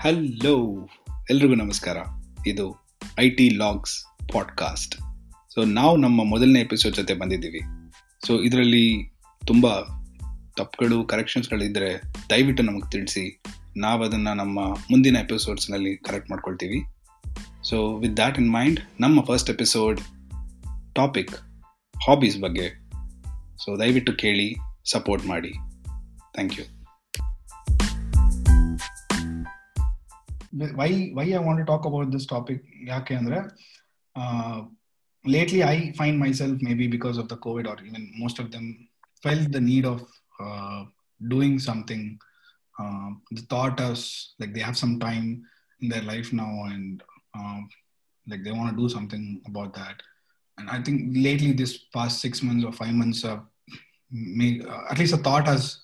Hello, 0.00 0.88
ಎಲ್ರಿಗೂ 1.30 1.54
ನಮಸ್ಕಾರ. 1.54 1.96
ಇದು 2.46 2.86
I 3.18 3.30
T 3.30 3.56
logs 3.56 4.16
podcast. 4.32 4.94
So 5.54 5.64
ನಾವು 5.64 5.96
ನಮ್ಮ 5.96 6.30
ಮೊದಲನೇ 6.30 6.60
ಎಪಿಸೋಡ್ 6.60 6.96
ಜೊತೆ 6.96 7.14
ಬಂದಿದ್ದೀವಿ. 7.14 7.60
ಸೊ 8.26 8.40
ಇದರಲ್ಲಿ 8.40 9.12
ತುಂಬ 9.46 9.80
ತಪ್ಪುಗಳು 10.56 11.04
ಕರೆಕ್ಷನ್ಸ್ಗಳಿದ್ದರೆ 11.04 12.02
ದಯವಿಟ್ಟು 12.30 12.62
ನಮಗೆ 12.62 12.90
ತಿಳಿಸಿ. 12.90 13.42
ನಾವು 13.76 14.04
ಅದನ್ನು 14.04 14.34
ನಮ್ಮ 14.34 14.60
ಮುಂದಿನ 14.90 15.16
ಎಪಿಸೋಡ್ಸ್ನಲ್ಲಿ 15.16 15.96
ಕರೆಕ್ಟ್ 15.96 16.30
ಮಾಡ್ಕೊಳ್ತೀವಿ. 16.30 16.82
So 17.62 17.96
with 17.96 18.16
that 18.16 18.38
in 18.38 18.52
mind 18.52 18.80
ನಮ್ಮ 19.00 19.20
ಫಸ್ಟ್ 19.22 19.50
ಎಪಿಸೋಡ್ 19.50 20.00
ಟಾಪಿಕ್ 20.94 21.34
ಹಾಬೀಸ್ 22.06 22.40
ಬಗ್ಗೆ. 22.40 22.90
ಸೊ 23.64 23.78
ದಯವಿಟ್ಟು 23.78 24.12
ಕೇಳಿ 24.12 24.56
ಸಪೋರ್ಟ್ 24.90 25.26
ಮಾಡಿ. 25.26 25.52
Thank 26.34 26.58
you 26.58 26.77
why 30.79 30.89
why 31.17 31.25
I 31.37 31.39
want 31.47 31.59
to 31.59 31.65
talk 31.71 31.85
about 31.89 32.11
this 32.15 32.27
topic 32.33 32.59
ಯಾಕೆ 32.91 33.13
ಅಂದ್ರೆ 33.19 33.39
lately 35.25 35.63
I 35.63 35.91
find 35.99 36.19
myself 36.19 36.55
maybe 36.61 36.87
because 36.87 37.17
of 37.17 37.27
the 37.27 37.37
COVID 37.37 37.65
or 37.71 37.77
even 37.85 38.11
most 38.23 38.39
of 38.39 38.51
them 38.51 38.65
felt 39.21 39.51
the 39.51 39.61
need 39.61 39.85
of 39.85 40.01
uh, 40.39 40.83
doing 41.27 41.59
something. 41.59 42.19
Uh, 42.81 43.11
the 43.31 43.41
thought 43.51 43.79
us 43.79 44.33
like 44.39 44.53
they 44.53 44.59
have 44.59 44.77
some 44.77 44.99
time 44.99 45.27
in 45.81 45.89
their 45.89 46.01
life 46.01 46.33
now 46.33 46.63
and 46.65 47.03
um, 47.37 47.69
like 48.27 48.43
they 48.43 48.51
want 48.51 48.69
to 48.71 48.81
do 48.81 48.89
something 48.89 49.41
about 49.45 49.73
that. 49.73 50.01
And 50.57 50.69
I 50.69 50.81
think 50.81 51.11
lately 51.15 51.51
this 51.51 51.77
past 51.93 52.19
six 52.19 52.43
months 52.43 52.65
or 52.65 52.71
five 52.71 52.93
months, 52.93 53.23
uh, 53.25 53.39
make, 54.11 54.67
uh, 54.67 54.81
at 54.89 54.97
least 54.97 55.13
a 55.13 55.17
thought 55.17 55.47
has 55.47 55.81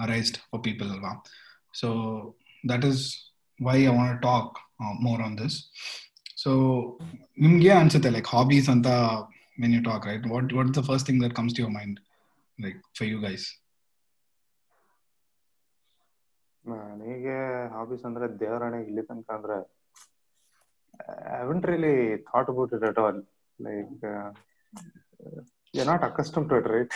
arisen 0.00 0.36
for 0.50 0.60
people. 0.60 0.90
So 1.72 1.88
that 2.64 2.84
is 2.84 3.30
why 3.60 3.76
I 3.84 3.90
want 3.90 4.10
to 4.12 4.20
talk 4.22 4.48
uh, 4.80 4.94
more 5.06 5.20
on 5.22 5.34
this. 5.36 5.54
So, 6.42 6.52
ನಿಮ್ಗೆ 7.44 7.72
ಅನ್ಸುತ್ತೆ 7.80 8.10
like 8.10 8.28
hobbies 8.34 8.68
ಅಂತ 8.74 8.88
when 9.62 9.74
you 9.76 9.82
talk 9.88 10.04
right 10.10 10.26
what 10.32 10.52
what 10.58 10.70
the 10.78 10.82
first 10.88 11.06
thing 11.08 11.20
that 11.24 11.34
comes 11.38 11.54
to 11.56 11.62
your 11.62 11.74
mind 11.78 11.98
like 12.58 12.78
for 12.98 13.08
you 13.10 13.18
guys 13.26 13.46
ನನಗೆ 16.64 17.36
hobbies 17.74 18.04
ಅಂದ್ರೆ 18.08 18.26
ದೇವರಾಣೆ 18.40 18.80
ಇಲ್ಲಿ 18.88 19.02
ತನಕ 19.10 19.30
ಅಂದ್ರೆ 19.38 19.58
I 21.26 21.36
haven't 21.36 21.66
really 21.70 21.94
thought 22.30 22.50
about 22.52 22.74
it 22.78 22.84
at 22.90 23.00
all 23.04 23.20
like 23.58 24.04
you 25.75 25.85
not 25.91 26.03
accustomed 26.09 26.45
to 26.49 26.57
it 26.61 26.69
right 26.75 26.95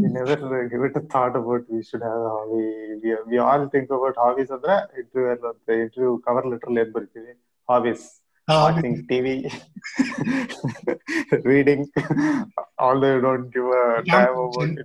we 0.00 0.08
never 0.08 0.36
uh, 0.48 0.68
give 0.68 0.82
it 0.82 0.96
a 0.96 1.02
thought 1.12 1.34
about 1.36 1.62
we 1.68 1.82
should 1.82 2.02
have 2.02 2.20
a 2.20 2.30
hobby. 2.34 2.62
We, 3.02 3.10
we 3.26 3.38
all 3.38 3.68
think 3.68 3.88
about 3.90 4.14
hobbies 4.24 4.50
ಅಂದ್ರೆ 4.56 4.74
interview 5.00 5.32
ಅಂತ 5.50 5.68
interview 5.78 6.12
cover 6.26 6.46
letter 6.52 6.78
ಏನ್ 6.82 6.92
ಬರ್ತೀವಿ 6.96 7.32
hobbies 7.68 8.04
watching 8.48 8.98
TV 9.10 9.34
reading 11.50 11.86
all 12.86 13.00
they 13.04 13.12
don't 13.26 13.48
give 13.56 13.70
a 13.80 13.86
time 14.12 14.38
about 14.46 14.78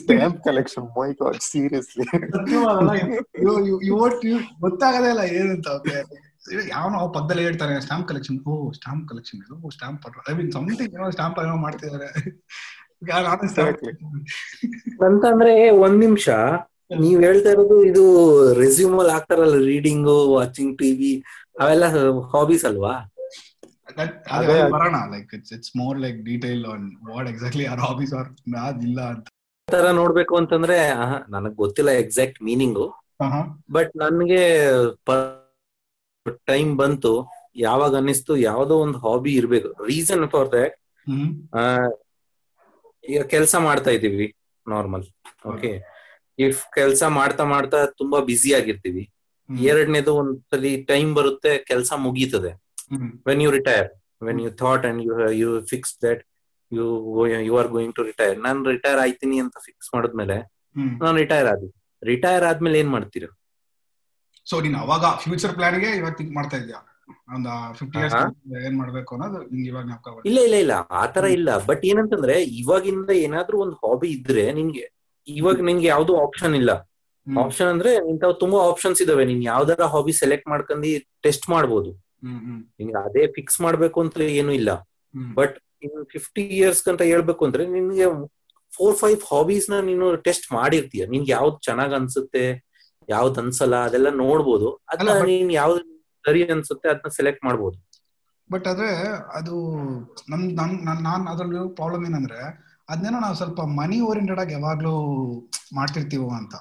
stamp 0.00 0.38
collection 0.48 0.86
my 0.98 1.08
god 1.22 1.40
seriously 1.50 2.06
ಗೊತ್ತಾಗದೇ 4.66 5.10
ಇಲ್ಲ 5.14 5.24
ಏನಂತ 5.40 5.68
ಯಾವನೋ 6.70 6.98
ಪಕ್ಕದಲ್ಲಿ 7.08 7.42
ಹೇಳ್ತಾರೆ 7.42 7.74
stamp 7.80 8.06
collection 8.08 8.38
oh 8.46 8.54
stamp 8.72 9.04
collection 9.10 9.40
ಇದು? 9.40 9.56
ಸ್ಟಾಂಪ್ 9.70 10.02
ಐ 10.30 10.34
ಮೀನ್ 10.34 10.50
ಸಮಥಿಂಗ್ 10.52 10.94
ಏನೋ 10.96 11.10
ಸ್ಟಾಂಪ್ 11.10 11.38
ಏನೋ 11.40 11.56
ಮಾಡ್ತಿದ್ದಾರೆ 11.58 12.08
ಅಂತಂದ್ರೆ 15.06 15.54
ಒಂದ್ 15.78 15.98
ನಿಮಿಷ 16.00 16.28
ನೀವ್ 17.00 17.20
ಹೇಳ್ತಾ 17.24 17.50
ಇರೋದು 17.50 17.76
ಇದು 17.84 18.02
ರೆಸ್ಯೂಮ್ 18.58 18.96
ಅಲ್ಲಿ 19.00 19.12
ಹಾಕ್ತಾರಲ್ಲ 19.12 19.56
ರೀಡಿಂಗ್ 19.66 20.08
ವಾಚಿಂಗ್ 20.34 20.72
ಟಿವಿ 20.78 21.12
ಅವೆಲ್ಲ 21.60 21.84
ಹಾಬೀಸ್ 22.32 22.64
ಅಲ್ವಾ? 22.64 22.94
ಬರೋಣ 24.72 24.96
like 25.12 25.32
it's 25.34 25.52
it's 25.52 25.72
more 25.76 25.98
like 25.98 26.18
detail 26.24 26.62
on 26.66 26.84
what 27.10 27.28
exactly 27.28 27.66
are 27.66 27.80
hobbies 27.80 28.14
are 28.14 28.28
ಅದಿಲ್ಲ 28.64 29.00
ಅಂತ. 29.08 29.26
ತರ 29.68 29.86
ನೋಡ್ಬೇಕು 29.92 30.34
ಅಂತಂದ್ರೆ 30.36 30.78
ನನಗ್ 31.28 31.56
ಗೊತ್ತಿಲ್ಲ 31.56 31.90
ಎಕ್ಸಾಕ್ಟ್ 32.02 32.42
ಮೀನಿಂಗು 32.42 32.86
ಬಟ್ 33.72 33.92
ನನ್ಗೆ 33.96 34.42
ಟೈಮ್ 36.50 36.76
ಬಂತು 36.76 37.12
ಯಾವಾಗ 37.56 37.94
ಅನ್ನಿಸ್ತು 37.94 38.32
ಯಾವ್ದೋ 38.48 38.74
ಒಂದು 38.84 38.98
ಹಾಬಿ 38.98 39.32
ಇರ್ಬೇಕು. 39.34 39.68
ರೀಸನ್ 39.86 40.24
ಫಾರ್ 40.28 40.48
ದಟ್ 40.54 40.74
ಈಗ 43.04 43.22
ಕೆಲಸ 43.34 43.54
ಮಾಡ್ತಾ 43.66 43.90
ಇದೀವಿ 43.90 44.26
ನಾರ್ಮಲ್ 44.66 45.04
ಓಕೆ 45.52 45.70
ಇಫ್ 46.38 46.62
ಕೆಲಸ 46.74 47.02
ಮಾಡ್ತಾ 47.18 47.44
ಮಾಡ್ತಾ 47.44 47.80
ತುಂಬಾ 48.00 48.18
ಬ್ಯುಸಿ 48.28 48.50
ಆಗಿರ್ತೀವಿ 48.58 49.02
ಎರಡನೇದು 49.66 50.12
ಒಂದ್ಸಲಿ 50.20 50.72
ಟೈಮ್ 50.84 51.10
ಬರುತ್ತೆ 51.14 51.52
ಕೆಲಸ 51.70 51.92
ಮುಗೀತದೆ. 52.04 52.52
When 53.26 53.42
you 53.42 53.50
retire 53.50 53.88
when 54.22 54.40
you 54.44 54.50
thought 54.62 54.84
and 54.88 55.00
you 55.02 55.12
you 55.42 55.50
fix 55.72 55.94
that 56.04 56.22
you 56.72 56.84
you 57.48 57.54
are 57.58 57.68
going 57.68 57.94
to 57.96 58.04
retire 58.10 58.36
ನಾನು 58.38 58.70
ರಿಟೈರ್ 58.70 59.00
ಆಯ್ತೀನಿ 59.04 59.36
ಅಂತ 59.44 59.56
ಫಿಕ್ಸ್ 59.66 59.90
ಮಾಡಿದ್ಮೇಲೆ 59.94 60.36
ನಾನು 61.02 61.16
ರಿಟೈರ್ 61.22 61.48
ಆದ್ವಿ 61.52 61.70
ರಿಟೈರ್ 62.02 62.44
ಆದ್ಮೇಲೆ 62.44 62.78
ಏನ್ 62.82 62.90
ಮಾಡ್ತೀರಾ? 62.94 63.28
ಸೊ 64.46 64.60
ನೀನ್ 64.60 64.74
ಅವಾಗ 64.74 65.04
ಫ್ಯೂಚರ್ 65.24 65.52
ಪ್ಲಾನ್ಗೆ 65.52 65.90
ಇವಾಗ 65.96 66.12
ಥಿಂಕ್ 66.12 66.34
ಮಾಡ್ತಾ 66.34 66.56
ಇದ್ಯಾ 66.56 66.80
ಒಂದ್ 67.34 67.48
ಫಿಫ್ಟಿ 67.78 67.98
ಇಯರ್ಸ್ 67.98 68.16
ಏನ್ 68.66 68.76
ಮಾಡ್ಬೇಕು 68.78 69.14
ಅನ್ನೋದು 69.14 69.38
ನಿಂಗೆ 69.52 69.68
ಇವಾಗ 69.68 69.84
ಜ್ಞಾಪಕ 69.86 70.26
ಇಲ್ಲ 70.30 70.38
ಇಲ್ಲ 70.40 70.54
ಇಲ್ಲ. 70.54 70.74
ಆತರ 70.90 71.24
ಇಲ್ಲ. 71.24 71.58
ಬಟ್ 71.58 71.84
ಏನಂತಂದ್ರೆ 71.84 72.42
ಇವಾಗಿಂದ 72.42 73.10
ಏನಾದ್ರೂ 73.10 73.58
ಒಂದ್ 73.58 73.74
ಹಾಬಿ 73.74 74.08
ಇದ್ರೆ 74.08 74.52
ನಿನ್ಗೆ 74.52 74.84
ಇವಾಗ 75.28 75.60
ನಿನ್ಗೆ 75.60 75.86
ಯಾವ್ದು 75.86 76.22
ಆಪ್ಷನ್ 76.22 76.54
ಇಲ್ಲ. 76.54 76.70
ಆಪ್ಷನ್ 77.26 77.66
ಅಂದ್ರೆ 77.66 77.94
ಇಂಥವ್ 78.12 78.40
ತುಂಬಾ 78.40 78.58
ಆಪ್ಷನ್ಸ್ 78.70 79.02
ಇದಾವೆ. 79.02 79.24
ನೀನ್ 79.24 79.44
ಯಾವ್ದಾರ 79.44 79.82
ಹಾಬಿ 79.84 80.12
ಸೆಲೆಕ್ಟ್ 80.12 80.48
ಮಾಡ್ಕೊಂಡು 80.48 80.90
ಟೆಸ್ಟ್ 81.22 81.50
ಮಾಡ್ಬೋದು. 81.50 81.90
ನಿನ್ಗೆ 82.78 82.98
ಅದೇ 83.06 83.26
ಫಿಕ್ಸ್ 83.26 83.60
ಮಾಡ್ಬೇಕು 83.60 84.00
ಅಂತ 84.00 84.20
ಏನು 84.20 84.52
ಇಲ್ಲ. 84.52 84.70
ಬಟ್ 85.34 85.56
ಇನ್ 85.82 86.04
ಫಿಫ್ಟಿ 86.04 86.42
ಇಯರ್ಸ್ 86.58 86.88
ಅಂತ 86.88 87.02
ಹೇಳ್ಬೇಕು 87.02 87.44
ಅಂದ್ರೆ 87.44 87.66
ನಿನ್ಗೆ 87.66 88.06
ಫೋರ್ 88.72 88.96
ಫೈವ್ 88.96 89.20
ಹಾಬೀಸ್ನ 89.32 89.74
ನೀನು 89.80 90.16
ಟೆಸ್ಟ್ 90.16 90.52
ಮಾಡಿರ್ತೀಯ. 90.52 91.06
ನಿನ್ಗೆ 91.06 91.32
ಯಾವ್ದು 91.32 91.58
ಚೆನ್ನಾಗ್ 91.58 91.92
ಅನ್ಸುತ್ತೆ? 91.92 92.63
ಯಾವ್ದು 93.08 93.40
ಅನ್ಸಲ್ಲ 93.42 93.76
ಅದೆಲ್ಲ 93.86 94.10
ನೋಡ್ಬೋದು. 94.24 94.68
ಅದನ್ನ 94.92 95.12
ನೀನ್ 95.30 95.50
ಯಾವ್ದು 95.52 95.80
ಸರಿ 96.24 96.40
ಅನ್ಸುತ್ತೆ 96.54 96.88
ಅದನ್ನ 96.92 97.10
ಸೆಲೆಕ್ಟ್ 97.18 97.42
ಮಾಡ್ಬೋದು. 97.44 97.76
ಬಟ್ 98.50 98.66
ಆದ್ರೆ 98.70 98.90
ಅದು 99.38 99.54
ನಮ್ 100.32 100.42
ನನ್ 100.58 101.02
ನಾನ್ 101.08 101.24
ಅದ್ರಲ್ಲಿ 101.32 101.60
ಪ್ರಾಬ್ಲಮ್ 101.78 102.04
ಏನಂದ್ರೆ 102.10 102.40
ಅದನ್ನೇನೋ 102.88 103.18
ನಾವು 103.24 103.36
ಸ್ವಲ್ಪ 103.40 103.60
ಮನಿ 103.80 103.98
ಓರಿಯೆಂಟೆಡ್ 104.08 104.40
ಆಗಿ 104.42 104.52
ಯಾವಾಗ್ಲೂ 104.52 104.94
ಮಾಡ್ತಿರ್ತೀವೋ 105.78 106.28
ಅಂತ. 106.40 106.54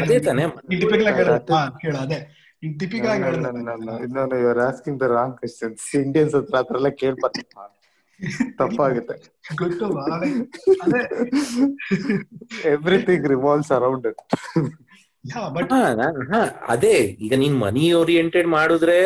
ಅದೇ 0.00 0.18
ತಾನೇ. 0.26 0.44
ಟಿಪಿಕಲ್ 0.72 1.08
ಆಗಿ 1.10 1.24
ಕೇಳ 1.82 1.96
ಅದೇ. 2.06 2.18
ಟಿಪಿಕಲ್ 2.80 3.10
ಆಗಿ 3.14 3.22
ಇನ್ನೊಂದು 4.06 4.36
you 4.42 4.48
are 4.52 4.62
asking 4.68 4.98
the 5.02 5.08
wrong 5.18 5.36
questions 5.40 5.84
Indians 6.04 6.34
ಹತ್ರ 6.38 6.56
ಹತ್ರ 6.60 6.76
ಎಲ್ಲ 6.80 6.90
ಕೇಳ್ಬಾರ್ದು. 7.02 7.44
ತಪ್ಪಾಗುತ್ತೆ. 8.60 9.14
ಎವ್ರಿಥಿಂಗ್ 12.74 13.26
ರಿವಾಲ್ವ್ಸ್ 13.34 13.72
ಅರೌಂಡ್ 13.78 14.06
ಇಟ್ 14.10 14.22
ಅದೇ 16.68 16.96
ಈಗ 17.18 17.34
ನೀನ್ 17.34 17.60
ಮನಿ 17.60 17.92
ಓರಿಯೆಂಟೆಡ್ 17.92 18.48
ಮಾಡಿದ್ರೆ 18.48 18.98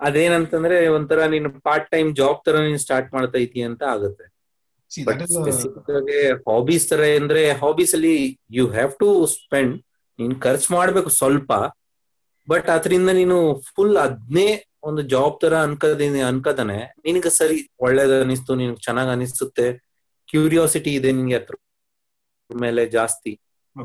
ಅದೇನಂತಂದ್ರೆ 0.00 0.88
ಒಂಥರ 0.88 1.26
ನೀನ್ 1.26 1.60
ಪಾರ್ಟ್ 1.62 1.90
ಟೈಮ್ 1.90 2.16
ಜಾಬ್ 2.16 2.44
ತರ 2.44 2.58
ನೀನ್ 2.60 2.78
ಸ್ಟಾರ್ಟ್ 2.78 3.14
ಮಾಡ್ತಾ 3.14 3.38
ಇದೀಯ 3.38 3.64
ಅಂತ 3.64 3.82
ಆಗುತ್ತೆ. 3.90 4.26
ಹಾಬೀಸ್ 6.48 6.88
ತರ 6.90 7.02
ಅಂದ್ರೆ 7.16 7.50
ಹಾಬೀಸ್ 7.52 7.94
ಅಲ್ಲಿ 7.94 8.14
ಯು 8.50 8.66
ಹ್ಯಾವ್ 8.68 8.92
ಟು 9.00 9.08
ಸ್ಪೆಂಡ್ 9.34 9.74
ನೀನ್ 10.18 10.40
ಖರ್ಚು 10.40 10.74
ಮಾಡ್ಬೇಕು 10.74 11.08
ಸ್ವಲ್ಪ 11.12 11.50
ಬಟ್ 12.48 12.68
ಅದರಿಂದ 12.70 13.10
ನೀನು 13.10 13.36
ಫುಲ್ 13.68 13.96
ಅದ್ನೇ 13.98 14.48
ಒಂದು 14.82 15.02
ಜಾಬ್ 15.08 15.40
ತರ 15.40 15.54
ಅನ್ಕದೀನಿ 15.62 16.20
ಅನ್ಕದಾನೆ 16.22 16.78
ನಿನಗೆ 17.04 17.30
ಸರಿ 17.30 17.56
ಒಳ್ಳೇದ 17.80 18.20
ಅನಿಸ್ತು 18.22 18.54
ನಿನ್ 18.54 18.76
ಚೆನ್ನಾಗ್ 18.78 19.08
ಅನಿಸುತ್ತೆ 19.08 19.66
ಕ್ಯೂರಿಯಾಸಿಟಿ 20.28 20.94
ಇದೆ 20.94 21.12
ನಿನ್ಗೆ 21.12 21.34
ಅದ್ರ 21.34 21.56
ಮೇಲೆ 22.50 22.86
ಜಾಸ್ತಿ. 22.90 23.32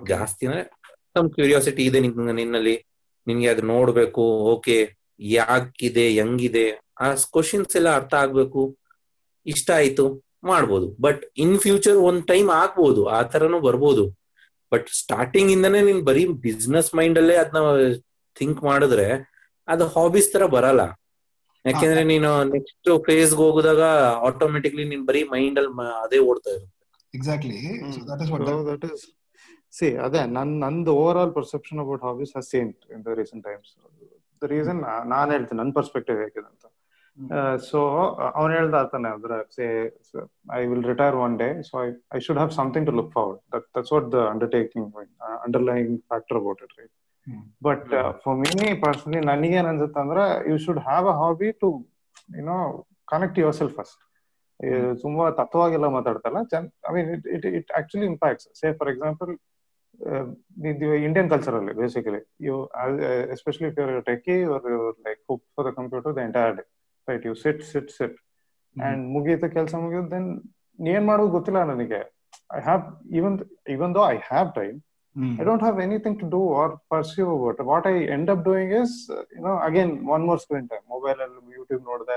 ಜಾಸ್ತಿ 0.07 0.43
ಅಂದ್ರೆ 0.45 0.61
ಸಮ್ 1.15 1.29
ಕ್ಯೂರಿಯಾಸಿಟಿ 1.35 1.83
ಇದೆ 1.89 1.99
ನಿನ್ನಲ್ಲಿ. 2.05 2.75
ನಿನ್ಗೆ 3.27 3.47
ಅದು 3.53 3.63
ನೋಡ್ಬೇಕು 3.73 4.23
ಓಕೆ 4.53 4.77
ಯಾಕಿದೆ 5.37 6.05
ಹೆಂಗಿದೆ? 6.17 6.65
ಆ 7.03 7.07
ಕ್ವಶನ್ಸ್ 7.35 7.75
ಎಲ್ಲ 7.79 7.89
ಅರ್ಥ 7.99 8.13
ಆಗ್ಬೇಕು. 8.23 8.61
ಇಷ್ಟ 9.45 9.69
ಆಯ್ತು 9.79 10.05
ಮಾಡ್ಬೋದು. 10.49 10.87
ಬಟ್ 11.05 11.21
ಇನ್ 11.43 11.55
ಫ್ಯೂಚರ್ 11.63 11.97
ಒಂದ್ 12.09 12.23
ಟೈಮ್ 12.31 12.49
ಆಗ್ಬೋದು 12.61 13.01
ಆ 13.17 13.19
ತರನು 13.33 13.59
ಬರ್ಬೋದು. 13.67 14.03
ಬಟ್ 14.71 14.87
ಸ್ಟಾರ್ಟಿಂಗ್ 14.99 15.51
ಇಂದಾನೆ 15.55 15.79
ನೀನ್ 15.87 16.01
ಬರೀ 16.09 16.23
ಬಿಸ್ನೆಸ್ 16.45 16.91
ಮೈಂಡ್ 16.99 17.17
ಅಲ್ಲೇ 17.21 17.35
ಅದನ್ನ 17.43 17.59
ಥಿಂಕ್ 18.39 18.61
ಮಾಡಿದ್ರೆ 18.69 19.07
ಅದು 19.67 19.83
ಹಾಬೀಸ್ 19.95 20.31
ತರ 20.33 20.45
ಬರಲ್ಲ. 20.55 20.83
ಯಾಕೆಂದ್ರೆ 21.65 22.01
ನೀನು 22.11 22.29
ನೆಕ್ಸ್ಟ್ 22.53 22.89
ಫೇಸ್ 23.05 23.33
ಹೋಗುದಾಗ 23.41 23.83
ಆಟೋಮೆಟಿಕ್ಲಿ 24.29 24.83
ನೀನ್ 24.91 25.03
ಬರೀ 25.09 25.21
ಮೈಂಡ್ 25.35 25.57
ಅಲ್ಲಿ 25.61 25.71
ಅದೇ 26.05 26.19
ಓಡ್ತಾ 26.29 26.49
ಇರುತ್ತೆ. 26.55 26.73
ಎಕ್ಸಾಕ್ಟ್ಲಿ 27.13 27.59
ದಟ್ 28.71 28.85
ಇಸ್ 28.95 29.05
ಸಿ 29.75 29.87
ಅದೇ 30.05 30.21
ನನ್ 30.35 30.51
ನಂದು 30.59 30.91
overall 31.21 31.33
perception 31.33 31.79
about 31.79 32.03
hobbies 32.03 32.33
has 32.37 32.49
change 32.51 32.73
in 32.95 33.01
the 33.05 33.13
recent 33.19 33.43
times 33.47 33.71
the 34.41 34.49
reason 34.51 34.79
ನಾನ್ 35.13 35.29
ಹೇಳ್ತೀನಿ 35.31 35.59
ನನ್ನ 35.61 35.73
ಪರ್ಸ್ಪೆಕ್ಟಿವ್ 35.79 36.17
ಹೇಗಿದೆ 36.23 36.47
ಅಂತ 36.51 36.65
ಸೊ 37.65 37.79
ಅವ್ನು 38.35 38.51
ಹೇಳ್ದ 38.55 38.75
ಆತಾನೆ 38.81 39.09
ಅಂದ್ರೆ 39.15 39.35
say 39.55 39.65
I 40.55 40.61
will 40.65 40.85
retire 40.91 41.15
one 41.25 41.35
day 41.41 41.47
so 41.61 41.75
I 41.83 41.87
I 42.15 42.19
should 42.25 42.39
have 42.39 42.51
something 42.57 42.87
to 42.89 42.93
look 42.99 43.11
forward 43.13 43.41
that 43.55 43.67
that's 43.77 43.93
what 43.95 44.07
the 44.11 44.19
undertaking 44.31 44.89
underline 45.45 45.91
factor 46.11 46.39
about 46.41 46.61
it 46.65 46.73
right 46.79 46.93
but 47.61 47.85
for 48.23 48.37
me 48.41 48.51
personally 48.83 49.21
ನನಗೇನ್ 49.31 49.69
ಅನ್ಸುತ್ತೆ 49.71 50.01
ಅಂದ್ರೆ 50.01 50.23
you 50.51 50.57
should 50.65 50.81
have 50.87 51.07
a 51.07 51.15
hobby 51.21 51.49
to 51.63 51.69
you know 52.37 52.57
connect 53.07 53.39
your 53.41 53.57
self 53.59 53.73
first 53.77 54.01
ತುಂಬಾ 55.01 55.25
ತತ್ವವಾಗಿಲ್ಲ 55.39 55.87
ಮಾತಾಡ್ತಲ್ಲ 55.95 56.37
I 56.87 56.93
mean 56.95 57.09
it 57.15 57.25
it 57.37 57.47
it 57.59 57.71
actually 57.79 58.07
impacts 58.13 58.47
say 58.59 58.69
for 58.79 58.89
example 58.93 59.31
Indian 61.07 61.29
culture 61.33 61.55
ಅಲ್ಲಿ 61.59 61.73
basically 61.81 62.21
you 62.47 62.55
especially 63.35 63.67
if 63.71 63.77
your 63.81 64.05
techie 64.11 64.35
your 64.45 64.67
like 65.07 65.21
hook 65.31 65.43
for 65.55 65.67
the 65.69 65.73
computer 65.79 66.15
the 66.17 66.21
entire 66.27 66.55
day 66.59 66.65
right 67.07 67.25
you 67.29 67.33
sit 67.43 67.61
sit 67.71 67.91
sit 67.97 68.17
and 68.75 69.03
ಮುಗೀತು 69.15 69.49
ಕೆಲಸ 69.57 69.75
ಮುಗಿದು 69.85 70.09
then 70.15 70.29
ಏನ್ 70.79 71.05
ಮಾಡೋದು 71.11 71.31
ಗೊತ್ತಿಲ್ಲ 71.37 71.61
ನನಗೆ 71.73 72.01
I 72.57 72.61
have 72.69 72.83
even 73.19 73.37
even 73.75 73.95
though 73.99 74.03
I 74.15 74.17
have 74.31 74.51
time 74.59 74.77
I 75.39 75.43
don't 75.47 75.61
have 75.61 75.77
anything 75.79 76.15
to 76.21 76.25
do 76.29 76.39
or 76.59 76.79
pursue 76.91 77.27
about 77.33 77.59
it. 77.59 77.65
What 77.65 77.85
I 77.91 78.03
end 78.15 78.29
up 78.29 78.43
doing 78.43 78.71
is, 78.71 79.09
uh, 79.09 79.21
you 79.35 79.43
know, 79.45 79.53
again, 79.61 80.05
one 80.05 80.23
more 80.29 80.37
screen 80.37 80.67
time. 80.67 80.83
Mobile 80.93 81.21
and 81.25 81.35
YouTube 81.57 81.83
note. 81.89 82.09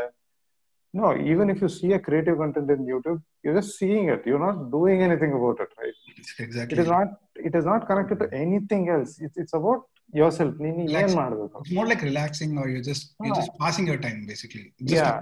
No, 0.95 1.17
even 1.33 1.49
if 1.49 1.61
you 1.61 1.69
see 1.69 1.93
a 1.93 2.01
creative 2.01 2.39
content 2.39 2.71
in 2.75 2.81
YouTube, 2.87 3.23
you're 3.45 3.55
just 3.55 3.79
seeing 3.79 4.09
it. 4.09 4.23
You're 4.27 4.45
not 4.49 4.73
doing 4.73 5.03
anything 5.03 5.33
about 5.33 5.61
it, 5.61 5.71
right? 5.81 5.99
Exactly. 6.38 6.75
It 6.75 6.81
is 6.81 6.88
not. 6.88 7.09
It 7.49 7.55
is 7.55 7.65
not 7.65 7.82
connected 7.88 8.19
to 8.20 8.29
anything 8.37 8.88
else. 8.88 9.11
It's, 9.19 9.37
it's 9.37 9.55
about 9.55 9.81
yourself. 10.12 10.53
ನೀನು 10.65 10.82
ಏನ್ 11.00 11.15
ಮಾಡ್ಬೇಕು 11.20 11.56
It's 11.62 11.75
more 11.79 11.87
like 11.91 12.03
relaxing, 12.03 12.53
or 12.61 12.67
you 12.75 12.81
just 12.82 13.05
you're 13.19 13.35
Ah. 13.35 13.41
just 13.41 13.53
passing 13.62 13.87
your 13.91 13.99
time, 14.06 14.20
basically. 14.31 14.65
Just 14.82 14.94
Yeah. 14.97 15.17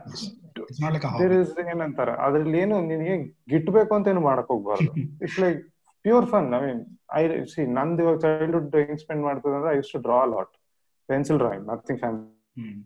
It's 0.64 0.80
not 0.84 0.92
like 0.96 1.06
a 1.08 1.12
hobby. 1.14 1.38
Is 1.40 1.52
ಏನಂತಾರ 1.72 2.10
ಅದ್ರಲ್ಲಿ 2.26 2.58
ಏನು 2.64 2.76
ನಿನಗೆ 2.90 3.16
ಗಿಟ್ಬೇಕು 3.52 3.94
ಅಂತ 3.98 4.12
ಏನು 4.14 4.22
ಮಾಡಕ್ 4.28 4.50
ಹೋಗ್ಬಾರ್ದು 4.54 4.90
it's 5.24 5.40
like 5.44 5.60
pure 6.04 6.26
fun 6.34 6.48
I 6.56 6.60
mean 6.66 6.82
I 7.18 7.22
see 7.54 7.62
ನಂದು 7.78 8.02
ಇವಾಗ 8.04 8.18
ಚೈಲ್ಡ್ಹುಡ್ 8.26 8.76
ಹೆಂಗ್ 8.82 9.00
ಸ್ಪೆಂಡ್ 9.04 9.24
ಮಾಡ್ತದೆ 9.28 9.54
ಅಂದ್ರೆ 9.58 9.72
I 9.74 9.78
used 9.80 9.92
to 9.96 10.00
draw 10.06 10.20
lot 10.34 10.52
pencil 11.08 11.40
drawing 11.44 11.66
nothing 11.72 12.02
Hmm. 12.60 12.76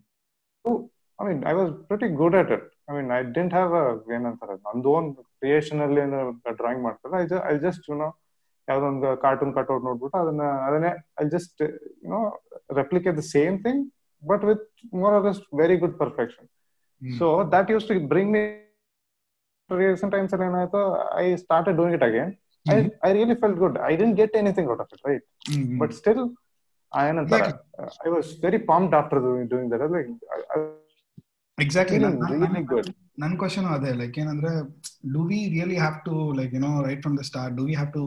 I 1.19 1.25
mean 1.27 1.41
I 1.49 1.55
was 1.57 1.71
pretty 1.89 2.07
good 2.21 2.35
at 2.39 2.51
it 2.55 2.65
I 2.87 2.93
mean 2.97 3.11
I 3.17 3.19
didn't 3.37 3.53
have 3.57 3.73
ಏನಂತಾರೆ 4.17 4.55
ನಂದು 4.67 4.89
own 4.97 5.07
creation 5.39 5.81
ಅಲ್ಲಿ 5.85 6.01
ಏನು 6.05 6.19
drawing 6.61 6.83
ಮಾಡ್ತಾರೆ 6.87 7.15
I 7.21 7.25
I 7.53 7.55
just 7.67 7.85
you know 7.91 8.09
ಯಾವ್ದೊಂದು 8.67 9.09
cartoon 9.23 9.53
cutout 9.57 9.83
ನೋಡ್ಬಿಟ್ಟು 9.89 10.17
ಅದನ್ನ 10.23 10.43
ಅದನ್ನೇ 10.67 10.91
I 11.23 11.25
just 11.35 11.61
you know 12.05 12.21
replicate 12.79 13.15
the 13.21 13.23
same 13.35 13.55
thing 13.65 13.81
but 14.23 14.43
with 14.49 14.65
more 15.01 15.13
or 15.17 15.25
just 15.29 15.45
very 15.61 15.77
good 15.83 15.95
perfection. 16.03 16.47
So 17.01 17.27
that 17.55 17.69
use 17.73 17.87
to 17.89 17.95
bring 18.13 18.31
me 18.35 18.43
recent 19.69 20.13
times 20.15 20.33
ಅಲ್ಲಿ 20.35 20.47
ಏನಾಯ್ತು 20.51 20.81
I 21.23 21.25
start 21.43 21.69
doing 21.79 21.95
it 21.97 22.05
again 22.09 22.31
I. 22.65 22.77
I 23.07 23.11
really 23.17 23.37
felt 23.43 23.59
good 23.63 23.77
I 23.91 23.93
didn't 24.01 24.15
get 24.21 24.35
anything 24.41 24.69
out 24.73 24.83
of 24.85 24.91
it 24.95 25.03
right. 25.09 25.25
But 25.81 25.93
still 25.99 26.21
ಏನಂತಾರೆ 26.91 27.49
I 28.07 28.11
was 28.15 28.29
very 28.45 28.61
pumped 28.71 28.95
after 28.99 29.21
doing 29.53 29.69
that 29.73 29.83
like 29.95 30.09
really 31.57 32.63
good. 32.73 32.87
ನನ್ನ 33.21 33.33
question 33.41 33.65
ಅದೇ 33.75 33.89
like 33.99 34.15
ಏನಂದ್ರೆ 34.21 34.51
do 35.13 35.21
we 35.29 35.39
really 35.53 35.75
have 35.81 35.97
to 36.05 36.13
like 36.37 36.51
you know 36.57 36.69
right 36.85 37.01
from 37.03 37.15
the 37.19 37.23
start 37.29 37.53
do 37.57 37.63
we 37.67 37.73
have 37.79 37.89
to 37.95 38.01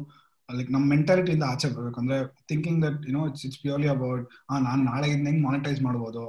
like 0.49 0.71
ನಮ್ಮ 0.75 0.85
ಮೆಂಟಾಲಿಟಿಯಿಂದ 0.93 1.45
ಆಚೆ 1.53 1.69
ಬರ್ಬೇಕು? 1.75 1.99
ಅಂದ್ರೆ 2.03 2.17
thinking 2.51 2.81
that 2.85 2.99
you know 3.09 3.23
it's 3.31 3.45
it's 3.49 3.61
purely 3.65 3.89
about 3.95 4.25
ಆ 4.51 4.59
ನಾನು 4.67 4.81
ನಾಳೆ 4.91 5.07
ಇದನ್ನ 5.13 5.29
ಹೆಂಗ್ 5.31 5.43
ಮಾನಿಟೈಸ್ 5.49 5.81
ಮಾಡ್ಬೋದು? 5.87 6.23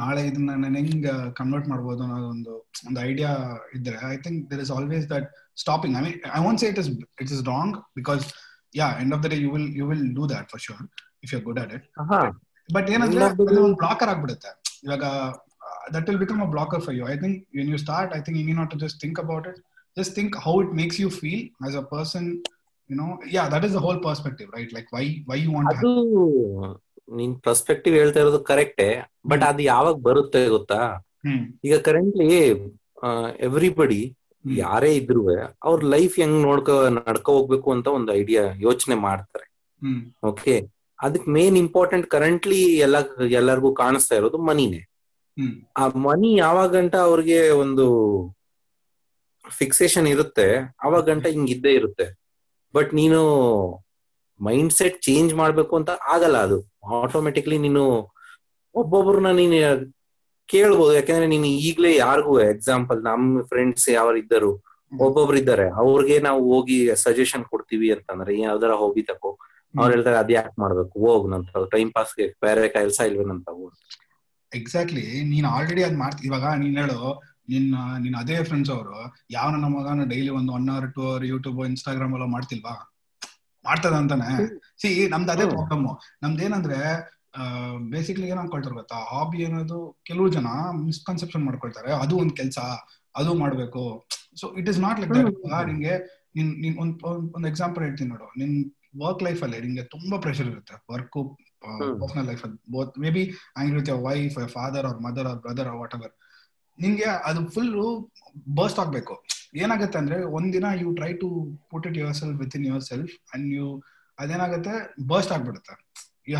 ನಾಳೆ 0.00 0.22
ಇದನ್ನ 0.30 0.56
ನಾನು 0.64 0.78
ಹೆಂಗ್ 0.80 1.06
ಕನ್ವರ್ಟ್ 1.40 1.68
ಮಾಡ್ಬೋದು? 1.72 2.02
ಅನ್ನೋದು 2.06 2.28
ಒಂದು 2.34 2.54
ಒಂದು 2.88 2.98
ಐಡಿಯಾ 3.10 3.30
ಇದ್ರೆ 3.78 4.00
I 4.14 4.16
think 4.26 4.40
there 4.52 4.62
is 4.64 4.72
always 4.78 5.06
that 5.14 5.28
stopping 5.64 5.96
I 6.00 6.02
mean 6.06 6.18
I 6.38 6.42
want 6.46 6.62
say 6.64 6.70
it 6.74 6.80
is 6.84 6.90
it 7.24 7.32
is 7.36 7.44
wrong 7.54 7.76
because 8.00 8.24
yeah 8.80 8.88
end 9.04 9.14
of 9.18 9.22
the 9.26 9.30
day 9.34 9.38
you 9.46 9.52
will 9.56 9.70
you 9.82 9.86
will 9.92 10.04
do 10.18 10.26
that 10.34 10.48
for 10.54 10.64
sure 10.68 10.82
if 11.26 11.32
you 11.36 11.40
good 11.48 11.62
at 11.64 11.74
it 11.78 11.86
but 12.68 12.90
ಏನಂದ್ರೆ 12.96 13.24
ಒಂದು 13.66 13.78
blocker 13.84 14.12
ಆಗ್ಬಿಡುತ್ತೆ. 14.14 14.52
ಇವಾಗ 14.88 15.04
that 15.94 16.08
will 16.10 16.22
become 16.24 16.40
a 16.46 16.48
blocker 16.54 16.82
for 16.86 16.96
you 16.98 17.04
I 17.12 17.16
think 17.24 17.38
when 17.58 17.70
you 17.74 17.80
start 17.84 18.12
I 18.18 18.22
think 18.26 18.38
you 18.42 18.56
not 18.60 18.72
to 18.74 18.80
just 18.84 19.00
think 19.04 19.20
about 19.24 19.46
it 19.52 19.60
just 19.96 20.14
think 20.18 20.36
how 20.46 20.54
it 20.64 20.72
makes 20.80 21.00
you 21.00 21.10
feel 21.20 21.44
as 21.66 21.76
a 21.82 21.84
person 21.94 22.28
you 22.90 22.96
know 23.02 23.08
yeah 23.36 23.44
that 23.54 23.66
is 23.68 23.74
the 23.78 23.82
whole 23.86 24.00
perspective 24.08 24.50
right 24.56 24.72
like 24.78 24.90
why 24.98 25.04
why 25.30 25.38
you 25.46 25.52
want 25.56 25.70
ಅದು 25.74 25.92
ನಿನ್ 27.20 27.32
perspective 27.46 27.94
ಹೇಳ್ತಾ 28.00 28.20
ಇರೋದು 28.22 28.40
ಕರೆಕ್ಟೇ 28.50 28.88
but 29.30 29.42
ಅದು 29.48 29.62
ಯಾವಾಗ 29.72 29.96
ಬರುತ್ತೆ 30.08 30.40
ಗೊತ್ತಾ? 30.54 30.78
ಈಗ 31.66 31.74
currently 31.88 32.28
everybody. 33.46 34.02
ಯಾರೇ 34.44 34.90
ಇದ್ರು 35.00 35.22
ಅವ್ರ 35.68 35.78
ಲೈಫ್ 35.94 36.14
ಹೆಂಗ್ 36.20 36.38
ನೋಡ್ಕೊ 36.46 36.74
ನಡ್ಕೊ 36.96 37.32
ಹೋಗ್ಬೇಕು 37.36 37.68
ಅಂತ 37.74 37.88
ಒಂದು 37.98 38.10
ಐಡಿಯಾ 38.20 38.42
ಯೋಚನೆ 38.66 38.96
ಮಾಡ್ತಾರೆ. 39.06 39.46
ಓಕೆ 40.30 40.54
ಅದಕ್ 40.98 41.26
ಮೇನ್ 41.36 41.56
ಇಂಪಾರ್ಟೆಂಟ್ 41.64 42.06
ಕರೆಂಟ್ಲಿ 42.14 42.60
ಎಲ್ಲ 42.86 42.96
ಎಲ್ಲರಿಗೂ 43.40 43.70
ಕಾಣಿಸ್ತಾ 43.82 44.16
ಇರೋದು 44.20 44.40
ಮನಿನೇ 44.48 44.80
ಆ 45.76 45.84
ಮನಿ 46.04 46.30
ಯಾವಾಗಂಟ 46.36 46.94
ಅವ್ರಿಗೆ 47.06 47.38
ಒಂದು 47.62 47.86
ಫಿಕ್ಸೇಷನ್ 49.44 50.08
ಇರುತ್ತೆ 50.08 50.46
ಆವಾಗ 50.84 51.02
ಗಂಟ 51.04 51.26
ಹಿಂಗಿದ್ದೇ 51.26 51.72
ಇರುತ್ತೆ. 51.74 52.06
ಬಟ್ 52.74 52.90
ನೀನು 52.94 53.20
ಮೈಂಡ್ 54.40 54.72
ಸೆಟ್ 54.72 54.98
ಚೇಂಜ್ 55.02 55.32
ಮಾಡ್ಬೇಕು 55.34 55.74
ಅಂತ 55.80 55.90
ಆಗಲ್ಲ 56.14 56.36
ಅದು. 56.46 56.58
ಆಟೋಮೆಟಿಕ್ಲಿ 56.98 57.58
ನೀನು 57.58 57.82
ಒಬ್ಬೊಬ್ರನ್ನ 58.74 59.30
ನೀನು 59.40 59.58
ಕೇಳ್ಬೋದು. 60.48 60.92
ಯಾಕಂದ್ರೆ 60.94 61.26
ನೀನು 61.26 61.48
ಈಗ್ಲೇ 61.66 61.90
ಯಾರಿಗೂ 61.96 62.34
ಎಕ್ಸಾಂಪಲ್ 62.52 63.00
ನಮ್ 63.02 63.24
ಫ್ರೆಂಡ್ಸ್ 63.50 63.86
ಯಾರು 63.90 64.16
ಇದ್ದರು 64.22 64.52
ಒಬ್ಬೊಬ್ರು 64.92 65.36
ಇದ್ದಾರೆ. 65.38 65.66
ಅವ್ರಿಗೆ 65.82 66.16
ನಾವು 66.20 66.40
ಹೋಗಿ 66.52 66.76
ಸಜೆಷನ್ 67.04 67.44
ಕೊಡ್ತೀವಿ 67.52 67.88
ಅಂತಂದ್ರೆ 67.96 68.32
ಯಾವ್ದಾರ 68.40 68.72
ಹೋಗಿ 68.82 69.02
ತಕೋ. 69.02 69.30
ಅವ್ರು 69.74 69.90
ಹೇಳ್ತಾರೆ 69.94 70.18
ಅದ್ 70.22 70.32
ಯಾಕೆ 70.32 70.56
ಮಾಡ್ಬೇಕು? 70.62 70.94
ಹೋಗ್ 71.04 71.26
ನಂತ 71.32 71.62
ಟೈಮ್ 71.74 71.90
ಪಾಸ್ಗೆ 71.96 72.26
ಬೇರೆ 72.44 72.64
ಕೆಲಸ 72.76 72.98
ಇಲ್ವೇನಂತ 73.10 73.48
ಎಕ್ಸಾಕ್ಟ್ಲಿ 74.54 75.24
ನೀನ್ 75.24 75.46
ಆಲ್ರೆಡಿ 75.46 75.84
ಅದ್ 75.84 75.96
ಮಾಡ್ತಿ 75.96 76.26
ಇವಾಗ 76.26 76.44
ನೀನ್ 76.58 76.78
ಹೇಳು 76.78 77.22
ನಿನ್ನ 77.48 77.74
ನಿನ್ನ 77.98 78.16
ಅದೇ 78.16 78.44
ಫ್ರೆಂಡ್ಸ್ 78.44 78.72
ಅವರು 78.72 79.14
ಯಾವ 79.30 79.50
ನನ್ನ 79.50 79.64
ಮಗನ 79.64 80.04
ಡೈಲಿ 80.08 80.28
ಒಂದು 80.28 80.52
one 80.52 80.68
hour 80.68 80.94
two 80.94 81.02
hour 81.02 81.24
YouTube 81.24 81.66
Instagram 81.66 82.12
ಎಲ್ಲ 82.12 82.24
ಮಾಡ್ತಿಲ್ವಾ? 82.24 82.88
ಮಾಡ್ತದ 83.64 83.92
ಅಂತಾನೆ. 83.92 84.46
ಸಿ 84.82 85.08
ನಮ್ದು 85.08 85.32
ಅದೇ. 85.32 85.48
ಪ್ರಾಬ್ಲಮ್ 85.48 85.88
ನಮ್ದೇನಂದ್ರೆ 86.22 86.78
ಬೇಸಿಕ್ಲಿ 87.90 88.28
ಏನ್ 88.28 88.38
ಅನ್ಕೊಳ್ತಾರೆ 88.38 88.74
ಗೊತ್ತಾ? 88.74 88.96
ಹಾಬಿ 88.96 89.44
ಅನ್ನೋದು 89.44 90.00
ಕೆಲವು 90.06 90.28
ಜನ 90.28 90.46
ಮಿಸ್ಕನ್ಸೆಪ್ಷನ್ 90.72 91.44
ಮಾಡ್ಕೊಳ್ತಾರೆ. 91.44 91.92
ಅದು 91.92 92.16
ಒಂದ್ 92.16 92.36
ಕೆಲ್ಸ 92.36 92.58
ಅದು 93.16 93.34
ಮಾಡ್ಬೇಕು. 93.34 94.08
So 94.40 94.54
it 94.58 94.68
is 94.68 94.80
not 94.80 95.00
like 95.00 95.12
ನಿಂಗೆ 95.66 96.24
ನಿನ್ 96.36 96.60
ನಿನ್ 96.60 96.78
ಒಂದ್ 96.78 97.02
ಒಂದ್- 97.02 97.32
ಒಂದ್ 97.34 97.46
ಎಕ್ಸಾಂಪಲ್ 97.46 97.84
ಹೇಳ್ತೀನಿ 97.84 98.10
ನೋಡು. 98.10 98.24
ನಿನ್ 98.24 98.70
ವರ್ಕ್ 99.02 99.22
ಲೈಫ್ 99.22 99.42
ಅಲ್ಲಿ 99.42 99.60
ನಿಂಗೆ 99.60 99.82
ತುಂಬಾ 99.82 100.18
ಪ್ರೆಷರ್ 100.18 100.46
ಇರುತ್ತೆ. 100.46 100.74
ವರ್ಕ್ 100.92 101.36
ಪರ್ಸನಲ್ 102.00 102.26
ಲೈಫ್ 102.26 102.42
ಅಲ್ಲಿ 102.44 102.58
both 102.68 102.98
maybe 103.10 103.24
angry 103.58 103.76
with 103.78 103.90
your 103.90 104.02
wife 104.02 104.38
father 104.56 104.86
ಅವ್ರ 104.90 104.98
ಮದರ್ 105.06 105.28
ಅವ್ರ 105.30 105.40
ಬ್ರದರ್ 105.46 105.70
ವಾಟ್ 105.80 105.94
ಎವರ್ 105.98 106.14
ನಿಂಗೆ 106.78 107.08
ಅದು 107.28 107.40
ಫುಲ್ 107.54 107.72
ಬರ್ಸ್ಟ್ 108.56 108.80
ಆಗ್ಬೇಕು. 108.80 109.14
ಏನಾಗುತ್ತೆ 109.62 109.98
ಅಂದ್ರೆ 109.98 110.18
ಒಂದಿನ 110.36 110.66
you 110.82 110.90
try 110.98 111.12
to 111.22 111.28
put 111.70 111.86
it 111.88 111.98
yourself 112.20 112.38
within 112.58 112.66
yourself 112.90 113.14
and 113.34 113.48
you 113.56 113.66
ಅದೇನಾಗುತ್ತೆ 114.18 114.74
ಬರ್ಸ್ಟ್ 115.12 115.32
ಆಗ್ಬಿಡುತ್ತೆ 115.36 115.74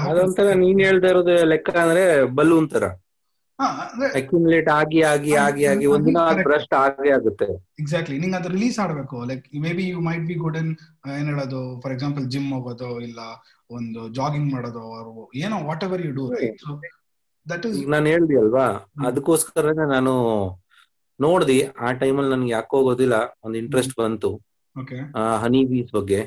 ಅದೊಂಥರ 0.09 0.49
ನೀನ್ 0.63 0.81
ಹೇಳ್ತಾ 0.87 1.09
ಇರೋದು 1.13 1.35
ಲೆಕ್ಕ 1.53 1.71
ಅಂದ್ರೆ 1.85 2.03
ಬಲೂನ್ 2.39 2.69
ತರ. 2.73 2.85
ಅಕ್ಯುಮುಲೇಟ್ 4.19 4.69
ಆಗಿ 4.77 5.01
ಆಗಿ 5.11 5.33
ಆಗಿ 5.45 5.63
ಆಗಿ 5.73 5.87
ಒಂದಿನ. 5.95 6.21
ಬ್ರಸ್ಟ್ 6.49 6.75
ಆಗೇ 6.83 7.11
ಆಗುತ್ತೆ. 7.17 7.49
ಎಕ್ಸಾಕ್ಟ್ಲಿ 7.83 8.17
ನಿಂಗೆ 8.23 8.39
ಅದು 8.41 8.49
ರಿಲೀಸ್ 8.55 8.79
ಆಡ್ಬೇಕು 8.85 9.17
like 9.31 9.45
maybe 9.79 9.85
you 9.89 10.01
might 10.09 10.25
be 10.31 10.37
good 10.45 10.59
in 10.63 10.71
ಏನ್ 11.19 11.29
ಹೇಳೋದು? 11.33 11.61
ಫಾರ್ 11.83 11.95
ಎಕ್ಸಾಂಪಲ್ 11.97 12.27
ಜಿಮ್ 12.35 12.49
ಹೋಗೋದು 12.57 12.91
ಇಲ್ಲ 13.09 13.21
ಒಂದು 13.73 14.09
ಜಾಗಿಂಗ್ 14.09 14.53
ಮಾಡೋದು 14.53 15.31
ಏನೋ 15.35 15.65
whatever 15.85 16.07
you 16.07 16.13
do 16.13 16.31
that 17.51 17.67
is 17.67 17.89
ನಾನು 17.89 18.07
ಹೇಳ್ದಿ 18.07 18.39
ಅಲ್ವಾ? 18.39 18.67
ಅದಕ್ಕೋಸ್ಕರನೇ 19.07 19.89
ನಾನು 19.89 20.13
ನೋಡ್ದಿ 21.21 21.63
ಆ 21.63 21.93
ಟೈಮಲ್ಲಿ 21.93 22.31
ನನ್ಗೆ 22.31 22.51
ಯಾಕೋ 22.51 22.77
ಹೋಗೋದಿಲ್ಲ 22.77 23.39
ಒಂದು 23.45 23.59
ಇಂಟ್ರೆಸ್ಟ್ 23.59 23.99
ಬಂತು. 23.99 24.41
ಹನಿ 25.39 25.65
ಬೀಸ್ 25.65 25.93
ಬಗ್ಗೆ. 25.93 26.21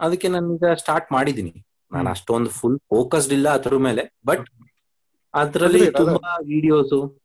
ಅದಕ್ಕೆ 0.00 0.28
ಈಗ 0.28 0.64
ಸ್ಟಾರ್ಟ್ 0.76 1.12
ಮಾಡಿದೀನಿ 1.12 1.66
ನಾನು 1.92 2.10
ಅಷ್ಟೊಂದು 2.10 2.50
ಫುಲ್ 2.50 2.78
ಫೋಕಸ್ಡ್ 2.78 3.32
ಇಲ್ಲ 3.32 3.48
ಅದ್ರ 3.48 3.76
ಮೇಲೆ 3.76 4.16
ಬಟ್ 4.26 4.46
ಅದ್ರಲ್ಲಿ 5.34 5.80
ಅದೇ. 5.80 5.90
ತುಂಬಾ 5.90 6.36
ವಿಡಿಯೋಸ್ 6.36 7.16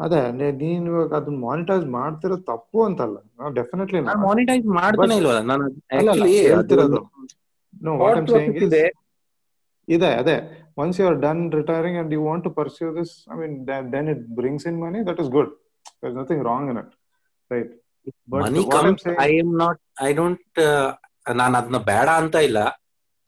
ಅದೇ 0.00 0.32
ನೆ- 0.32 0.56
ನೀನ್ 0.56 0.86
ಇವಾಗ 0.86 1.14
ಅದನ್ನ 1.14 1.36
ಮಾನಿಟೈಸ್ 1.36 1.86
ಮಾಡ್ತಿರೋ 1.86 2.36
ತಪ್ಪು 2.36 2.84
ಅಂತಲ್ಲ. 2.84 3.16
ಡೆಫಿನೆಟ್ಲಿ 3.54 4.00
ನಾನು 4.00 4.20
ಮಾನಿಟೈಸ್ 4.20 4.66
ಮಾಡ್ತಾನೆ 4.66 5.16
ಇಲ್ವಲ್ಲ? 5.16 5.40
ನಾನು 5.40 5.64
ನೋ 7.80 7.92
ವಾಟ್ 8.00 8.18
ಐಮ್ 8.18 8.28
ಸೇಯಿಂಗ್ 8.30 8.58
ಇದೆ 8.66 8.84
ಇದೆ 9.88 10.10
ಅದೇ. 10.14 10.36
Once 10.76 10.96
you 11.00 11.06
are 11.06 11.18
done 11.22 11.42
retiring 11.52 11.98
and 12.00 12.10
you 12.14 12.22
want 12.24 12.44
to 12.44 12.52
pursue 12.56 12.88
this 12.96 13.12
I 13.32 13.38
mean 13.40 13.54
then 13.94 14.08
it 14.14 14.24
brings 14.38 14.66
in 14.70 14.78
money 14.82 15.00
that 15.08 15.20
is 15.20 15.30
good 15.30 15.52
there 16.02 16.14
nothing 16.18 16.44
wrong 16.46 16.70
in 16.72 16.80
it 16.84 16.92
right 17.50 17.70
But 18.28 18.40
money 18.44 18.60
comes 18.72 19.06
I 19.22 19.30
am 19.40 19.54
not 19.62 19.80
I 20.02 20.10
don't 20.14 20.58
ನಾನು 21.36 21.54
ಅದನ್ನ 21.58 21.78
ಬೇಡ 21.88 22.08
ಅಂತ 22.20 22.36
ಇಲ್ಲ. 22.48 22.58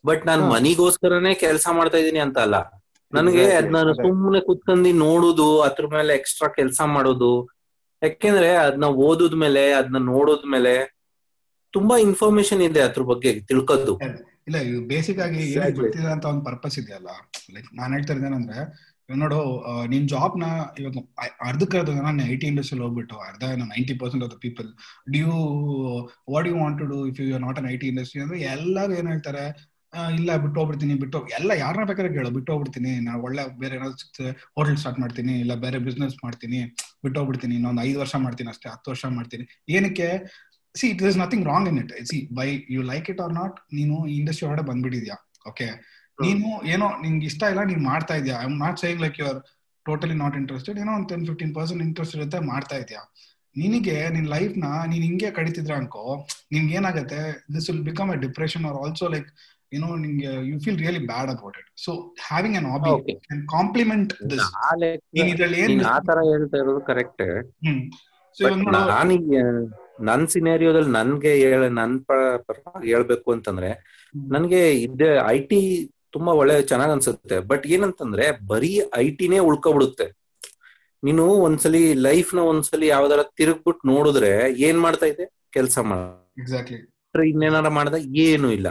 but 0.04 0.22
ನಾನು 0.26 0.42
ಮನಿಗೋಸ್ಕರನೇ 0.52 1.32
ಕೆಲಸ 1.42 1.66
ಮಾಡ್ತಾ 1.78 1.98
ಇದೀನಿ 1.98 2.20
ಅಂತ 2.24 2.38
ಅಲ್ಲ. 2.44 2.58
ನನಗೆ 3.12 3.42
ಅದನ್ನ 3.50 3.76
ಅದ್ನ 3.78 3.90
ಅದೇ. 3.92 4.02
ಸುಮ್ಮನೆ 4.02 4.40
ಕುತ್ಕೊಂಡಿ 4.40 4.92
ನೋಡುದು 5.00 5.48
ಅದ್ರ 5.62 5.86
ಮೇಲೆ 5.94 6.12
ಎಕ್ಸ್ಟ್ರಾ 6.14 6.48
ಕೆಲಸ 6.58 6.80
ಮಾಡೋದು. 6.94 7.32
ಯಾಕೆಂದ್ರೆ 8.02 8.50
ಅದನ್ನ 8.62 8.88
ಓದುದ್ 9.06 9.36
ಮೇಲೆ 9.36 9.62
ಅದನ್ನ 9.72 10.00
ನೋಡೋದ್ 10.10 10.46
ಮೇಲೆ 10.46 10.72
ತುಂಬಾ 11.74 11.96
ಇನ್ಫಾರ್ಮೇಶನ್ 11.98 12.62
ಇದೆ 12.68 12.80
ಅದ್ರ 12.80 13.02
ಬಗ್ಗೆ 13.10 13.32
ತಿಳ್ಕೋದು. 13.50 13.94
ಇಲ್ಲ 14.46 14.58
ಬೇಸಿಕ್ 14.88 15.20
ಆಗಿ 15.20 15.40
Exactly. 15.46 15.90
ಅಂತ 16.12 16.24
ಒಂದು 16.26 16.44
ಪರ್ಪಸ್ 16.46 16.76
ಇದೆಯಲ್ಲ 16.78 17.10
ಲೈಕ್ 17.54 17.68
ನಾನ್ 17.78 17.92
ಹೇಳ್ತಾ 17.92 18.14
ಇದ್ದೇನಂದ್ರೆ 18.14 18.60
ನೋಡು 19.08 19.38
ನಿನ್ 19.86 20.04
ಜಾಬ್ನ 20.08 20.44
ಇವಾಗ 20.80 20.98
ಅರ್ಧಕ್ಕೆ 21.46 21.76
ಅರ್ಧ 21.78 21.94
ನಾನು 22.00 22.24
ಐ 22.26 22.36
ಟಿ 22.36 22.46
ಇಂಡಸ್ಟ್ರಿಯಲ್ಲಿ 22.46 22.84
ಹೋಗ್ಬಿಟ್ಟು 22.86 23.16
ಅರ್ಧ 23.26 23.42
ninety 23.64 23.94
percent 24.00 24.24
of 24.24 24.32
the 24.34 24.38
people 24.44 24.68
do 25.10 25.32
what 26.34 26.46
you 26.48 26.54
want 26.58 26.78
to 26.78 26.86
do 26.86 26.98
if 27.06 27.18
you 27.22 27.38
not 27.38 27.58
in 27.58 27.68
I 27.68 27.76
T 27.76 27.88
industry 27.88 28.20
ಅಂದ್ರೆ 28.24 28.38
ಎಲ್ಲರೂ 28.52 28.94
ಏನ್ 29.00 29.08
ಹೇಳ್ತಾರೆ 29.08 29.44
ಇಲ್ಲ 30.14 30.30
ಬಿಟ್ಟು 30.36 30.56
ಹೋಗ್ಬಿಡ್ತೀನಿ 30.58 30.94
ಬಿಟ್ಟು 31.00 31.16
ಹೋಗ್- 31.18 31.32
ಎಲ್ಲ 31.36 31.52
ಯಾರನ್ನ 31.60 31.84
ಬೇಕಾದ್ರೆ 31.84 32.12
ಕೇಳು 32.14 32.30
ಬಿಟ್ಟು 32.30 32.50
ಹೋಗ್ಬಿಡ್ತೀನಿ 32.52 32.92
ನಾನು 33.00 33.20
ಒಳ್ಳೆ 33.22 33.44
ಬೇರೆ 33.58 33.74
ಏನಾದ್ರು 33.76 33.98
ಸಿಗ್ತದೆ 33.98 34.30
ಹೋಟೆಲ್ 34.56 34.76
ಸ್ಟಾರ್ಟ್ 34.76 35.00
ಮಾಡ್ತೀನಿ 35.00 35.34
ಇಲ್ಲ 35.40 35.54
ಬೇರೆ 35.64 35.78
ಬಿಸ್ನೆಸ್ 35.86 36.14
ಮಾಡ್ತೀನಿ 36.24 36.60
ಬಿಟ್ಟು 37.04 37.16
ಹೋಗ್ಬಿಡ್ತೀನಿ 37.20 37.54
ಇನ್ನೊಂದು 37.56 37.82
ಐದು 37.82 37.98
ವರ್ಷ 37.98 38.14
ಮಾಡ್ತೀನಿ 38.24 38.50
ಅಷ್ಟೇ 38.50 38.68
ಹತ್ತು 38.68 38.90
ವರ್ಷ 38.92 39.04
ಮಾಡ್ತೀನಿ. 39.16 39.44
ಏನಕ್ಕೆ? 39.70 40.08
See 40.74 40.86
it 40.92 41.02
is 41.10 41.18
nothing 41.18 41.46
wrong 41.46 41.68
in 41.70 41.78
it 41.82 41.92
see 42.10 42.18
by 42.38 42.46
you 42.74 42.82
like 42.92 43.08
it 43.12 43.20
or 43.20 43.34
not 43.40 43.56
ನೀನು 43.78 43.94
ಈ 44.08 44.16
ಇಂಡಸ್ಟ್ರಿ 44.20 44.46
ಹೊರಗಡೆ 44.48 44.64
ಬಂದ್ಬಿಟ್ಟಿದ್ಯಾ? 44.70 45.16
ಓಕೆ 45.46 45.66
ನೀನು 46.18 46.48
ಏನೋ 46.72 46.86
ನಿಂಗೆ 47.04 47.26
ಇಷ್ಟ 47.30 47.42
ಇಲ್ಲ 47.52 47.62
ನೀನ್ 47.70 47.82
ಮಾಡ್ತಾ 47.84 48.14
ಇದೀಯಾ? 48.20 48.36
I 48.42 48.48
not 48.64 48.78
saying 48.82 49.02
like 49.04 49.18
you 49.20 49.26
are 49.30 49.40
totally 49.86 50.16
not 50.22 50.34
interested 50.40 50.78
ಏನೋ 50.82 50.92
ಒಂದು 50.98 51.08
ಟೆನ್ 51.12 51.24
ಫಿಫ್ಟೀನ್ 51.28 51.52
ಪರ್ಸೆಂಟ್ 51.58 51.82
ಇಂಟ್ರೆಸ್ಟ್ 51.86 52.16
ಇರುತ್ತೆ 52.18 52.40
ಮಾಡ್ತಾ 52.50 52.76
ಇದೆಯಾ? 52.82 53.02
ನಿನಗೆ 53.56 53.94
ನಿನ್ 54.16 54.26
ಲೈಫ್ನ 54.34 54.66
ನೀನ್ 54.90 55.04
ಹಿಂಗೆ 55.06 55.30
ಕಡಿತಿದ್ರೆ 55.38 55.74
ಅನ್ಕೋ 55.74 56.02
ನಿಮ್ಗೆ 56.52 56.74
ಏನಾಗುತ್ತೆ? 56.80 57.20
This 57.54 57.66
will 57.70 57.84
become 57.88 58.10
a 58.10 58.18
depression 58.26 58.66
or 58.70 58.78
also 58.82 59.08
like 59.14 59.30
ಏನೋ 59.72 59.88
ನಿಂಗೆ 59.96 60.30
you 60.50 60.56
feel 60.64 60.78
really 60.78 61.00
bad 61.10 61.30
about 61.34 61.56
it 61.60 61.68
so 61.84 61.90
having 62.28 62.56
an 62.60 62.68
hobby. 62.72 63.14
Complement 63.54 64.12
this 64.32 64.46
ನೀನ್ 65.16 65.28
ಇದ್ರಲ್ಲಿ 65.34 65.58
ಏನ್ 65.64 65.74
ಆ 65.94 65.98
ತರ 66.08 66.18
ಹೇಳ್ತಾ 66.30 66.58
ಇರೋದು 66.62 66.82
ಕರೆಕ್ಟ್ 66.90 67.22
ನಾನೀಗ 68.70 69.44
ನನ್ 70.00 70.28
ಸಿನೇರಿಯೋದಲ್ಲಿ 70.28 70.90
ನನ್ಗೆ 70.90 71.34
ಹೇಳ 71.34 71.66
ನನ್ 71.66 72.00
ಹೇಳ್ಬೇಕು 72.84 73.32
ಅಂತಂದ್ರೆ 73.32 74.00
ನನ್ಗೆ 74.28 74.72
ಇದ್ದ 74.72 75.00
ಐ 75.26 75.38
ಟಿ 75.38 75.90
ತುಂಬಾ 76.12 76.32
ಒಳ್ಳೆ 76.32 76.62
ಚೆನ್ನಾಗ್ 76.62 76.90
ಅನ್ಸುತ್ತೆ. 76.90 77.40
ಬಟ್ 77.40 77.66
ಏನಂತಂದ್ರೆ 77.66 78.46
ಬರೀ 78.46 78.80
ಐ 78.94 79.10
ಟಿನೇ 79.10 79.38
ಉಳ್ಕೊಬಿಡುತ್ತೆ. 79.38 80.20
ನೀನು 81.04 81.26
ಒಂದ್ಸಲಿ 81.26 81.94
ಲೈಫ್ನ 81.94 82.38
ಒಂದ್ಸಲಿ 82.38 82.86
ಯಾವ್ದಾರ 82.86 83.22
ತಿರುಗ್ಬಿಟ್ಟು 83.22 83.88
ನೋಡಿದ್ರೆ 83.88 84.52
ಏನ್ 84.60 84.80
ಮಾಡ್ತಾ 84.80 85.06
ಇದೆ? 85.06 85.32
ಕೆಲಸ 85.52 85.78
ಮಾಡಿ. 85.78 86.74
ಇನ್ನೇನಾರ 87.28 87.68
ಮಾಡ್ದ? 87.68 87.94
ಏನು 87.98 88.52
ಇಲ್ಲ. 88.52 88.66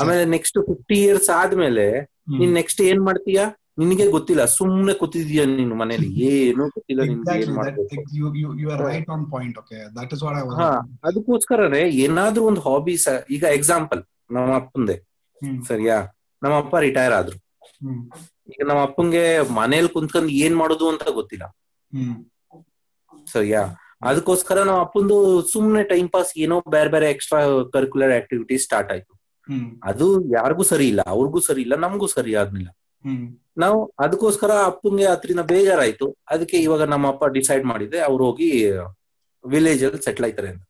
ಆಮೇಲೆ 0.00 0.24
ನೆಕ್ಸ್ಟ್ 0.24 0.58
ಫಿಫ್ಟಿ 0.66 1.02
ಇಯರ್ಸ್ 1.02 1.30
ಆದ್ಮೇಲೆ 1.30 2.00
ನೀನ್ 2.38 2.54
ನೆಕ್ಸ್ಟ್ 2.54 2.82
ಏನ್ 2.82 3.00
ಮಾಡ್ತೀಯಾ? 3.00 3.63
ನಿನಗೆ 3.78 4.04
ಗೊತ್ತಿಲ್ಲ 4.06 4.44
ಸುಮ್ಮನೆ 4.54 4.92
ಕೂತಿದೀಯ 4.94 5.44
ನೀನು 5.52 5.74
ಮನೇಲಿ? 5.74 6.08
ಏನು 6.32 6.64
ಗೊತ್ತಿಲ್ಲ. 6.68 7.00
ಅದಕ್ಕೋಸ್ಕರನೇ 11.04 11.82
ಏನಾದ್ರೂ 12.04 12.44
ಒಂದು 12.44 12.60
ಹಾಬಿ 12.60 12.94
ಈಗ 13.30 13.44
ಎಕ್ಸಾಂಪಲ್ 13.58 14.02
ನಮ್ಮ 14.30 14.52
ಅಪ್ಪಂದೆ 14.54 14.96
ಸರಿಯಾ? 15.66 15.96
ನಮ್ಮ 16.42 16.54
ಅಪ್ಪ 16.56 16.76
ರಿಟೈರ್ 16.78 17.12
ಆದ್ರು. 17.12 17.36
ಈಗ 18.48 18.60
ನಮ್ಮ 18.66 18.80
ಅಪ್ಪಂಗೆ 18.82 19.24
ಮನೇಲಿ 19.54 19.88
ಕುಂತ್ಕೊಂಡ್ 19.88 20.30
ಏನ್ 20.42 20.56
ಮಾಡೋದು 20.56 20.88
ಅಂತ 20.88 21.04
ಗೊತ್ತಿಲ್ಲ. 21.10 21.44
ಸರಿಯಾ? 23.26 23.62
ಅದಕ್ಕೋಸ್ಕರ 24.02 24.58
ನಮ್ಮ 24.62 24.80
ಅಪ್ಪಂದು 24.80 25.16
ಸುಮ್ನೆ 25.52 25.82
ಟೈಮ್ 25.84 26.08
ಪಾಸ್ 26.08 26.32
ಏನೋ 26.36 26.60
ಬೇರೆ 26.70 26.88
ಬೇರೆ 26.88 27.10
ಎಕ್ಸ್ಟ್ರಾ 27.10 27.40
ಕರಿಕ್ಯುಲರ್ 27.72 28.12
ಆಕ್ಟಿವಿಟೀಸ್ 28.12 28.64
ಸ್ಟಾರ್ಟ್ 28.64 28.92
ಆಯ್ತು. 28.92 29.12
ಅದು 29.82 30.06
ಯಾರಿಗೂ 30.32 30.62
ಸರಿ 30.62 30.88
ಇಲ್ಲ 30.88 31.00
ಅವ್ರಿಗೂ 31.06 31.40
ಸರಿ 31.40 31.62
ಇಲ್ಲ 31.62 31.74
ನಮಗೂ 31.76 32.06
ಸರಿ 32.06 32.34
ಆಗ್ಲಿಲ್ಲ 32.34 32.70
ನಾವು 33.56 33.78
ಅದಕ್ಕೋಸ್ಕರ 33.98 34.52
ಅಪ್ಪಂಗೆ 34.64 35.04
ಅದ್ರಿಂದ 35.04 35.40
ಬೇಜಾರಾಯ್ತು. 35.46 36.06
ಅದಕ್ಕೆ 36.30 36.56
ಇವಾಗ 36.58 36.82
ನಮ್ಮ 36.82 37.08
ಅಪ್ಪ 37.08 37.24
ಡಿಸೈಡ್ 37.32 37.64
ಮಾಡಿದ್ರೆ 37.64 38.00
ಅವ್ರು 38.00 38.24
ಹೋಗಿ 38.24 38.48
ವಿಲೇಜ್ 39.44 39.84
ಅಲ್ಲಿ 39.84 40.02
ಸೆಟ್ಲ್ 40.02 40.24
ಆಯ್ತಾರೆ 40.24 40.48
ಅಂತ. 40.48 40.64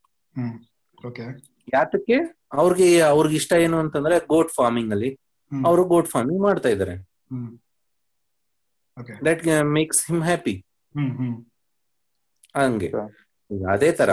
ಯಾತಕ್ಕೆ? 1.73 2.17
ಅವ್ರಿಗೆ 2.53 3.01
ಅವ್ರಿಗೆ 3.03 3.35
ಇಷ್ಟ 3.35 3.53
ಏನು 3.59 3.77
ಅಂತಂದ್ರೆ 3.79 4.19
ಗೋಟ್ 4.27 4.51
ಫಾರ್ಮಿಂಗ್ 4.51 4.91
ಅಲ್ಲಿ 4.91 5.09
ಅವರು 5.51 5.83
ಗೋಟ್ 5.85 6.07
ಫಾರ್ಮಿಂಗ್ 6.07 6.41
ಮಾಡ್ತಾ 6.41 6.69
ಇದಾರೆ. 6.69 6.95
That 9.25 9.41
makes 9.71 10.07
him 10.07 10.23
happy 10.23 10.55
hmm, 10.95 11.13
hmm. 11.17 11.35
ಹಂಗೆ. 12.55 12.89
ಅದೇ 13.71 13.91
ತರ. 13.91 14.11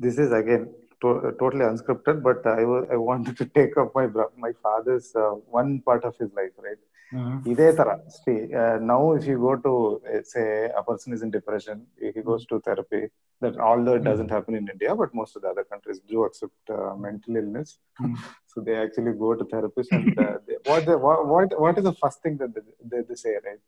This 0.00 0.18
is 0.20 0.32
again 0.32 0.64
this 0.64 0.64
is 0.64 0.64
again 0.64 0.64
to- 1.02 1.34
totally 1.40 1.64
unscripted, 1.70 2.22
but 2.28 2.46
I 2.46 2.64
wa- 2.70 2.86
I 2.94 2.96
wanted 3.10 3.36
to 3.40 3.46
take 3.58 3.76
up 3.82 3.94
my 4.00 4.06
bro- 4.14 4.32
my 4.46 4.52
father's 4.66 5.08
uh, 5.24 5.32
one 5.60 5.80
part 5.88 6.04
of 6.10 6.14
his 6.22 6.30
life, 6.40 6.54
right? 6.68 6.80
Uh, 7.18 7.34
ಇದೇ 7.50 7.66
ತರ 7.78 7.90
see 8.22 8.34
uh, 8.62 8.76
now 8.90 9.02
if 9.18 9.22
you 9.30 9.36
go 9.44 9.52
to 9.66 9.70
uh, 10.14 10.18
say 10.32 10.46
a 10.80 10.82
person 10.88 11.14
is 11.16 11.20
in 11.26 11.30
depression 11.36 11.76
he 12.16 12.20
goes 12.30 12.42
to 12.50 12.56
therapy 12.66 13.00
that 13.44 13.54
although 13.68 13.94
it 14.00 14.04
doesn't 14.08 14.32
happen 14.36 14.54
in 14.58 14.64
india 14.74 14.92
but 15.00 15.14
most 15.20 15.32
of 15.36 15.42
the 15.44 15.48
other 15.52 15.64
countries 15.72 15.98
do 16.12 16.18
accept 16.28 16.72
uh, 16.78 16.92
mental 17.06 17.36
illness 17.42 17.70
Hmm. 18.00 18.12
so 18.50 18.56
they 18.66 18.76
actually 18.84 19.14
go 19.24 19.30
to 19.40 19.44
therapists 19.52 19.92
and 19.98 20.18
uh, 20.26 20.36
they, 20.46 20.56
what, 20.68 20.82
they, 20.88 20.96
what 21.06 21.20
what 21.32 21.48
what 21.64 21.78
is 21.80 21.86
the 21.90 21.96
first 22.02 22.18
thing 22.24 22.36
that 22.42 22.52
they, 22.56 22.64
they, 22.90 23.02
they 23.08 23.18
say 23.24 23.34
right 23.48 23.62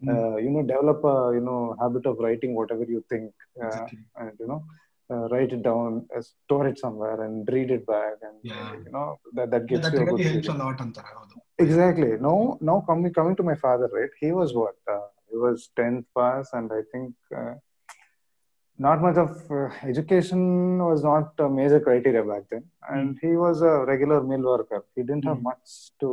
Hmm. 0.00 0.08
uh, 0.12 0.36
you 0.44 0.50
know 0.54 0.62
develop 0.72 1.02
a 1.14 1.16
you 1.36 1.44
uh, 5.10 5.28
write 5.28 5.52
it 5.52 5.62
down, 5.62 6.06
uh, 6.16 6.20
store 6.20 6.66
it 6.68 6.78
somewhere, 6.78 7.22
and 7.24 7.48
read 7.52 7.70
it 7.70 7.86
back, 7.86 8.14
and 8.22 8.38
yeah. 8.42 8.72
you 8.84 8.90
know 8.90 9.18
that 9.34 9.50
that 9.50 9.66
gives 9.66 9.84
yeah, 9.84 9.90
that 9.90 10.00
you 10.00 10.06
really 10.06 10.24
a 10.24 10.32
helps 10.32 10.48
a 10.48 10.52
lot. 10.52 10.80
Exactly. 11.58 12.12
Now, 12.20 12.58
now 12.60 12.84
coming 12.86 13.12
coming 13.12 13.36
to 13.36 13.42
my 13.42 13.54
father, 13.54 13.88
right? 13.92 14.10
He 14.20 14.32
was 14.32 14.54
what? 14.54 14.74
Uh, 14.90 15.06
he 15.30 15.36
was 15.36 15.70
tenth 15.76 16.06
pass, 16.16 16.50
and 16.52 16.70
I 16.72 16.82
think 16.92 17.14
uh, 17.36 17.54
not 18.78 19.00
much 19.00 19.16
of 19.16 19.30
uh, 19.50 19.70
education 19.84 20.78
was 20.78 21.02
not 21.02 21.32
a 21.38 21.48
major 21.48 21.80
criteria 21.80 22.22
back 22.22 22.42
then, 22.50 22.64
and 22.88 23.16
hmm. 23.18 23.26
he 23.26 23.36
was 23.36 23.62
a 23.62 23.84
regular 23.84 24.22
mill 24.22 24.42
worker. 24.42 24.84
He 24.96 25.02
didn't 25.02 25.24
have 25.24 25.36
mm-hmm. 25.36 25.54
much 25.54 25.92
to 26.00 26.08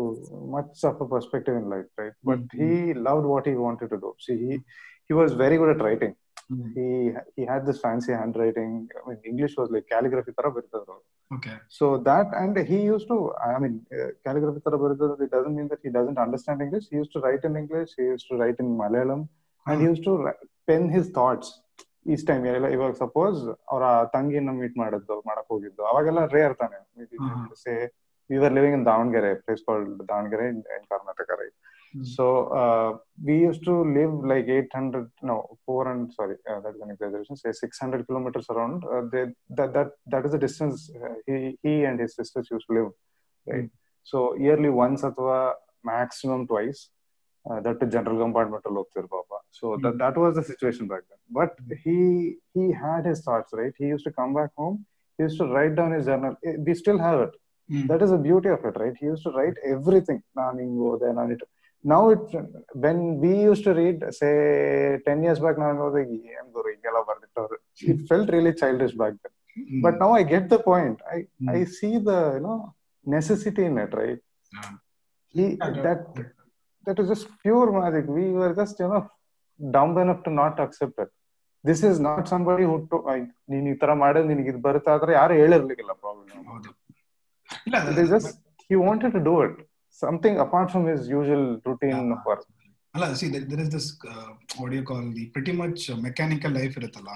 much 0.57 0.83
of 0.83 1.01
a 1.01 1.07
perspective 1.07 1.55
in 1.55 1.69
life, 1.69 1.85
right? 1.97 2.13
But 2.23 2.47
mm. 2.47 2.59
he 2.59 2.93
loved 2.93 3.25
what 3.25 3.47
he 3.47 3.55
wanted 3.55 3.89
to 3.89 3.97
do. 3.97 4.15
See, 4.19 4.37
he 4.37 4.59
he 5.07 5.13
was 5.13 5.33
very 5.33 5.57
good 5.57 5.75
at 5.75 5.83
writing 5.83 6.15
hmm. 6.53 6.69
He 6.75 6.87
he 7.37 7.45
had 7.51 7.63
this 7.67 7.79
fancy 7.85 8.13
handwriting. 8.21 8.71
I 8.97 9.09
mean, 9.09 9.19
English 9.31 9.53
was 9.61 9.69
like 9.71 9.87
calligraphy 9.93 10.31
ತರ 10.31 10.47
ಬರೀತಿದ್ರು 10.47 10.93
ಅವ್ರು. 10.93 11.09
Okay. 11.31 11.55
So 11.77 11.85
that, 11.97 12.27
and 12.41 12.55
he 12.69 12.79
used 12.93 13.07
to, 13.07 13.17
I 13.47 13.59
mean, 13.59 13.75
uh, 13.97 14.09
calligraphy 14.25 14.59
ತರ 14.59 14.75
doesn't 15.35 15.55
mean 15.55 15.67
that 15.67 15.81
he 15.83 15.89
doesn't 15.89 16.17
understand 16.17 16.61
English. 16.61 16.85
He 16.89 16.97
used 16.97 17.11
to 17.11 17.19
write 17.19 17.43
in 17.43 17.55
English, 17.55 17.91
he 17.99 18.05
used 18.05 18.27
to 18.29 18.37
write 18.37 18.59
in 18.59 18.77
Malayalam, 18.81 19.27
and 19.67 19.81
he 19.81 19.87
used 19.87 20.03
to 20.03 20.25
ri- 20.25 20.39
pen 20.69 20.89
his 20.89 21.07
thoughts. 21.09 21.59
Is 22.07 22.27
time 22.27 22.45
ಇವಾಗ 22.45 22.91
suppose 22.93 23.49
ಅವರ 23.71 24.03
ತಂಗಿನ 24.03 24.49
meet 24.49 24.77
ಮಾಡೋದು 24.77 25.21
ಮಾಡಕ್ 25.27 25.47
ಹೋಗಿದ್ದು 25.47 25.83
ಅವಾಗೆಲ್ಲ 25.83 26.25
rare 26.25 26.55
ತಾನೆ. 26.55 26.77
Say 27.55 27.91
we 28.29 28.37
are 28.37 28.53
living 28.53 28.77
in 28.77 28.85
Davanagere 28.85 29.33
place 29.33 29.61
called 29.61 30.07
Davanagere 30.07 30.47
in 30.47 30.63
Karnataka 30.63 31.29
right 31.29 31.55
Hmm. 31.93 32.03
So 32.03 32.47
uh, 32.47 32.97
we 33.23 33.39
used 33.39 33.63
to 33.65 33.83
live 33.97 34.13
like 34.25 34.47
800, 34.47 35.11
no, 35.21 35.57
400, 35.65 36.13
sorry, 36.13 36.35
uh, 36.49 36.59
that 36.61 36.75
is 36.75 36.81
an 36.81 36.91
exaggeration, 36.91 37.35
say 37.35 37.51
600 37.51 38.07
kilometers 38.07 38.47
around. 38.49 38.83
Uh, 38.83 39.03
they, 39.11 39.25
that, 39.51 39.73
that, 39.73 39.91
that 40.07 40.25
is 40.25 40.31
the 40.31 40.39
distance 40.39 40.89
uh, 40.95 41.13
he, 41.27 41.57
he 41.61 41.83
and 41.83 41.99
his 41.99 42.15
sisters 42.15 42.47
used 42.51 42.65
to 42.67 42.73
live, 42.73 42.91
right? 43.47 43.63
Mm. 43.65 43.69
So 44.03 44.35
yearly 44.35 44.69
once 44.69 45.03
atwa 45.03 45.53
maximum 45.83 46.47
twice, 46.47 46.89
uh, 47.49 47.59
that 47.61 47.79
the 47.79 47.85
general 47.85 48.17
compartmental 48.17 48.71
Lokthir 48.77 49.07
Baba. 49.09 49.39
So 49.51 49.67
mm. 49.67 49.81
that, 49.83 49.91
hmm. 49.91 49.97
that 49.97 50.17
was 50.17 50.35
the 50.35 50.43
situation 50.43 50.87
back 50.87 51.01
then. 51.09 51.19
But 51.29 51.55
hmm. 51.59 51.73
he, 51.83 52.37
he 52.53 52.71
had 52.71 53.05
his 53.05 53.21
thoughts, 53.21 53.51
right? 53.53 53.73
He 53.77 53.85
used 53.85 54.05
to 54.05 54.11
come 54.11 54.33
back 54.33 54.49
home, 54.57 54.85
he 55.17 55.23
used 55.23 55.37
to 55.37 55.45
write 55.45 55.75
down 55.75 55.91
his 55.91 56.05
journal. 56.05 56.35
Eh, 56.45 56.55
we 56.65 56.73
still 56.73 56.97
have 56.97 57.19
it. 57.19 57.31
Mm. 57.71 57.87
That 57.87 58.01
is 58.01 58.09
the 58.11 58.17
beauty 58.17 58.49
of 58.49 58.63
it, 58.65 58.75
right? 58.77 58.93
He 58.99 59.05
used 59.05 59.23
to 59.23 59.31
write 59.31 59.53
everything. 59.65 60.21
Now 61.83 62.09
it 62.13 62.25
when 62.83 62.99
we 63.23 63.31
used 63.49 63.63
to 63.67 63.73
read, 63.73 63.97
say 64.19 64.33
ten 65.07 65.17
years 65.25 65.39
back, 65.45 65.55
ನಾನು 65.63 65.79
ಹೋದೆ 65.85 66.01
ಏನ್ 66.35 66.49
ಗುರು 66.57 66.67
ಹಿಂಗೆಲ್ಲ 66.73 66.99
ಬರ್ದಿಟ್ಟವ್ರು. 67.09 67.57
It 67.91 67.99
felt 68.09 68.27
really 68.35 68.53
childish 68.61 68.93
back 69.01 69.15
then. 69.23 69.33
But 69.85 69.95
now 70.03 70.11
I 70.19 70.23
get 70.33 70.45
the 70.53 70.59
point. 70.69 70.99
I 71.15 71.19
Hmm. 71.39 71.49
I 71.55 71.59
see 71.77 71.95
the 72.09 72.19
you 72.35 72.43
know 72.45 72.57
necessity 73.15 73.65
in 73.69 73.75
it, 73.83 73.91
right? 74.01 74.21
Yeah. 74.57 74.71
He 75.35 75.45
that 75.87 76.01
that 76.87 76.97
is 77.01 77.09
just 77.13 77.27
pure 77.43 77.67
magic. 77.79 78.07
We 78.19 78.25
were 78.39 78.53
just 78.61 78.77
you 78.83 78.89
know 78.93 79.03
dumb 79.59 79.93
enough 80.03 80.21
to 80.27 80.33
not 80.41 80.55
accept 80.65 80.97
it. 81.05 81.11
This 81.63 81.81
is 81.89 81.97
not 82.07 82.23
somebody 82.33 82.63
who 82.69 82.77
to, 82.93 82.97
ನೀನ್ 83.51 83.67
ಈ 83.73 83.75
ತರ 83.83 83.91
ಮಾಡಿದ್ರೆ 84.03 84.25
ನಿನಗೆ 84.31 84.49
ಇದು 84.53 84.61
ಬರುತ್ತೆ 84.67 84.89
ಆದ್ರೆ 84.95 85.11
ಯಾರು 85.19 85.33
ಹೇಳಿರ್ಲಿಕ್ಕಿಲ್ಲ 85.41 85.93
ಪ್ರಾಬ್ಲಮ್ 86.03 86.29
ಇಲ್ಲ, 87.67 87.75
he 88.69 88.75
wanted 88.87 89.11
to 89.17 89.21
do 89.29 89.35
it 89.47 89.55
something 90.03 90.35
apart 90.45 90.71
from 90.73 90.85
his 90.91 91.01
usual 91.19 91.45
routine 91.69 92.11
of 92.17 92.21
work 92.31 92.43
ಅಲ್ಲ 92.95 93.05
see 93.19 93.27
there 93.51 93.61
is 93.63 93.71
this 93.75 93.87
what 94.59 94.73
you 94.77 94.81
call 94.89 95.05
the 95.17 95.23
pretty 95.35 95.53
much 95.61 95.83
mechanical 96.07 96.53
life 96.59 96.75
ಇರುತ್ತಲ್ಲ 96.79 97.13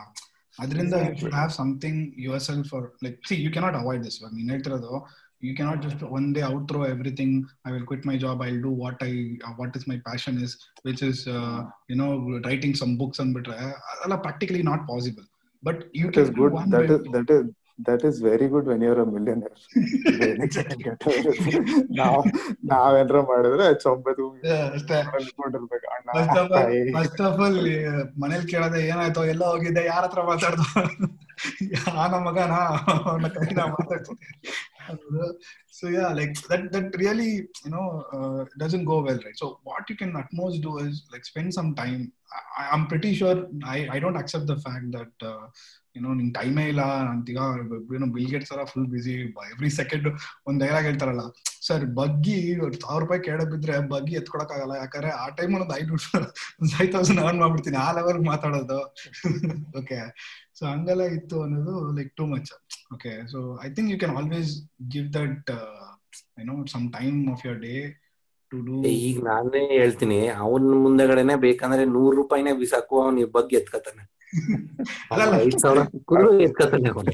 ಅದರಿಂದ 0.60 0.96
you 1.04 1.12
should 1.22 1.36
have 1.40 1.52
something 1.58 2.00
yourself 2.48 2.68
for 2.74 2.86
like 3.06 3.18
see 3.30 3.36
you 3.46 3.50
cannot 3.58 3.78
avoid 3.82 4.04
this 4.08 4.18
ಇವಾಗ 4.22 4.34
ನೀನ್ 4.40 4.52
ಹೇಳ್ತಿರೋದು 4.56 4.94
you 5.42 5.54
cannot 5.58 5.82
just 5.82 6.02
one 6.02 6.28
day 6.34 6.42
outthrow 6.42 6.84
everything 6.84 7.32
i 7.66 7.72
will 7.72 7.86
quit 7.90 8.04
my 8.10 8.16
job 8.24 8.42
i'll 8.42 8.62
do 8.62 8.72
what 8.84 8.98
i 9.08 9.38
uh, 9.46 9.54
what 9.60 9.76
is 9.76 9.84
my 9.92 9.98
passion 10.08 10.36
is 10.46 10.52
which 10.88 11.02
is 11.10 11.28
uh, 11.28 11.60
you 11.90 11.98
know 12.00 12.10
writing 12.46 12.74
some 12.82 12.94
books 13.02 13.20
and 13.20 13.34
but 13.38 13.48
uh, 13.48 14.18
practically 14.18 14.64
not 14.64 14.82
possible 14.88 15.26
but 15.64 15.78
you 15.94 16.10
That 17.18 17.30
is 17.30 17.46
can 17.80 18.00
is 18.04 18.24
very 18.24 18.48
good 18.48 18.68
when 18.68 18.84
your 18.84 19.06
millionaire 19.08 19.56
that 19.58 20.44
is 20.44 20.56
that 20.56 20.68
is 20.68 20.70
very 20.70 20.88
good 20.88 20.96
when 20.98 21.22
you're 21.22 21.82
a 21.82 21.86
millionaire. 21.86 21.88
ನಾವ್ 22.00 22.24
ನಾವೇನ್ರ 22.66 23.20
ಮಾಡಿದ್ರೆ 23.22 23.66
first 26.96 27.22
of 27.22 27.40
all 27.40 27.60
ಮನೇಲಿ 28.18 28.48
ಕೇಳದೆ 28.48 28.82
ಏನಾಯ್ತು 28.88 29.26
ಎಲ್ಲ 29.26 29.44
ಹೋಗಿದ್ದೆ 29.46 29.86
ಯಾರ 29.86 30.04
ಹತ್ರ 30.04 30.22
ಮಾತಾಡ್ದು? 30.22 30.66
ಆ 31.92 32.08
ನಮ್ಮ 32.08 32.24
ಮಗನ? 32.30 32.54
ಅವನ 33.06 33.28
ಕೈನ 33.28 33.60
ಮಾತಾಡ್ತೀನಿ 33.60 34.20
so 35.72 35.86
yeah 35.90 36.06
like 36.14 36.36
that 36.52 36.66
that 36.74 36.96
really 36.98 37.32
you 37.64 37.72
know 37.72 37.84
doesn't 38.58 38.84
go 38.84 38.98
well 39.02 39.22
right 39.26 39.40
so 39.40 39.50
what 39.68 39.92
you 39.92 39.98
can 39.98 40.16
at 40.16 40.34
most 40.34 40.60
do 40.64 40.74
is 40.80 41.00
like 41.14 41.26
spend 41.26 41.54
some 41.54 41.70
time 41.76 42.02
I 42.62 42.66
am 42.72 42.86
pretty 42.88 43.12
sure 43.16 43.40
I 43.70 43.78
I 43.94 44.00
don't 44.00 44.18
accept 44.18 44.48
the 44.48 44.56
fact 44.62 44.90
that 44.94 45.24
ಏನೋ 45.98 46.10
ನಿಂಗೆ 46.14 46.34
ಟೈಮೇ 46.34 46.64
ಇಲ್ಲ 46.68 46.84
ಅಂತೀಗ 47.12 47.42
ಏನೋ 47.96 48.08
Bill 48.08 48.30
Gates 48.30 48.52
ಎಲ್ಲ 48.52 48.64
full 48.64 48.88
busy 48.88 49.14
every 49.52 49.70
second 49.72 50.08
ಒಂದ್ 50.48 50.60
dialogue 50.64 50.86
ಹೇಳ್ತಾರಲ್ಲ 50.86 51.24
sir 51.62 51.86
ಬಗ್ಗಿ 51.94 52.38
ಸಾವಿರ 52.82 53.00
ರೂಪಾಯಿ 53.00 53.22
ಕೇಳಬಿದ್ರೆ 53.22 53.78
ಬಗ್ಗಿ 53.88 54.16
ಎತ್ಕೊಳಕ್ 54.16 54.54
ಯಾಕಂದ್ರೆ 54.78 55.12
ಆ 55.18 55.28
ಟೈಮ್ 55.30 55.54
ಒಂದು 55.56 55.76
ಐದು 55.76 55.94
ಒಂದು 56.62 56.92
ತೌಸಂಡ್ 56.92 57.22
ಅರ್ನ್ 57.22 57.40
ಮಾಡ್ಬಿಡ್ತೀನಿ 57.40 57.78
ಆ 57.78 57.90
ಲೆವೆಲ್ 57.92 58.22
ಮಾತಾಡೋದು 58.26 58.80
ಓಕೆ 59.80 60.00
ಸೊ 60.58 60.64
ಹಂಗೆಲ್ಲ 60.70 61.04
ಇತ್ತು 61.18 61.38
ಅನ್ನೋದು 61.44 61.76
like 61.98 62.12
too 62.20 62.26
much 62.32 62.52
okay 62.96 63.14
so 63.32 63.40
I 63.66 63.70
think 63.76 63.90
you 63.94 63.98
can 64.02 64.16
always 64.18 64.52
give 64.94 65.08
that 65.18 65.50
ಏನೋ 66.42 66.54
some 66.74 66.86
time 66.94 67.20
of 67.34 67.44
your 67.48 67.60
day 67.66 67.74
to 68.52 68.58
do 68.68 68.76
ಈಗ 69.00 69.18
ನಾನೇ 69.28 69.64
ಹೇಳ್ತೀನಿ 69.78 70.20
ಅವನ್ 70.44 70.68
ಮುಂದೆಗಡೆನೆ 70.84 71.36
ಬೇಕಂದ್ರೆ 71.46 71.86
ನೂರ್ 71.96 72.16
ರೂಪಾಯಿನೇ 72.20 72.54
ಬಿಸಾಕು 72.62 72.96
ಅವ್ನ 73.04 73.26
ಬಗ್ಗೆ 73.38 73.58
ಎತ್ಕತಾನೆ. 73.62 74.04
ಅಲ್ಲ 75.14 75.22
ಐದ್ 75.44 75.60
ಸಾವಿರ 75.64 75.82
ಸಿಕ್ಕಿದ್ರು 75.86 76.30
ಎತ್ಕತಾನೆ 76.48 76.90
ಅವನು. 76.94 77.12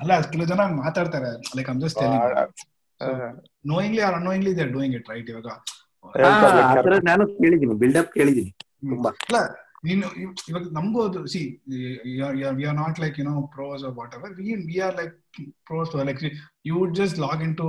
ಅಲ್ಲ 0.00 0.12
ಕೆಲವು 0.32 0.46
ಜನ 0.52 0.62
ಮಾತಾಡ್ತಾರೆ. 0.80 1.30
Like 1.56 1.68
I'm 1.72 1.80
just 1.84 2.02
knowingly 3.64 4.02
or 4.06 4.16
annoyingly 4.18 4.52
they 4.56 4.62
are 4.62 4.72
doing 4.76 4.94
it 4.98 5.08
right 5.12 5.30
ಇವಾಗ 5.30 5.48
ನಾನು 7.08 7.24
ಕೇಳಿದೀನಿ 7.36 7.76
ಬಿಲ್ಡಪ್ 7.82 8.10
ಕೇಳಿದೀನಿ 8.16 8.52
ತುಂಬಾ. 8.84 9.10
you 9.84 9.96
know 9.96 10.12
you, 10.16 10.34
number 10.70 11.26
see 11.26 11.60
you 11.66 12.24
are, 12.24 12.34
you 12.34 12.46
are, 12.48 12.54
we 12.54 12.64
are 12.64 12.72
not 12.72 12.98
like 12.98 13.18
you 13.18 13.24
know 13.24 13.50
pros 13.54 13.84
or 13.84 13.90
whatever. 13.90 14.34
We, 14.36 14.56
we 14.66 14.80
are 14.80 14.92
like 14.92 15.12
pros 15.66 15.94
or 15.94 16.04
like 16.04 16.20
you 16.62 16.78
would 16.78 16.94
just 16.94 17.18
log 17.18 17.42
into 17.42 17.62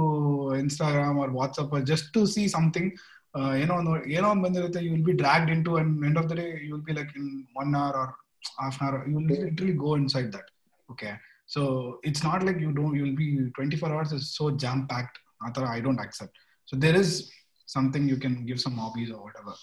instagram 0.63 1.17
or 1.17 1.29
whatsapp 1.29 1.71
or 1.71 1.81
just 1.81 2.13
to 2.13 2.25
see 2.25 2.47
something 2.47 2.95
uh, 3.37 3.51
you 3.51 3.65
know 3.65 4.01
you 4.05 4.21
know 4.21 4.33
you 4.79 4.91
will 4.91 5.05
be 5.11 5.13
dragged 5.13 5.49
into 5.49 5.77
and 5.77 6.03
end 6.05 6.17
of 6.17 6.29
the 6.29 6.35
day 6.35 6.59
you 6.63 6.73
will 6.73 6.87
be 6.91 6.93
like 6.93 7.13
in 7.15 7.45
one 7.53 7.75
hour 7.75 7.95
or 8.01 8.15
half 8.59 8.79
an 8.79 8.87
hour 8.87 9.05
you 9.07 9.15
will 9.15 9.27
literally 9.27 9.73
go 9.73 9.95
inside 9.95 10.31
that 10.31 10.45
okay? 10.89 11.15
So 11.47 11.99
it's 12.03 12.23
not 12.23 12.43
like 12.43 12.59
you 12.59 12.71
don't 12.71 12.95
you'll 12.95 13.15
be 13.15 13.51
24 13.55 13.93
hours 13.93 14.11
is 14.11 14.35
so 14.35 14.51
jam 14.51 14.87
packed 14.87 15.19
i 15.43 15.79
don't 15.79 15.99
accept. 15.99 16.35
So 16.65 16.75
there 16.75 16.95
is 16.95 17.31
something 17.67 18.07
you 18.07 18.17
can 18.17 18.45
give 18.45 18.59
some 18.59 18.77
hobbies 18.77 19.11
or 19.11 19.21
whatever. 19.21 19.53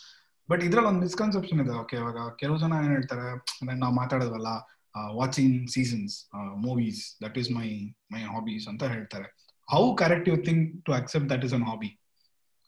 But 0.49 0.63
ಇದ್ರಲ್ಲಿ 0.67 0.89
ಒಂದು 0.91 1.03
misconception 1.07 1.61
ಇದೆ. 1.65 1.73
Okay 1.83 1.97
ಇವಾಗ 2.03 2.19
ಕೆಲವು 2.41 2.59
ಜನ 2.63 2.79
ಏನ್ 2.85 2.93
ಹೇಳ್ತಾರೆ 2.97 3.27
ಅಂದ್ರೆ 3.61 3.77
ನಾವು 3.83 3.95
ಮಾತಾಡೋದಲ್ಲ 4.01 4.51
watching 5.21 5.57
seasons 5.75 6.15
movies 6.67 7.01
that 7.25 7.37
is 7.43 7.51
my 7.59 7.69
my 8.15 8.23
hobbies 8.33 8.67
ಅಂತ 8.73 8.83
ಹೇಳ್ತಾರೆ. 8.95 9.29
How 9.69 9.83
correct 10.03 10.29
you 10.31 10.37
think 10.49 10.65
to 10.87 10.93
accept 11.01 11.29
that 11.33 11.45
is 11.49 11.55
an 11.59 11.67
hobby 11.71 11.91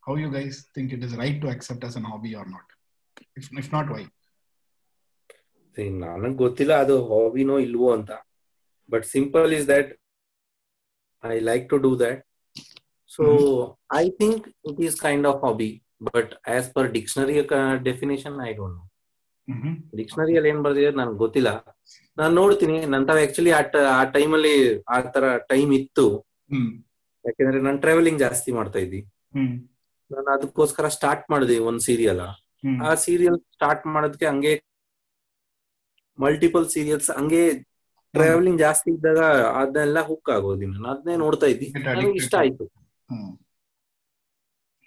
how 0.03 0.15
you 0.25 0.29
guys 0.39 0.59
think 0.77 0.93
it 0.97 1.05
is 1.09 1.15
right 1.23 1.41
to 1.45 1.51
accept 1.55 1.85
as 1.89 1.97
an 2.01 2.07
hobby 2.13 2.33
or 2.41 2.51
not 2.57 2.71
if 3.41 3.49
if 3.63 3.71
not 3.77 3.91
why 3.97 4.05
ನನಗ್ 6.03 6.37
ಗೊತ್ತಿಲ್ಲ 6.45 6.73
ಅದು 6.85 6.97
ಹಾಬಿನೋ 7.11 7.55
ಇಲ್ವೋ 7.67 7.89
ಅಂತ. 7.99 8.11
But 8.93 9.05
simple 9.15 9.53
is 9.59 9.67
that 9.75 9.91
I 11.25 11.37
like 11.49 11.65
to 11.73 11.77
do 11.87 11.91
that 12.03 12.21
so 13.11 13.25
I 14.03 14.05
think 14.21 14.45
it 14.71 14.81
is 14.87 14.97
kind 15.07 15.27
of 15.31 15.41
hobby 15.47 15.71
but 16.01 16.33
as 16.49 16.69
per 16.75 16.89
dictionary 16.93 17.37
definition 17.85 18.37
I 18.49 18.53
don't 18.53 18.77
know 18.77 18.85
ಡಿಕ್ಷನರಿಯಲ್ಲಿ 19.97 20.49
ಏನ್ 20.49 20.61
ಬರ್ದಿದೆ 20.65 20.91
ನನ್ಗೆ 20.91 21.19
ಗೊತ್ತಿಲ್ಲ. 21.19 21.51
ನಾನು 22.19 22.33
ನೋಡ್ತೀನಿ. 22.35 22.77
ನಂತರ 22.87 23.17
ಆಕ್ಚುಲಿ 23.23 23.51
ಆ 23.99 24.05
ಟೈಮಲ್ಲಿ 24.17 24.55
ಆ 24.95 25.01
ತರ 25.15 25.25
ಟೈಮ್ 25.39 25.73
ಇತ್ತು. 25.73 26.07
ಯಾಕಂದ್ರೆ 27.25 27.61
ನಾನು 27.61 27.79
ಟ್ರಾವೆಲಿಂಗ್ 27.79 28.19
ಜಾಸ್ತಿ 28.19 28.53
ಮಾಡ್ತಾ 28.53 28.79
ಇದ್ದಿ. 28.79 29.01
ನಾನು 30.11 30.29
ಅದಕ್ಕೋಸ್ಕರ 30.37 30.89
ಸ್ಟಾರ್ಟ್ 30.89 31.27
ಮಾಡಿದೆ 31.31 31.59
ಒಂದ್ 31.59 31.81
ಸೀರಿಯಲ್ 31.81 32.21
ಆ 32.87 32.95
ಸೀರಿಯಲ್ 32.95 33.39
ಸ್ಟಾರ್ಟ್ 33.55 33.87
ಮಾಡೋದಕ್ಕೆ 33.87 34.27
ಹಂಗೆ 34.27 34.53
ಮಲ್ಟಿಪಲ್ 36.19 36.67
ಸೀರಿಯಲ್ಸ್ 36.69 37.11
ಹಂಗೆ 37.11 37.43
ಟ್ರಾವೆಲಿಂಗ್ 38.15 38.59
ಜಾಸ್ತಿ 38.59 38.91
ಇದ್ದಾಗ 38.91 39.21
ಅದನ್ನೆಲ್ಲ 39.61 40.01
ಹುಕ್ 40.01 40.31
ಆಗೋದಿ 40.31 40.67
ನಾನು 40.67 40.89
ಅದನ್ನೇ 40.89 41.17
ನೋಡ್ತಾ 41.17 41.47
ಇದ್ದಿ. 41.47 41.69
ನನಗೆ 41.87 42.17
ಇಷ್ಟ 42.17 42.35
ಆಯ್ತು. 42.35 42.65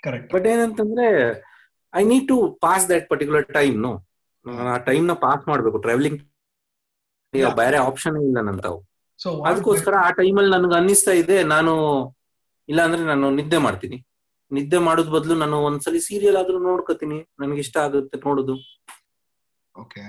ಕರೆಕ್ಟ್ 0.03 0.33
ಬಟ್ 0.33 0.47
ಏನಂತಂದ್ರೆ 0.47 1.07
I 1.95 2.03
need 2.03 2.27
to 2.27 2.59
pass 2.61 2.89
that 2.89 3.09
particular 3.09 3.53
time 3.53 3.81
no 3.81 4.07
ಆ 4.51 4.77
ಟೈಮ್ನ 4.77 5.13
ಪಾಸ್ 5.13 5.47
ಮಾಡ್ಬೇಕು. 5.47 5.77
ಟ್ರಾವೆಲಿಂಗ್. 5.77 6.21
ಬೇರೆ 7.55 7.77
ಆಪ್ಷನ್ 7.77 8.17
ಇಲ್ಲ 8.17 8.41
ನನ್ 8.41 8.85
ಸೊ 9.17 9.41
ಅದಕ್ಕೋಸ್ಕರ 9.41 9.93
ಆ 9.95 10.09
ಟೈಮಲ್ಲಿ 10.11 10.51
ನನ್ಗೆ 10.51 10.75
ಅನ್ನಿಸ್ತಾ 10.75 11.11
ಇದೆ 11.11 11.43
ನಾನು 11.43 11.73
ಇಲ್ಲ 12.69 12.81
ಅಂದ್ರೆ 12.81 13.03
ನಾನು 13.03 13.31
ನಿದ್ದೆ 13.31 13.57
ಮಾಡ್ತೀನಿ. 13.57 14.05
ನಿದ್ದೆ 14.51 14.77
ಮಾಡೋದ್ 14.77 15.11
ಬದಲು 15.11 15.35
ನಾನು 15.35 15.57
ಒಂದ್ಸಲಿ 15.57 15.99
ಸೀರಿಯಲ್ 15.99 16.37
ಆದ್ರೂ 16.37 16.59
ನೋಡ್ಕೋತೀನಿ. 16.59 17.27
ನನ್ಗೆ 17.39 17.59
ಇಷ್ಟ 17.59 17.77
ಆಗುತ್ತೆ 17.77 18.17
ನೋಡುದು. 18.17 18.55
Okay 19.79 20.03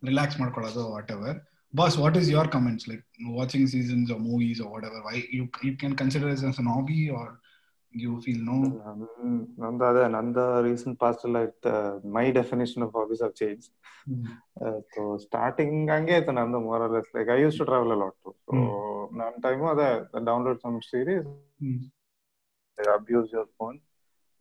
ರಿಲ್ಯಾಕ್ಸ್ 0.03 0.37
ಮಾಡ್ಕೊಳ್ಳೋದು 0.41 0.83
whatever 1.15 1.37
boss 1.73 1.95
what 2.03 2.17
is 2.21 2.29
your 2.37 2.49
comments 2.55 2.87
like 2.91 3.03
watching 3.39 3.67
seasons 3.75 4.11
or 4.15 4.21
movies 4.29 4.61
or 4.63 4.71
whatever 4.89 5.03
why 5.09 5.17
you 5.37 5.43
you 5.67 5.73
can 5.81 5.95
consider 6.03 6.31
as 6.35 6.59
an 6.63 6.69
hobby 6.75 7.01
or 7.19 7.27
you 7.97 8.13
feel 8.23 8.39
no? 8.49 8.57
ನಂದು 9.61 9.83
ಅದೇ 9.89 10.03
ನಂದು 10.15 10.43
ರೀಸೆಂಟ್ 10.67 10.97
ಪಾಸ್ಟ್ 10.99 11.23
ಎಲ್ಲ 11.27 11.37
like 11.37 11.67
my 12.15 12.23
definition 12.31 12.83
of 12.85 12.93
hobbies 12.99 13.23
of 13.27 13.33
change 13.41 13.63
so 14.93 15.01
starting 15.25 15.75
ಹಂಗೆ 15.93 16.13
ಆಯ್ತು 16.17 16.33
ನಂದು 16.39 16.59
more or less 16.67 17.09
like 17.17 17.29
I 17.35 17.39
use 17.41 17.57
to 17.61 17.65
travel 17.71 17.93
a lot 17.97 18.17
so 18.45 18.57
ನನ್ನ 19.19 19.33
time 19.45 19.67
ಅದೇ 19.73 19.89
download 20.29 20.59
some 20.65 20.77
series. 20.89 21.27
Abuse 22.77 23.29
your 23.33 23.49
phone 23.59 23.77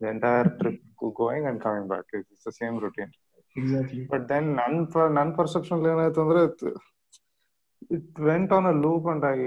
the 0.01 0.09
entire 0.11 0.49
trip 0.59 0.83
going 1.21 1.47
and 1.51 1.61
coming 1.63 1.89
back 1.93 2.11
it's 2.19 2.43
the 2.47 2.53
same 2.59 2.75
routine 2.85 3.13
but 4.11 4.25
then 4.31 4.49
ನನ್ 4.59 4.75
ನನ್ 5.19 5.31
perception 5.39 5.79
ಏನಾಯ್ತು 5.93 6.21
ಅಂದ್ರೆ 6.25 6.41
it 7.95 8.19
went 8.29 8.51
on 8.53 8.67
a 8.67 8.75
loop 8.83 9.07
and 9.13 9.25
I 9.31 9.37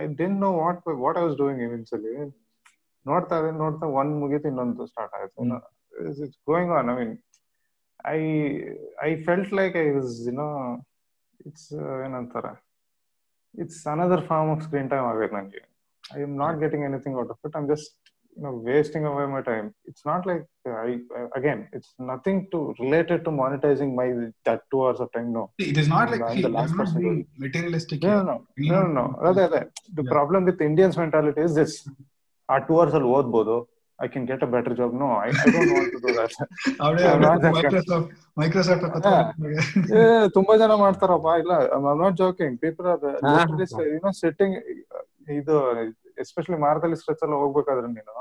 I 0.00 0.06
didn't 0.20 0.40
know 0.40 0.50
what 0.62 0.82
what 1.04 1.18
I 1.18 1.24
was 1.26 1.36
doing 1.42 1.62
eventually 1.68 2.14
ನೋಡ್ತಾ 3.05 3.35
ಇದೆ 3.41 3.51
ನೋಡ್ತಾ 3.63 3.85
ಒಂದ್ 3.99 4.15
ಮುಗೀತು 4.21 4.47
ಇನ್ನೊಂದು 4.51 4.85
ಸ್ಟಾರ್ಟ್ 4.91 5.13
ಆಯ್ತು 5.17 5.45
it's 6.25 6.39
going 6.51 6.73
on 6.79 6.89
I 6.93 6.95
mean 7.01 7.15
I 8.15 8.19
I 9.07 9.11
felt 9.27 9.53
like 9.61 9.75
I 9.83 9.87
was 9.97 10.13
you know 10.29 10.49
it's 11.49 11.69
ಏನಂತಾರ 12.05 12.47
it's 13.55 13.81
another 13.93 14.23
form 14.31 14.51
of 14.55 14.63
screen 14.67 14.89
time 14.93 15.07
ಆಗೈತೆ 15.11 15.35
ನನಗೆ 15.39 15.63
I 16.03 16.21
am 16.27 16.35
not 16.43 16.57
getting 16.63 16.85
anything 16.91 17.17
out 17.23 17.33
of 17.35 17.41
it 17.49 17.57
I'm 17.61 17.67
just 17.75 17.91
you 18.37 18.43
know 18.45 18.51
wasting 18.67 19.03
away 19.09 19.23
my 19.27 19.39
time 19.47 19.65
it's 19.89 20.03
not 20.09 20.21
like 20.29 20.43
i 20.83 20.91
again 21.39 21.59
it's 21.75 21.89
nothing 22.11 22.37
to 22.51 22.59
related 22.79 23.19
to 23.25 23.31
monetizing 23.39 23.89
my 23.99 24.05
that 24.47 24.59
two 24.71 24.81
hours 24.83 24.99
of 25.03 25.09
time 25.15 25.29
no 25.37 25.43
See, 25.59 25.67
it 25.71 25.77
is 25.81 25.89
not 25.93 26.05
like 26.11 26.21
I'm 26.27 26.35
see, 26.35 26.43
the 26.45 26.51
we 26.51 26.55
last 26.57 26.73
are 26.73 26.77
not 26.77 26.81
person 26.81 27.01
being 27.05 27.17
materialistic 27.45 27.97
no 28.03 28.11
here. 28.11 28.21
no 28.29 28.35
We 28.59 28.67
no 28.69 28.77
not- 28.77 28.91
no 28.91 29.03
no 29.17 29.29
ಅದೇ 29.29 29.43
ಅದೇ 29.49 29.61
the 29.91 30.03
Yeah. 30.03 30.11
problem 30.15 30.43
with 30.49 30.61
indians 30.69 30.97
mentality 31.03 31.43
is 31.47 31.55
this 31.61 31.73
ಆ 32.48 32.54
two 32.66 32.74
hours 32.78 32.96
ಅಲ್ಲಿ 32.98 33.10
ಓದ್ಬೋದು. 33.16 33.56
I 33.98 34.06
can 34.12 34.26
get 34.30 34.42
a 34.46 34.48
better 34.54 34.74
job 34.78 34.94
no 35.02 35.08
I 35.24 35.28
ತುಂಬಾ 40.36 40.54
ಜನ 40.62 40.72
ಮಾಡ್ತಾರಪ್ಪ. 40.84 41.28
ಇಲ್ಲ 41.42 41.52
I 41.76 41.78
not 42.02 42.16
joking 42.22 42.56
people 42.64 42.86
are. 42.94 43.06
You know 43.94 44.12
sitting 44.22 44.56
ಇದು 45.40 45.56
ಎಸ್ಪೆಷಲಿ 46.22 46.58
ಮಾರದಲ್ಲಿ 46.64 46.96
ಸ್ಟ್ರೆಚ್ 47.02 47.22
ಎಲ್ಲ 47.26 47.36
ಹೋಗ್ಬೇಕಾದ್ರೆ 47.44 47.88
ನೀನು. 47.94 48.12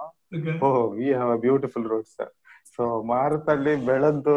ಓಹ್ 0.67 0.85
we 0.97 1.07
have 1.17 1.31
a 1.37 1.39
beautiful 1.47 1.85
road 1.93 2.07
sir 2.15 2.31
so 2.75 2.83
ಮಾರುತಲ್ಲಿ 3.09 3.73
ಬೆಳದ್ದು 3.87 4.35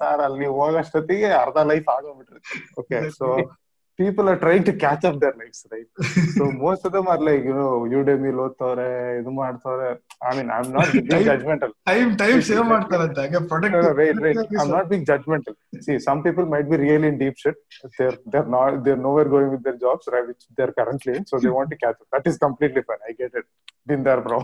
sir 0.00 0.20
ಅಲ್ಲಿ 0.26 0.38
ನೀವು 0.42 0.54
ಹೋಗೋಷ್ಟೊತ್ತಿಗೆ 0.60 1.28
ಅರ್ಧ 1.44 1.58
life 1.70 1.88
ಆಗೋಗ್ಬಿಟ್ಟಿರುತ್ತೆ. 1.96 2.58
Okay 2.80 2.98
so 3.18 3.26
people 4.00 4.28
are 4.30 4.36
trying 4.42 4.64
to 4.68 4.72
catch 4.84 5.02
up 5.08 5.16
their 5.22 5.34
lives, 5.40 5.58
right? 5.72 5.88
so 6.36 6.44
most 6.50 6.84
of 6.86 6.92
them 6.92 7.06
are 7.12 7.18
like, 7.28 7.42
you 7.48 7.54
know, 7.58 7.72
Udemy 7.98 8.30
ಓದ್ತವ್ರೆ 8.44 8.86
ಇದು 9.20 9.30
ಮಾಡ್ತವ್ರೆ 9.40 9.88
I 10.28 10.32
mean, 10.36 10.48
I'm 10.56 10.68
not 10.76 10.88
being 10.94 11.08
Time- 11.12 11.26
judgmental. 11.30 11.70
Time 11.90 12.10
time 12.22 12.40
save 12.48 12.64
ಮಾಡ್ತಾರಂತೆ 12.72 13.20
ಹಾಗೆ 13.24 13.40
No, 13.74 13.80
no, 13.86 13.92
wait, 14.00 14.16
wait. 14.24 14.36
I'm 14.38 14.46
product 14.52 14.72
not 14.76 14.86
being 14.92 15.04
judgmental. 15.10 15.54
See, 15.86 15.98
some 16.08 16.20
people 16.26 16.46
might 16.54 16.68
be 16.72 16.78
really 16.84 17.08
in 17.12 17.18
deep 17.24 17.36
shit. 17.42 17.58
They're 17.98 18.16
they're 18.32 18.50
not 18.56 18.70
they're 18.86 19.02
nowhere 19.08 19.28
going 19.36 19.50
with 19.54 19.62
their 19.68 19.78
jobs, 19.84 20.06
right? 20.14 20.26
Which 20.30 20.44
they're 20.58 20.74
currently 20.80 21.14
in, 21.18 21.24
so 21.32 21.38
they 21.44 21.52
want 21.58 21.70
to 21.74 21.78
catch 21.84 21.98
up. 22.02 22.08
That 22.16 22.26
is 22.32 22.38
completely 22.46 22.84
fine. 22.90 23.02
I 23.10 23.14
get 23.22 23.34
it. 23.40 23.46
Been 23.90 24.02
there, 24.08 24.22
bro. 24.28 24.40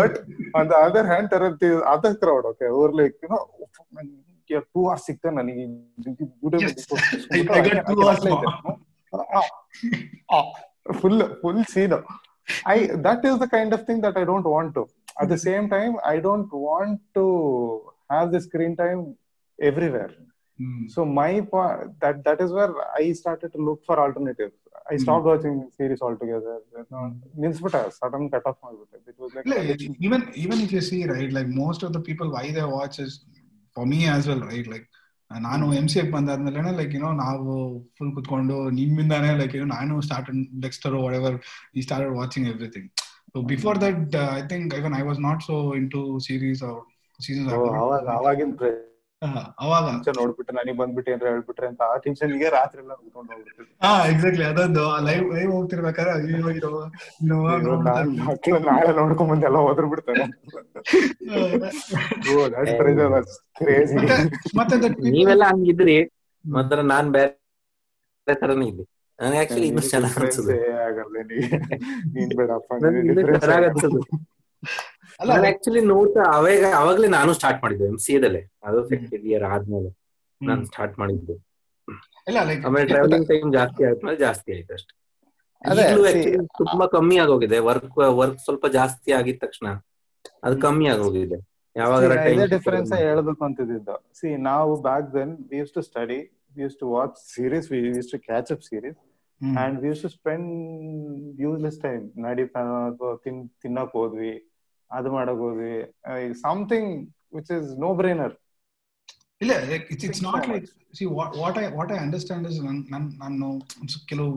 But 0.00 0.12
on 0.60 0.66
the 0.72 0.78
other 0.88 1.04
hand, 1.12 1.28
there 1.32 1.44
are 1.48 1.56
the 1.64 1.72
other 1.94 2.12
crowd, 2.22 2.44
okay, 2.52 2.70
who 2.74 2.80
are 2.88 2.94
like, 3.02 3.16
you 3.24 3.30
know, 4.41 4.41
man, 4.41 4.43
you're 4.47 4.65
two 4.75 4.89
hours 4.89 5.05
sick 5.05 5.19
then 5.21 5.35
ನನಗೆ 5.35 5.65
Yes. 6.63 6.85
I- 7.31 7.59
I 7.59 7.69
got 7.69 7.87
two 7.89 8.01
hours 8.07 8.23
more. 8.29 8.45
full 11.01 11.19
full 11.41 11.63
scene. 11.63 11.93
I 12.65 12.87
that 13.07 13.25
is 13.25 13.39
the 13.39 13.47
kind 13.47 13.73
of 13.73 13.85
thing 13.85 14.01
that 14.01 14.17
I 14.17 14.25
don't 14.25 14.45
want 14.45 14.73
to. 14.75 14.87
At 15.21 15.29
the 15.29 15.37
same 15.37 15.69
time, 15.69 15.97
I 16.05 16.19
don't 16.19 16.51
want 16.67 17.01
to 17.13 17.25
have 18.09 18.31
the 18.31 18.41
screen 18.41 18.75
time 18.75 19.15
everywhere. 19.59 20.11
So 20.87 21.05
my 21.05 21.41
po- 21.51 21.93
that 22.01 22.23
that 22.23 22.39
is 22.41 22.51
where 22.51 22.71
I 23.01 23.11
started 23.11 23.51
to 23.53 23.59
look 23.67 23.85
for 23.85 23.99
alternatives. 23.99 24.55
I 24.91 24.97
stopped 24.97 25.25
watching 25.25 25.69
series 25.77 26.01
altogether. 26.01 26.55
ನಿಲ್ಸ್ಬಿಟ್ಟೆ 27.43 27.81
sudden 27.99 28.29
cut 28.35 28.47
off 28.51 28.59
ಮಾಡ್ಬಿಟ್ಟೆ 28.65 28.97
it 29.11 29.19
was 29.23 29.33
like 29.37 29.47
even 30.07 30.21
even 30.43 30.57
if 30.65 30.71
you 30.77 30.81
see 30.89 31.01
right 31.13 31.31
like 31.39 31.47
most 31.63 31.83
of 31.87 31.91
the 31.97 32.03
people 32.09 32.29
why 32.37 32.45
they 32.57 32.65
watch 32.77 32.99
is 33.05 33.13
for 33.76 33.86
me 33.86 34.00
as 34.06 34.24
well 34.28 34.44
right 34.50 34.68
like 34.68 34.86
ನಾನು 35.30 35.66
M 35.74 35.86
C 35.88 35.98
ಎಕ್ 35.98 36.10
ಬಂದಾದ್ಮೇಲೆ 36.12 36.72
ಲೈಕ್ 36.76 36.94
ಏನೋ 36.94 37.10
ನಾವು 37.22 37.52
full 37.98 38.10
ಕುತ್ಕೊಂಡು 38.14 38.56
ನಿಮ್ಮಿಂದಾನೆ 38.70 39.30
like 39.38 39.54
ಏನೋ 39.54 39.68
ನಾನು 39.74 39.94
ಸ್ಟಾರ್ಟ್ 40.00 40.28
ಡೆಕ್ಸ್ಟರ್ 40.60 40.94
ವಾಟ್ 40.94 41.16
ಎವರ್ 41.16 41.36
ಈ 41.76 41.82
start 41.82 42.10
watching 42.16 42.48
everything 42.48 42.88
so 43.32 43.42
before 43.42 43.78
that 43.80 44.16
I 44.32 44.42
think 44.48 44.74
even 44.74 44.96
I 45.00 45.02
was 45.02 45.20
not 45.20 45.42
so 45.42 45.56
into 45.90 46.02
series 46.20 46.62
ಅವ್ರ 46.62 46.80
ಸೀಸನ್ 47.18 47.46
ಅವಾಗ. 49.58 49.84
ಟೆನ್ಷನ್ 49.88 50.16
ನೋಡ್ಬಿಟ್ರೆ 50.18 50.56
ನನಗೆ 50.56 50.78
ಬಂದ್ಬಿಟ್ಟು 50.78 51.12
ಏನಾರ 51.12 51.28
ಹೇಳ್ಬಿಟ್ರೆ 51.28 51.66
ಅಂತ 51.66 51.82
ಆ 51.82 51.96
ಟೆನ್ಷನ್ಗೆ 51.96 52.48
ರಾತ್ರಿ 52.48 52.80
ಎಲ್ಲ 52.82 52.92
ಉಳ್ಕೊಂಡು 52.94 53.32
ಹೋಗ್ಬಿಟ್ಟು 53.32 53.64
ಹಾ 53.82 54.06
ಎಕ್ಸಾಕ್ಟ್ಲಿ 54.06 54.44
ಅದೊಂದು 54.44 55.04
ಲೈವ್ 55.04 55.34
ಲೈವ್ 55.34 55.52
ಹೋಗ್ತಿರ್ಬೇಕಾದ್ರೆ 55.52 56.12
ಮಕ್ಳು 58.22 58.58
ನಾಳೆ 58.66 58.92
ನೋಡ್ಕೊಂಡ್ 58.96 59.32
ಬಂದು 59.32 59.46
ಎಲ್ಲ 59.46 59.56
ಹೋದ್ರು 59.58 59.88
ಬಿಡ್ತಾರೆ. 59.88 60.24
ನೀವೆಲ್ಲ 65.10 65.44
ಹಂಗಿದ್ರಿ 65.44 65.96
ಮಾತ್ರ 66.44 66.80
ನಾನ್ 66.84 67.10
ಬೇರೆ 67.12 67.32
ತರನೇ 68.26 68.66
ಇದ್ದೆ. 68.66 68.84
ನನಗೆ 69.18 69.38
ಆಕ್ಚುಲಿ 69.38 69.66
ಇನ್ನೂ 69.66 69.80
ಚೆನ್ನಾಗಿ 69.90 70.14
ಅನ್ಸುತ್ತೆ. 70.20 70.56
ಆಗಲ್ಲ 70.82 71.16
ನೀ- 71.22 71.48
ನೀನ್ 72.14 72.32
ಬೇಡಪ್ಪ 72.36 72.72
ನಾನು 75.28 75.44
ಆಕ್ಚುಲಿ 75.50 75.80
ನೋಡ್ತಾ 75.94 76.22
ಅವಾಗ 76.36 76.72
ಅವಾಗ್ಲೇ 76.82 77.08
ನಾನು 77.18 77.30
ಸ್ಟಾರ್ಟ್ 77.38 77.60
ಮಾಡಿದ್ದೆ 77.64 77.86
ಎಂ 77.92 77.98
ಸಿ 78.04 78.12
ಎದಲ್ಲೇ 78.18 78.42
ಅದು 78.68 78.78
ಸೆಕೆಂಡ್ 78.90 79.26
ಇಯರ್ 79.30 79.44
ಆದ್ಮೇಲೆ 79.52 79.90
ನಾನು 80.40 80.62
ಸ್ಟಾರ್ಟ್ 80.70 80.94
ಮಾಡಿದ್ದು. 81.00 81.34
ಇಲ್ಲ 82.28 82.38
ಲೈಕ್ 82.48 82.64
ಆಮೇಲೆ 82.66 82.86
ಟ್ರಾವೆಲಿಂಗ್ 82.92 83.26
ಟೈಮ್ 83.30 83.48
ಜಾಸ್ತಿ 83.58 83.82
ಆದ್ಮೇಲೆ 83.90 84.18
ಜಾಸ್ತಿ 84.26 84.48
ಆಯ್ತು 84.56 84.74
ಅಷ್ಟೇ. 84.78 84.92
ತುಂಬಾ 86.60 86.86
ಕಮ್ಮಿ 86.96 87.16
ಆಗೋಗಿದೆ. 87.24 87.58
ವರ್ಕ್ 87.68 87.96
ವರ್ಕ್ 88.20 88.40
ಸ್ವಲ್ಪ 88.46 88.66
ಜಾಸ್ತಿ 88.78 89.10
ಆಗಿದ 89.18 89.38
ತಕ್ಷಣ 89.44 89.68
ಅದು 90.46 90.54
ಕಮ್ಮಿ 90.66 90.86
ಆಗೋಗಿದೆ. 90.94 91.38
ಯಾವಾಗ 91.76 92.12
ಡಿಫರೆನ್ಸ್ 92.54 92.92
ಹೇಳ್ಬೇಕು 93.06 93.42
ಅಂತಿದ್ದು. 93.48 93.96
ಸಿ 94.18 94.28
ನಾವು 94.50 94.72
back 94.88 95.08
then 95.16 95.32
we 95.50 95.58
use 95.62 95.74
to 95.76 95.82
study 95.90 96.20
we 96.56 96.62
use 96.66 96.78
to 96.82 96.86
watch 96.96 97.16
series 97.34 97.66
we 97.72 97.80
use 97.98 98.10
to 98.14 98.20
catch 98.28 98.50
up 98.54 98.64
series 98.70 98.98
and 99.62 99.76
we 99.82 99.88
use 99.90 100.02
to 100.06 100.10
spend 100.18 100.48
useless 101.44 101.78
time 101.86 102.02
ನಡಿ 102.26 102.44
ಅಥವಾ 102.62 103.12
ತಿನ್ 103.26 103.40
ತಿನ್ನಕ್ 103.62 103.94
ಹೋದ್ವಿ. 104.00 104.34
ಅದು 104.92 105.10
ಮಾಡಕ್ 105.10 105.40
ಹೋದ್ವಿ. 105.44 105.74
Something 106.44 106.92
which 107.36 107.52
is 107.58 107.68
no 107.84 107.90
brainer 108.00 108.34
ಇಲ್ಲ 109.40 109.52
like 109.70 109.86
it's 109.92 110.06
it's 110.08 110.22
not 110.22 110.44
like 110.50 110.66
see 110.98 111.04
what 111.40 111.58
I 111.58 111.64
what 111.78 111.92
I 111.92 111.98
understand 111.98 112.46
is 112.50 112.58
ನನ್ 112.66 112.80
ನನ್ 112.94 113.06
ನಾನು 113.22 113.48
ಕೆಲವು 114.10 114.32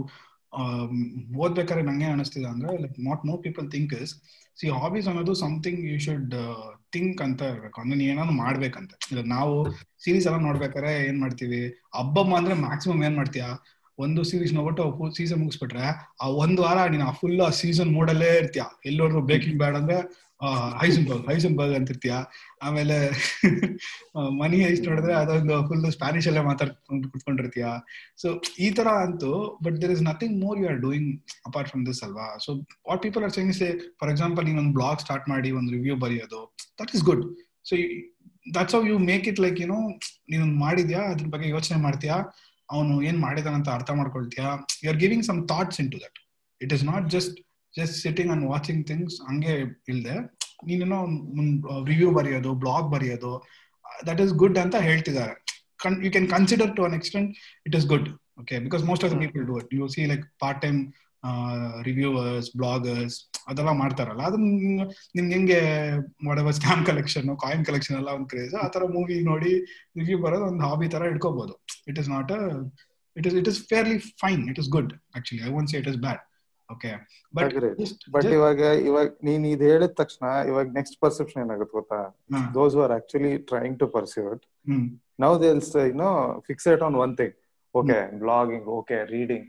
ಓದ್ಬೇಕಾದ್ರೆ 1.44 1.84
ನಂಗೆ 1.84 2.10
ಅನಿಸ್ತಿದೆ 2.16 2.48
ಅಂದ್ರೆ 2.54 2.72
like 2.84 2.98
not 3.10 3.24
no 3.26 3.36
people 3.46 3.66
think 3.72 3.94
is 4.02 4.14
see 4.58 4.68
hobbies 4.76 5.08
ಅನ್ನೋದು 5.08 5.34
ಸಮಥಿಂಗ್ 5.36 5.82
ಯು 5.92 5.98
ಶುಡ್ 6.00 6.34
ಥಿಂಕ್ 6.94 7.22
ಅಂತ 7.22 7.42
ಇರ್ಬೇಕು. 7.52 7.78
ಅಂದ್ರೆ 7.82 7.96
ನೀ 8.00 8.06
ಏನಾದ್ರು 8.06 8.36
ಮಾಡ್ಬೇಕಂತ. 8.44 8.92
ಇಲ್ಲ 9.12 9.22
ನಾವು 9.28 9.56
ಸೀರೀಸ್ 10.04 10.28
ಎಲ್ಲ 10.30 10.38
ನೋಡ್ಬೇಕಾದ್ರೆ 10.48 10.92
ಏನ್ 11.08 11.20
ಮಾಡ್ತೀವಿ? 11.20 11.62
ಹಬ್ಬಮ್ಮ 11.96 12.38
ಅಂದ್ರೆ 12.38 12.56
ಮ್ಯಾಕ್ಸಿಮಮ್ 12.66 13.02
ಏನ್ 13.08 13.16
ಮಾಡ್ತೀಯಾ? 13.16 13.50
ಒಂದು 13.98 14.22
ಸೀರೀಸ್ 14.30 14.54
ನೋಡ್ಬಿಟ್ಟು 14.54 14.86
ಸೀಸನ್ 15.18 15.40
ಮುಗಿಸ್ಬಿಟ್ರೆ 15.44 15.86
ಆ 16.22 16.28
ಒಂದ್ 16.44 16.60
ವಾರ 16.60 16.80
ನೀನು 16.94 17.06
ಫುಲ್ 17.20 17.42
ಆ 17.42 17.50
ಸೀಸನ್ 17.62 17.92
ಮೂಡಲ್ಲೇ 17.98 18.32
ಇರ್ತೀಯ? 18.42 18.64
ಎಲ್ಲೋದ್ರು 18.86 19.22
ಬೇಕಿಂಗ್ 19.32 19.60
ಬ್ಯಾಡ್ 19.62 19.78
ಅಂದ್ರೆ 19.82 19.98
ಹೈಸನ್ಬರ್ಗ್ 20.82 21.26
ಹೈಸನ್ಬರ್ಗ್ 21.30 21.74
ಅಂತಿರ್ತೀಯ? 21.78 22.16
ಆಮೇಲೆ 22.68 22.98
ಮನಿ 24.42 24.60
ಐಸ್ 24.70 24.82
ನೋಡಿದ್ರೆ 24.88 25.14
ಅದೊಂದು 25.22 25.58
ಫುಲ್ 25.70 25.86
ಸ್ಪ್ಯಾನಿಷ್ 25.98 26.28
ಅಲ್ಲೇ 26.32 26.44
ಮಾತಾಡ್ಕೊಂಡು 26.50 27.10
ಕುತ್ಕೊಂಡಿರ್ತೀಯ? 27.14 27.68
ಸೊ 28.22 28.28
ಈ 28.66 28.70
ತರ 28.80 28.88
ಅಂತೂ 29.06 29.32
but 29.68 29.78
there 29.84 29.94
is 29.98 30.04
nothing 30.10 30.36
more 30.46 30.60
you 30.62 30.68
are 30.72 30.82
doing 30.88 31.10
apart 31.50 31.70
from 31.74 31.86
this 31.90 32.02
ಅಲ್ವಾ? 32.08 32.28
So 32.46 32.52
what 32.90 33.04
people 33.06 33.24
are 33.28 33.34
saying 33.38 33.54
say 33.62 33.70
for 34.02 34.12
example 34.16 34.46
ನೀನ್ 34.50 34.60
ಒಂದು 34.64 34.76
ಬ್ಲಾಗ್ 34.80 35.02
ಸ್ಟಾರ್ಟ್ 35.06 35.28
ಮಾಡಿ, 35.34 35.52
ಒಂದು 35.62 35.72
ರಿವ್ಯೂ 35.78 35.98
ಬರೆಯೋದು 36.06 36.42
that 36.82 36.94
is 36.98 37.06
good 37.12 37.24
so 37.70 37.76
that's 38.58 38.76
how 38.78 38.82
you 38.92 38.98
make 39.12 39.28
it 39.30 39.40
like 39.46 39.60
ಏನೋ 39.68 39.78
ನೀನೊಂದು 40.32 40.58
ಮಾಡಿದ್ಯಾ? 40.66 41.04
ಅದ್ರ 41.14 41.28
ಬಗ್ಗೆ 41.36 41.48
ಯೋಚನೆ 41.56 41.78
ಮಾಡ್ತೀಯಾ? 41.86 42.18
ಅವನು 42.74 42.94
ಏನ್ 43.08 43.18
ಮಾಡಿದಾನಂತ 43.24 43.70
ಅರ್ಥ 43.78 43.92
ಮಾಡ್ಕೊಳ್ತೀಯಾ? 44.02 44.50
You 44.84 44.90
are 44.92 45.00
giving 45.06 45.26
some 45.30 45.40
thoughts 45.54 45.80
into 45.96 46.00
that 46.06 46.20
it 46.62 46.74
is 46.78 46.86
not 46.92 47.08
just 47.16 47.36
just 47.74 47.96
sitting 48.04 48.32
and 48.34 48.44
watching 48.52 48.82
things 48.90 49.16
ಹಂಗೆ 49.28 49.54
ಇಲ್ದೆ. 49.94 50.16
ನೀನೇನೋ 50.70 51.00
ರಿವ್ಯೂ 51.90 52.10
ಬರೆಯೋದು 52.18 52.52
ಬ್ಲಾಗ್ 52.64 52.88
ಬರೆಯೋದು 52.96 53.32
ದಟ್ 54.10 54.22
ಈಸ್ 54.26 54.34
ಗುಡ್ 54.44 54.60
ಅಂತ 54.66 54.76
ಹೇಳ್ತಿದ್ದಾರೆ. 54.90 55.34
You 56.06 56.12
can 56.16 56.30
consider 56.36 56.72
to 56.78 56.84
an 56.90 56.96
extent 57.00 57.32
it 57.68 57.76
is 57.80 57.88
good 57.94 58.08
okay 58.42 58.56
because 58.68 58.84
most 58.92 59.04
of 59.06 59.12
the 59.14 59.18
people 59.24 59.44
do 59.50 59.56
it 59.64 59.74
you 59.80 59.88
see 59.96 60.04
like 60.12 60.24
part 60.44 60.62
time 60.66 60.80
reviewers 61.88 62.50
bloggers 62.62 63.16
ಅದೆಲ್ಲ 63.50 63.72
ಮಾಡ್ತಾರಲ್ಲ. 63.80 64.22
ಅದು 64.30 64.38
ನಿಮ್ಗೆ 65.18 65.34
ಹೆಂಗೆ 65.36 65.60
ಮಾಡುವ 66.28 66.52
ಸ್ಟ್ಯಾಂಪ್ 66.58 66.86
ಕಲೆಕ್ಷನ್ 66.90 67.30
ಕಾಯಿನ್ 67.44 67.64
ಕಲೆಕ್ಷನ್ 67.70 67.96
ಎಲ್ಲ 68.00 68.10
ಒಂದು 68.18 68.28
ಕ್ರೇಜ್ 68.34 68.54
ಆ 68.64 68.68
ತರ 68.76 68.84
ಮೂವಿ 68.96 69.16
ನೋಡಿ 69.30 69.54
ರಿವ್ಯೂ 70.00 70.18
ಬರೋದು 70.26 70.46
ಒಂದು 70.52 70.64
ಹಾಬಿ 70.68 70.88
ತರ 70.96 71.10
ಇಟ್ಕೋಬಹುದು 71.14 71.56
it 71.92 72.00
is 72.02 72.10
not 72.16 72.32
it 73.16 73.28
is 73.30 73.36
it 73.42 73.50
is 73.52 73.60
fairly 73.72 73.98
fine 74.24 74.44
it 74.52 74.60
is 74.64 74.70
good 74.78 74.92
actually 75.20 75.42
I 75.50 75.52
won't 75.56 75.72
say 75.74 75.80
it 75.84 75.90
is 75.94 76.00
bad 76.08 76.22
okay 76.70 76.92
but 77.34 77.54
but 78.14 78.26
ಇವಾಗ 78.38 78.60
ಇವಾಗ 78.88 79.08
ನೀನ್ 79.28 79.44
ಇದ್ 79.52 79.64
ಹೇಳಿದ 79.70 79.92
ತಕ್ಷಣ 80.00 80.26
ಇವಾಗ 80.52 80.68
ನೆಕ್ಸ್ಟ್ 80.78 80.98
ಪರ್ಸೆಪ್ಷನ್ 81.04 81.42
ಏನಾಗುತ್ತೆ 81.44 81.76
ಗೊತ್ತಾ? 81.80 82.00
Those 82.56 82.76
are 82.84 82.94
actually 82.98 83.34
trying 83.52 83.78
to 83.80 83.88
pursue 83.96 84.24
it 84.36 84.46
now 85.20 85.32
there's 85.44 85.72
no 86.02 86.10
fixed 86.48 86.84
on 86.88 86.98
one 87.04 87.14
thing 87.20 87.36
okay 87.76 88.00
blogging 88.24 88.68
okay 88.80 88.98
reading 89.16 89.48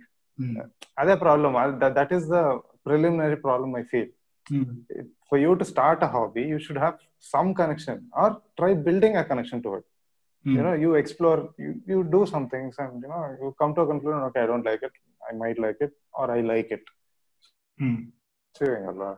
ಅದೇ 0.98 1.16
problem 1.24 1.56
that 1.98 2.12
is 2.18 2.28
the 2.34 2.40
preliminary 2.88 3.38
problem 3.46 3.74
I 3.80 3.84
feel 3.92 4.10
for 5.30 5.40
you 5.44 5.52
to 5.60 5.66
start 5.72 6.02
a 6.04 6.12
hobby 6.14 6.44
you 6.52 6.58
should 6.66 6.80
have 6.84 6.96
some 7.34 7.50
connection 7.60 8.00
or 8.22 8.34
try 8.60 8.72
building 8.88 9.18
a 9.22 9.26
connection 9.32 9.62
to 9.66 9.72
it 9.78 9.88
you 10.44 10.64
know 10.64 10.74
you 10.76 10.90
explore 10.94 11.38
you, 11.62 11.70
you 11.90 12.00
do 12.06 12.18
some 12.26 12.44
things 12.48 12.74
and 12.82 12.92
you 13.02 13.08
know 13.12 13.22
you 13.38 13.48
come 13.60 13.72
to 13.76 13.80
a 13.80 13.88
conclusion 13.88 14.20
okay 14.26 14.40
i 14.42 14.48
don't 14.50 14.66
like 14.68 14.82
it. 14.88 14.92
I 15.20 15.32
might 15.34 15.58
like 15.58 15.80
it 15.80 15.92
or 16.14 16.26
i 16.30 16.40
like 16.50 16.70
it. 16.70 16.84
ಅಲ್ವಾ 18.90 19.10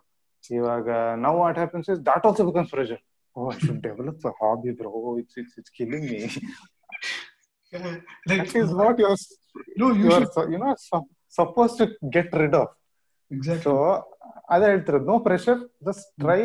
ಇವಾಗ 0.50 0.88
now 1.24 1.32
what 1.40 1.56
happens 1.62 1.88
is 1.88 1.98
that 2.08 2.22
also 2.28 2.44
becomes 2.48 2.70
pressure 2.70 3.00
oh 3.36 3.46
i 3.52 3.58
should 3.58 3.80
develop 3.88 4.24
a 4.24 4.32
hobby 4.40 4.72
bro 4.78 4.90
it's 5.20 5.36
it's, 5.40 5.54
it's 5.60 5.70
killing 5.78 6.04
me 6.12 6.20
like 7.72 8.04
that 8.26 8.54
is 8.54 8.70
what 8.80 8.98
you're 8.98 9.16
no 9.76 9.88
you 9.88 10.02
you 10.02 10.10
are 10.10 10.20
should 10.20 10.32
so- 10.36 10.48
you 10.48 10.58
know 10.58 10.74
su- 10.88 11.08
supposed 11.28 11.76
to 11.80 11.86
get 12.10 12.28
rid 12.42 12.54
of 12.62 12.68
exactly 13.30 13.64
so 13.68 13.74
ಅದೇ 14.50 14.66
ಹೇಳ್ತಿರೋದು 14.66 15.06
no 15.10 15.16
pressure 15.18 15.58
just 15.86 16.06
try 16.22 16.42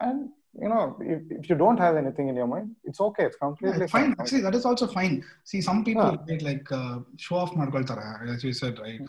and 0.00 0.22
you 0.54 0.68
know 0.68 0.82
if, 1.00 1.20
if 1.30 1.44
you 1.50 1.56
don't 1.56 1.78
have 1.78 1.96
anything 1.96 2.28
in 2.28 2.36
your 2.36 2.46
mind 2.46 2.68
it's 2.84 3.00
okay 3.00 3.24
it's 3.24 3.36
completely 3.36 3.80
Yeah, 3.80 3.86
fine. 3.86 4.06
fine 4.06 4.14
Actually, 4.20 4.42
that 4.42 4.54
is 4.54 4.64
also 4.64 4.86
fine. 4.88 5.14
See, 5.44 5.60
some 5.60 5.80
people 5.84 6.08
Yeah. 6.08 6.24
right, 6.30 6.42
like 6.42 6.68
uh, 6.80 6.96
show 7.24 7.36
off 7.42 7.52
ಮಾಡ್ಕೊಳ್ತಾರೆ 7.60 8.06
as 8.34 8.44
you 8.48 8.52
said, 8.62 8.76
right? 8.84 9.02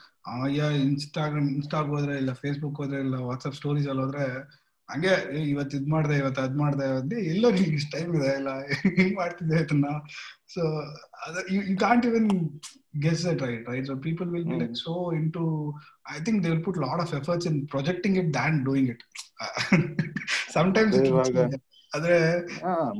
Instagram 0.87 1.89
ಹೋದ್ರೆ 1.95 2.15
ಇಲ್ಲ 2.21 2.33
Facebook 2.43 2.79
ಹೋದ್ರೆ 2.81 2.99
ಇಲ್ಲ 3.05 3.17
WhatsApp 3.29 3.57
stories 3.61 3.87
ಅಲ್ಲಿ 3.93 4.03
ಹೋದ್ರೆ 4.05 4.25
ಹಂಗೆ 4.89 5.13
ಇವತ್ತು 5.51 5.77
ಇದ್ 5.79 5.89
ಮಾಡ್ದೆ 5.93 6.15
ಇವತ್ತು 6.17 6.41
ಅದ್ 6.41 6.57
ಮಾಡ್ದೆ 6.61 6.85
ಅದೇ 6.99 7.17
ಎಲ್ಲೋ 7.33 7.49
ನಿಮ್ಗೆ 7.55 7.75
ಇಷ್ಟ 7.79 7.89
ಟೈಮ್ 7.95 8.11
ಇದೆ 8.19 8.29
ಇಲ್ಲ 8.39 8.51
ಹಿಂಗ್ 8.97 9.15
ಮಾಡ್ತಿದ್ದೆ 9.21 9.57
ಇದನ್ನ 9.65 9.89
ಸೊ 10.53 10.61
ಅದ 11.25 11.37
you 11.55 11.77
can't 11.85 12.05
even 12.11 12.29
guess 13.05 13.23
it 13.33 13.41
right 13.47 13.65
right 13.71 13.87
so 13.91 13.95
people 14.07 14.29
will 14.35 14.47
be 14.53 14.57
like 14.63 14.75
so 14.85 14.93
in 15.19 15.27
to 15.37 15.43
I 16.15 16.19
think 16.27 16.39
they 16.43 16.49
will 16.53 16.63
put 16.69 16.79
lot 16.85 17.01
of 17.05 17.13
efforts 17.19 17.47
in 17.51 17.59
projecting 17.75 18.17
it 18.23 18.31
than 18.39 18.57
doing 18.69 18.89
it 18.95 19.03
sometimes 20.55 20.97
ಇವಾಗ 21.09 21.43
ಆದ್ರೆ 21.91 22.17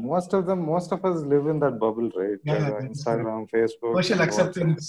most 0.10 0.32
of 0.36 0.46
them 0.50 0.62
most 0.72 0.92
of 0.96 1.04
us 1.10 1.20
live 1.32 1.46
in 1.52 1.60
that 1.64 1.76
bubble 1.84 2.08
right 2.20 2.40
Yeah, 2.48 2.56
yeah, 2.56 2.70
that's 2.70 2.88
Instagram 2.88 3.44
Facebook 3.52 3.94
social 3.98 4.24
acceptance 4.26 4.88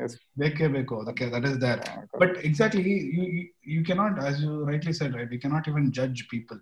Yes. 0.00 0.14
ಬೇಕೇ 0.42 0.68
ಬೇಕು 0.76 0.96
ಅದಕ್ಕೆ 1.02 1.26
that 1.34 1.46
is 1.50 1.58
there 1.64 1.80
but 2.22 2.32
exactly 2.50 2.82
you, 3.16 3.24
you 3.36 3.44
you 3.74 3.82
cannot 3.88 4.14
as 4.28 4.36
you 4.44 4.52
rightly 4.70 4.94
said 5.00 5.12
right 5.20 5.32
you 5.36 5.40
cannot 5.44 5.66
even 5.72 5.86
judge 6.00 6.20
people 6.34 6.60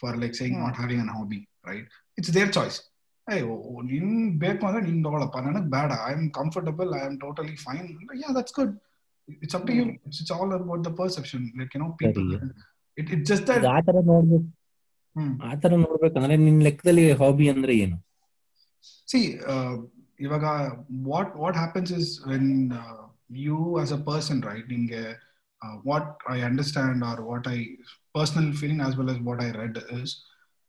for 0.00 0.10
like 0.22 0.34
saying 0.40 0.56
Hmm. 0.56 0.64
not 0.66 0.76
having 0.82 1.00
an 1.04 1.10
hobby 1.16 1.40
right? 1.70 1.86
It's 2.18 2.32
their 2.38 2.50
choice. 2.58 2.78
Hey 3.26 3.38
ನಿನ್ 3.92 4.10
ಬೇಕು 4.42 4.62
ಅಂದ್ರೆ 4.68 4.82
ನೀನ್ 4.88 5.00
ತಗೊಳಪ್ಪ 5.06 5.38
ನನಗ್ 5.46 5.68
ಬೇಡ 5.76 5.92
I 6.08 6.12
am 6.16 6.26
comfortable 6.36 6.90
I 6.98 7.02
am 7.06 7.16
totally 7.22 7.56
fine 7.64 7.86
yeah 8.24 8.28
that's 8.36 8.54
good 8.58 8.74
it's 9.44 9.56
up 9.58 9.64
to 9.68 9.74
you 9.78 9.84
it's 10.06 10.20
it's 10.22 10.34
all 10.36 10.52
about 10.58 10.84
the 10.88 10.92
perception 11.00 11.44
like 11.60 11.72
you 11.76 11.82
know 11.84 11.90
people 12.02 12.26
ಸರಿ. 12.34 12.52
It 12.98 13.10
it 13.16 13.24
just 13.30 13.46
that 13.50 13.58
ಈಗ 13.62 13.70
ಆತರ 13.78 13.96
ನೋಡ್ಬೇಕು. 14.12 14.46
ಆತರ 15.50 15.72
ನೋಡ್ಬೇಕಂದ್ರೆ 15.84 16.36
ನಿನ್ 16.46 16.60
ಲೆಕ್ಕದಲ್ಲಿ 16.68 17.04
ಹಾಬಿ 17.22 17.46
ಅಂದ್ರೆ 17.54 17.74
ಏನು 17.84 17.96
ಸಿ 19.10 19.20
uh, 19.52 19.72
ಇವಾಗ 20.24 20.44
what 21.42 21.56
happens 21.62 21.90
is 21.98 22.06
when 22.30 22.44
uh, 22.80 23.00
you 23.46 23.58
as 23.82 23.90
a 23.96 24.00
person 24.08 24.36
right 24.48 24.66
ನಿಮ್ಗೆ 24.74 25.02
uh, 25.62 25.74
what 25.88 26.06
i 26.34 26.40
understand 26.48 27.04
or 27.08 27.16
what 27.30 27.44
i 27.46 27.58
personal 28.14 28.48
feeling 28.60 28.80
as 28.86 28.94
well 28.98 29.10
as 29.14 29.18
what 29.28 29.38
i 29.46 29.50
read 29.60 29.76
is 29.98 30.10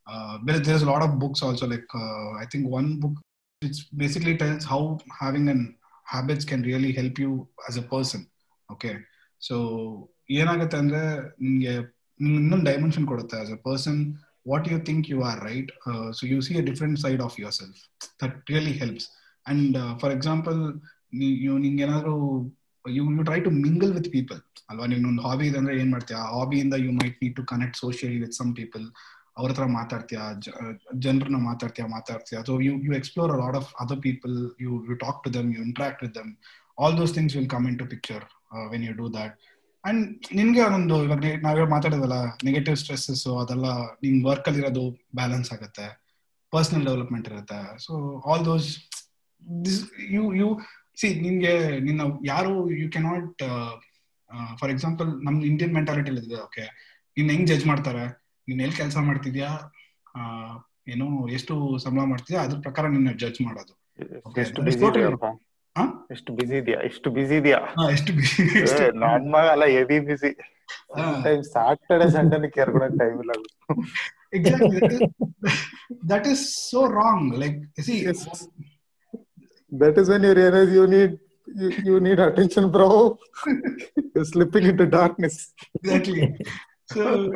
uh, 0.06 0.34
there, 0.46 0.60
there's 0.66 0.84
a 0.86 0.90
lot 0.92 1.02
of 1.06 1.18
books 1.22 1.40
also 1.46 1.66
like 1.74 1.88
uh, 2.02 2.28
i 2.42 2.46
think 2.52 2.64
one 2.78 2.90
book 3.02 3.16
which 3.62 3.78
basically 4.02 4.34
tells 4.42 4.64
how 4.72 4.80
having 5.22 5.46
an 5.54 5.62
habits 6.06 6.44
can 6.50 6.62
really 6.62 6.92
help 6.92 7.16
you 7.18 7.32
as 7.68 7.76
a 7.76 7.86
person 7.94 8.22
okay 8.68 8.94
so 9.42 9.56
ಏನಾಗುತ್ತೆ 10.30 10.76
ಅಂದ್ರೆ 10.82 11.02
ನಿಮ್ಗೆ 11.44 11.74
ಇನ್ನೊಂದು 12.20 12.66
dimension 12.70 13.06
ಕೊಡುತ್ತೆ 13.10 13.36
as 13.42 13.52
a 13.56 13.60
person 13.68 14.00
what 14.50 14.64
you 14.72 14.78
think 14.88 15.02
you 15.12 15.20
are 15.30 15.38
right? 15.48 15.70
Uh, 15.90 16.08
so 16.16 16.22
you 16.32 16.38
see 16.46 16.56
a 16.62 16.66
different 16.68 16.96
side 17.04 17.22
of 17.26 17.34
yourself 17.42 17.76
that 18.20 18.34
really 18.54 18.74
helps. 18.82 19.06
And 19.46 19.72
uh, 19.82 19.92
for 20.04 20.10
example 20.18 20.60
ನೀವು 21.20 21.58
ನಿಂಗೇನಾದ್ರು 21.64 22.14
you 22.84 23.02
you 23.16 23.22
try 23.28 23.38
to 23.44 23.50
mingle 23.62 23.92
with 23.98 24.08
people 24.16 24.40
ಅಲ್ವಾ 24.70 24.86
ನಿಮ್ಗೊಂದು 24.92 25.22
hobby 25.26 25.44
ಇದೆ 25.50 25.56
ಅಂದ್ರೆ 25.60 25.74
ಏನ್ 25.82 25.90
ಮಾಡ್ತೀಯ? 25.94 26.16
ಆ 26.24 26.26
ಹಾಬಿಯಿಂದ 26.34 26.74
you 26.86 26.90
might 26.98 27.16
need 27.22 27.34
to 27.38 27.44
connect 27.52 27.78
socially 27.82 28.18
with 28.24 28.36
some 28.40 28.50
people 28.58 28.84
ಅವ್ರ 29.38 29.48
ಹತ್ರ 29.52 29.66
ಮಾತಾಡ್ತೀಯ? 29.76 30.20
ಜನರನ್ನ 31.04 31.38
ಮಾತಾಡ್ತೀಯ? 31.48 31.84
ಮಾತಾಡ್ತೀಯ? 31.96 32.38
So 32.48 32.54
you 32.66 32.72
you 32.86 32.92
explore 33.00 33.32
lot 33.42 33.56
of 33.60 33.70
other 33.84 34.00
people 34.08 34.34
you 34.64 34.72
you 34.90 34.96
talk 35.04 35.20
to 35.26 35.32
them 35.38 35.48
you 35.56 35.62
interact 35.68 36.02
with 36.06 36.14
them 36.20 36.30
all 36.82 36.96
those 37.00 37.14
things 37.18 37.36
will 37.38 37.50
come 37.56 37.66
into 37.82 37.86
picture 37.94 38.24
when 38.74 38.84
you 38.88 38.94
do 39.02 39.08
that 39.18 39.34
and 39.88 40.26
ನಿನ್ಗೆ 40.38 40.60
ಒಂದೊಂದು 40.66 40.96
ಇವಾಗ 41.06 41.30
ನಾವೇ 41.46 41.64
ಮಾತಾಡೋದಲ್ಲ 41.74 42.18
ನೆಗೆಟಿವ್ 42.48 42.76
ಸ್ಟ್ರೆಸ್ಸಸ್ 42.82 43.24
ಅದೆಲ್ಲ 43.42 43.68
ನಿಮ್ 44.04 44.16
work 44.28 44.48
ಅಲ್ಲಿ 44.50 44.60
ಇರೋದು 44.62 44.84
balance 45.18 45.50
ಆಗುತ್ತೆ 45.56 45.86
personal 46.52 46.84
development 46.88 47.26
ಇರುತ್ತೆ. 47.30 47.60
So 47.84 47.92
all 48.30 48.44
those 48.50 48.68
this 49.66 49.80
you 50.16 50.22
you 50.40 50.48
see 51.00 51.08
ನಿಮ್ಗೆ 51.24 51.52
ನಿನ್ನ 51.86 52.02
ಯಾರು 52.32 52.52
ಯು 52.82 52.86
ಕೆನಾಟ್ 52.94 53.42
ಫಾರ್ 54.60 54.70
ಎಕ್ಸಾಂಪಲ್ 54.74 55.10
ನಮ್ 55.26 55.36
ಇಂಡಿಯನ್ 55.50 55.74
ಮೆಂಟಾಲಿಟಿ 55.78 56.12
ಇದೆ 56.28 56.38
ಓಕೆ 56.46 56.64
ನಿನ್ನ 57.16 57.30
ಹೆಂಗ್ 57.34 57.48
ಜಡ್ಜ್ 57.50 57.66
ಮಾಡ್ತಾರೆ? 57.72 58.04
ನೀನ್ 58.48 58.60
ಎಲ್ಲಿ 58.64 58.76
ಕೆಲಸ 58.80 58.96
ಮಾಡ್ತಿದ್ಯಾ? 59.08 59.50
ಏನು 60.92 61.06
ಎಷ್ಟು 61.36 61.54
ಸಂಬಳ 61.84 62.02
ಮಾಡ್ತಿದ್ಯಾ? 62.12 62.42
ಅದ್ರ 62.46 62.58
ಪ್ರಕಾರ 62.66 62.84
ನಿನ್ನ 62.96 63.10
ಜಡ್ಜ್ 63.22 63.40
ಮಾಡೋದು. 63.46 63.74
ಎಷ್ಟು 66.09 66.31
that 66.31 66.39
is 66.39 66.39
ಬಿಸಿ 66.39 66.57
totally- 66.57 66.61
ಇದೆಯಪ್ಪ 66.61 66.79
ಹಾ? 66.79 66.85
ಎಷ್ಟು 66.89 67.09
ಬಿಸಿ 67.15 67.31
ಇದೆಯಾ 67.33 67.35
ಎಷ್ಟು 67.35 67.35
ಬಿಸಿ 67.35 67.35
ಇದೆಯಾ 67.41 67.59
ಹಾ, 67.77 67.85
ಎಷ್ಟು 67.95 68.11
ಬಿ- 68.17 68.61
ಎಷ್ಟು 68.63 68.83
ನನ್ 69.03 69.25
ಮಗ 69.35 69.45
ಅಲ್ಲ 69.55 69.65
ಹೆವಿ 69.75 69.97
ಬಿಸಿ 70.09 70.31
ಹಾ. 70.97 71.05
ಟೈಮ್ 71.25 71.43
ಸಾಟರ್ಡೆ 71.53 72.07
ಸಂಡೇ 72.15 72.49
ಕೇರ್ಕೊಳಕ್ 72.57 72.97
ಟೈಮ್ 73.03 73.17
ಇಲ್ಲ 73.23 73.33
exactly 74.37 74.69
that 74.75 74.93
is, 74.93 75.01
that 76.11 76.23
is 76.31 76.39
so 76.61 76.79
wrong 76.93 77.19
like 77.41 77.57
see 77.87 77.97
Yes. 78.05 78.21
that 79.71 79.95
is 80.01 80.07
when 80.09 80.23
you 80.23 80.33
realize 80.33 80.69
you 80.71 80.85
need 80.87 81.11
you, 81.61 81.69
you 81.87 81.97
need 81.99 82.19
attention 82.19 82.65
bro 82.75 82.87
you're 84.13 84.27
slipping 84.31 84.65
into 84.71 84.85
darkness 84.95 85.35
exactly 85.79 86.23
so 86.92 87.32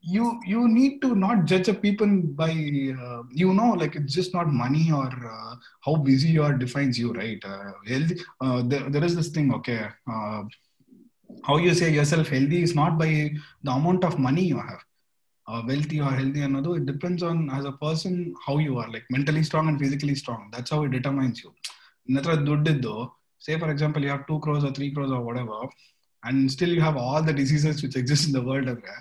you 0.00 0.40
you 0.46 0.68
need 0.68 1.00
to 1.02 1.14
not 1.14 1.44
judge 1.44 1.68
a 1.68 1.74
people 1.74 2.08
by 2.40 2.50
uh, 2.50 3.22
you 3.30 3.52
know 3.52 3.70
like 3.72 3.96
it's 3.96 4.14
just 4.14 4.32
not 4.34 4.48
money 4.48 4.90
or 4.90 5.06
uh, 5.06 5.54
how 5.84 5.96
busy 5.96 6.28
you 6.28 6.42
are 6.42 6.52
defines 6.54 6.98
you 6.98 7.12
right? 7.12 7.42
Uh, 7.44 7.72
healthy 7.86 8.20
uh, 8.40 8.62
there, 8.66 8.88
there 8.90 9.04
is 9.04 9.14
this 9.14 9.28
thing 9.28 9.52
okay 9.54 9.88
uh, 10.10 10.42
how 11.44 11.56
you 11.56 11.74
say 11.74 11.90
yourself 11.90 12.28
healthy 12.28 12.62
is 12.62 12.74
not 12.74 12.98
by 12.98 13.30
the 13.62 13.70
amount 13.70 14.04
of 14.04 14.18
money 14.18 14.42
you 14.42 14.56
have. 14.56 14.82
Uh, 15.48 15.60
wealthy 15.66 16.00
or 16.00 16.10
healthy 16.10 16.42
another 16.42 16.76
it 16.76 16.86
depends 16.86 17.22
on 17.22 17.50
as 17.50 17.64
a 17.64 17.72
person 17.72 18.32
how 18.46 18.58
you 18.58 18.78
are 18.78 18.88
like 18.90 19.04
mentally 19.10 19.42
strong 19.42 19.68
and 19.68 19.78
physically 19.78 20.14
strong. 20.14 20.48
That's 20.52 20.70
how 20.70 20.84
it 20.84 20.92
determines 20.92 21.42
you. 21.42 21.52
Say 23.38 23.58
for 23.58 23.70
example 23.70 24.02
you 24.02 24.08
have 24.08 24.26
2 24.26 24.38
crores 24.38 24.64
or 24.64 24.70
3 24.72 24.92
crores 24.92 25.10
or 25.10 25.20
whatever 25.20 25.68
and 26.23 26.51
still 26.51 26.71
you 26.77 26.81
have 26.81 26.97
all 26.97 27.21
the 27.21 27.35
diseases 27.41 27.81
which 27.83 27.95
exist 27.95 28.27
in 28.27 28.33
the 28.33 28.45
world 28.49 28.67
okay? 28.69 28.99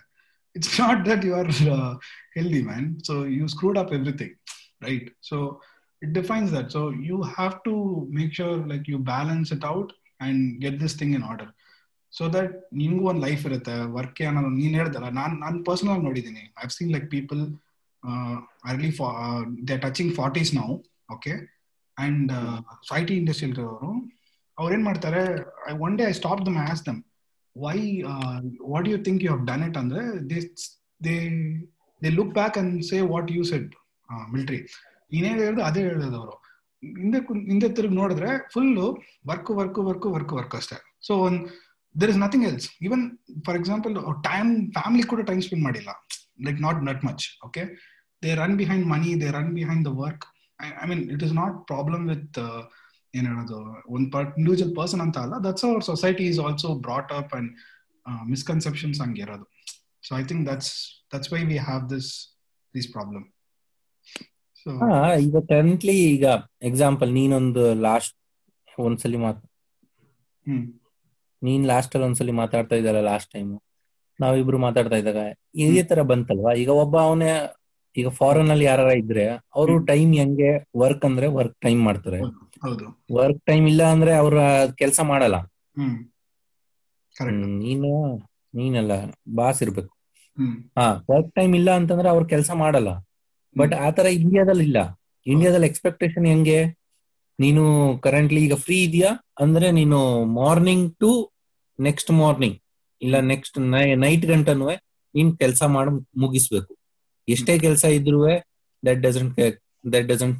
it's 0.56 0.78
not 0.78 1.04
that 1.04 1.22
you 1.22 1.34
are 1.34 1.48
uh, 1.76 1.94
healthy 2.36 2.62
man 2.62 2.84
so 3.02 3.14
you 3.36 3.46
screwed 3.48 3.78
up 3.82 3.92
everything 3.92 4.32
right 4.86 5.06
so 5.20 5.38
it 6.02 6.12
defines 6.12 6.50
that 6.56 6.70
so 6.76 6.82
you 7.08 7.18
have 7.38 7.54
to 7.68 7.74
make 8.10 8.32
sure 8.32 8.56
like 8.72 8.86
you 8.92 8.98
balance 8.98 9.50
it 9.56 9.64
out 9.64 9.92
and 10.20 10.60
get 10.60 10.74
this 10.78 10.94
thing 10.94 11.14
in 11.14 11.24
order 11.32 11.48
so 12.12 12.24
that 12.34 12.52
ನಿಮ್ಗೂ 12.80 13.04
ಒಂದು 13.10 13.22
life 13.26 13.42
ಇರುತ್ತೆ 13.48 13.74
work 13.96 14.20
ಅನ್ನೋದು 14.28 14.50
ನೀನ್ 14.60 14.74
ಹೇಳ್ದಲ್ಲ 14.80 15.08
ನಾನ್ 15.18 15.34
ನಾನು 15.44 15.56
personal 15.68 16.02
ನೋಡಿದ್ದೀನಿ 16.06 16.44
I 16.62 16.68
seen 16.76 16.92
like 16.94 17.08
people 17.16 17.42
early 18.70 18.90
they 19.68 19.76
touching 19.86 20.12
forties 20.20 20.50
ನಾವು 20.60 20.74
okay 21.14 21.32
and 21.96 22.32
I 22.98 23.02
T 23.10 23.16
industrial 23.22 23.54
ಇರೋರು 23.56 23.90
ಅವ್ರು 24.58 24.70
ಏನ್ 24.76 24.84
ಮಾಡ್ತಾರೆ 24.88 25.22
one 25.86 25.96
day 26.00 26.04
I 26.12 26.14
stop 26.20 26.42
them 26.48 26.58
as 26.64 26.82
them 26.88 27.00
why 27.55 27.77
what 28.73 28.87
you 28.91 28.97
think 29.07 29.23
you 29.25 29.31
have 29.33 29.43
done 29.51 29.63
it 29.69 29.77
ಅಂದ್ರೆ 29.81 30.03
they 30.31 30.39
they 31.05 31.15
they 32.01 32.11
look 32.19 32.33
back 32.39 32.57
and 32.61 32.75
say 32.89 32.99
what 33.13 33.31
you 33.37 33.43
said 33.51 33.67
military 34.35 34.59
ನೀನೇ 35.13 35.29
ಹೇಳಿದ್ರು 35.39 35.63
ಅದೇ 35.69 35.81
ಹೇಳೋದು 35.87 36.17
ಅವರು. 36.21 36.35
ಹಿಂದೆ 36.83 37.19
ಹಿಂದೆ 37.49 37.67
ತಿರುಗಿ 37.77 37.95
ನೋಡಿದ್ರೆ 37.99 38.29
full 38.53 38.85
work 39.29 39.51
work 39.59 39.79
work 39.87 40.07
work 40.15 40.33
work 40.37 40.55
ಅಷ್ಟೇ. 40.59 40.77
So 41.07 41.13
one 41.27 41.37
there 41.95 42.11
is 42.13 42.19
nothing 42.25 42.45
else 42.49 42.67
even 42.87 43.03
for 43.45 43.57
example 43.61 43.95
time 44.29 44.51
family 44.77 45.05
ಕೂಡ 45.11 45.21
ಟೈಮ್ 45.29 45.41
ಸ್ಪೆಂಡ್ 45.47 45.63
ಮಾಡಿಲ್ಲ. 45.67 45.89
Like 46.47 46.59
not 46.67 46.79
not 46.89 47.01
much 47.07 47.25
okay 47.47 47.63
they 48.23 48.31
run 48.41 48.55
behind 48.61 48.87
money 48.93 49.11
they 49.21 49.29
run 49.37 49.51
behind 49.59 49.85
the 49.89 49.93
work 50.03 50.25
I 50.83 50.87
mean 50.91 51.03
it 51.15 51.23
is 51.27 51.35
not 51.41 51.55
problem 51.71 52.03
with 52.13 52.39
ಏನ್ 53.13 53.27
ಹೇಳೋದು 53.27 53.57
ಒಂದು 53.87 54.07
ಪರ್ಟ್ 54.11 54.33
individual 54.37 54.73
person 54.75 55.01
ಅಂತ 55.01 55.17
ಅಲ್ಲ 55.17 55.35
that's 55.45 55.65
our 55.65 55.83
society 55.83 56.23
is 56.23 56.39
also 56.39 56.69
brought 56.87 57.11
up 57.11 57.33
and 57.39 57.49
misconceptions 58.29 58.99
ಇರೋದು. 59.23 59.45
So 60.03 60.11
I 60.15 60.23
think 60.23 60.43
that's 60.51 60.71
that's 61.13 61.29
why 61.33 61.41
we 61.43 61.57
have 61.67 61.83
this 61.89 62.09
this 62.73 62.89
problem 62.91 63.25
ಈಗ 65.25 65.37
currently 65.49 65.95
ಈಗ 66.13 66.25
example 66.61 67.09
ನೀನೊಂದು 67.13 67.63
ಲಾಸ್ಟ್ 67.81 68.15
ಒಂದ್ಸಲಿ 68.77 69.17
ಮಾತು 69.17 69.43
ನೀನ್ 71.41 71.63
ಲಾಸ್ಟ್ 71.65 71.93
ಅಲ್ಲಿ 71.95 72.07
ಒಂದ್ಸಲಿ 72.07 72.33
ಮಾತಾಡ್ತಾ 72.41 72.75
ಇದ್ದಲ್ಲ 72.75 73.01
ಲಾಸ್ಟ್ 73.11 73.31
ಟೈಮ್ 73.31 73.51
ನಾವಿಬ್ರು 74.19 74.57
ಮಾತಾಡ್ತಾ 74.57 74.97
ಇದ್ದಾಗ 74.97 75.21
ಇದೇ 75.63 75.83
ತರ 75.83 76.01
ಬಂತಲ್ವಾ? 76.01 76.51
ಈಗ 76.53 76.69
ಒಬ್ಬ 76.83 76.95
ಅವನೇ 76.99 77.29
ಈಗ 77.95 78.07
ಫಾರಿನ್ 78.11 78.51
ಅಲ್ಲಿ 78.51 78.65
ಯಾರ 78.65 78.81
ಇದ್ರೆ 79.01 79.25
ಅವರು 79.55 79.73
ಟೈಮ್ 79.85 80.11
ಹೆಂಗೆ 80.15 80.51
ವರ್ಕ್ 80.77 81.05
ಅಂದ್ರೆ 81.05 81.27
ವರ್ಕ್ 81.37 81.57
ಟೈಮ್ 81.59 81.81
ಮಾಡ್ತಾರೆ. 81.83 82.21
ವರ್ಕ್ 83.17 83.41
ಟೈಮ್ 83.45 83.65
ಇಲ್ಲ 83.67 83.83
ಅಂದ್ರೆ 83.93 84.11
ಅವ್ರ 84.15 84.35
ಕೆಲಸ 84.75 84.99
ಮಾಡಲ್ಲ. 85.03 85.37
ನೀನು 87.59 87.89
ನೀನಲ್ಲ 88.55 88.93
ಬಾಸ್ 89.35 89.61
ಇರ್ಬೇಕು. 89.61 89.91
ಹಾ 90.77 90.85
ವರ್ಕ್ 91.09 91.31
ಟೈಮ್ 91.35 91.53
ಇಲ್ಲ 91.55 91.69
ಅಂತಂದ್ರೆ 91.75 92.09
ಅವ್ರ 92.09 92.23
ಕೆಲಸ 92.25 92.51
ಮಾಡಲ್ಲ. 92.55 92.89
ಬಟ್ 93.55 93.73
ಆತರ 93.85 94.07
ಇಂಡಿಯಾದಲ್ಲಿ 94.19 94.63
ಇಲ್ಲ. 94.63 94.79
ಇಂಡಿಯಾದಲ್ಲಿ 95.25 95.67
ಎಕ್ಸ್ಪೆಕ್ಟೇಷನ್ 95.67 96.27
ಹೆಂಗೆ? 96.27 96.59
ನೀನು 97.39 97.63
ಕರೆಂಟ್ಲಿ 97.99 98.41
ಈಗ 98.43 98.55
ಫ್ರೀ 98.55 98.77
ಇದೆಯಾ 98.83 99.11
ಅಂದ್ರೆ 99.39 99.67
ನೀನು 99.71 99.99
ಮಾರ್ನಿಂಗ್ 100.33 100.87
ಟು 100.97 101.11
ನೆಕ್ಸ್ಟ್ 101.79 102.11
ಮಾರ್ನಿಂಗ್ 102.13 102.57
ಇಲ್ಲ 103.01 103.19
ನೆಕ್ಸ್ಟ್ 103.25 103.57
ನೈಟ್ 103.99 104.25
ಗಂಟನೂ 104.25 104.67
ನೀನ್ 105.15 105.31
ಕೆಲಸ 105.37 105.63
ಮಾಡಿ 105.69 105.91
ಮುಗಿಸ್ಬೇಕು. 106.17 106.71
ಎಷ್ಟೇ 107.29 107.59
ಕೆಲಸ 107.59 107.83
ಇದ್ರು 107.83 108.27
ದಟ್ 108.85 109.01
ಡಸಂಟ್ 109.01 109.39
ದಟ್ 109.93 110.07
ಡಸಂಟ್ 110.07 110.39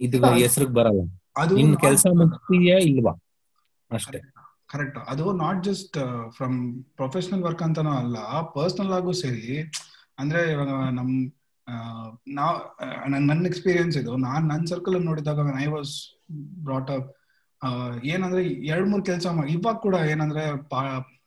ಇದು 0.00 0.34
ಹೆಸರಿಗೆ 0.34 0.74
ಬರಲ್ಲ. 0.74 1.02
ಅದು 1.36 1.56
ನಿನ್ 1.56 1.76
ಕೆಲಸ 1.80 2.06
ಮುಗಿಸ್ತೀಯಾ 2.16 2.78
ಇಲ್ವಾ? 2.78 3.12
ಅಷ್ಟೇ. 3.90 4.18
ಕರೆಕ್ಟ್. 4.66 4.98
ಅದು 4.98 5.32
not 5.32 5.64
just 5.64 5.96
from 6.36 6.84
professional 6.84 7.42
work 7.42 7.62
ಅಂತಾನೂ 7.62 7.90
ಅಲ್ಲ 7.90 8.16
ಪರ್ಸನಲ್ 8.54 8.92
ಆಗು 8.92 9.12
ಸರಿ. 9.12 9.72
ಅಂದ್ರೆ 10.18 10.52
ಇವಾಗ 10.52 10.68
ನಮ್ 10.68 11.30
ನಾ 12.28 12.46
ನಾವ್ 13.08 13.22
ನನ್ನ 13.26 13.46
ಎಕ್ಸ್ಪೀರಿಯನ್ಸ್ 13.46 13.96
ಇದು. 13.96 14.16
ನಾನ್ 14.16 14.48
ನನ್ನ 14.48 14.64
ಸರ್ಕಲ್ 14.64 15.04
ನೋಡಿದಾಗ 15.04 15.38
ಐ 15.60 15.66
ವಾಸ್ 15.66 15.94
ಬ್ರಾಟ್ 16.64 16.90
ಅಪ್ 16.90 17.12
ಏನಂದ್ರೆ 18.04 18.44
ಎರಡ್ 18.44 18.88
ಮೂರ್ 18.88 19.04
ಕೆಲಸ 19.06 19.26
ಇವಾಗ 19.48 19.76
ಕೂಡ 19.76 19.94
ಏನಂದ್ರೆ 19.94 20.42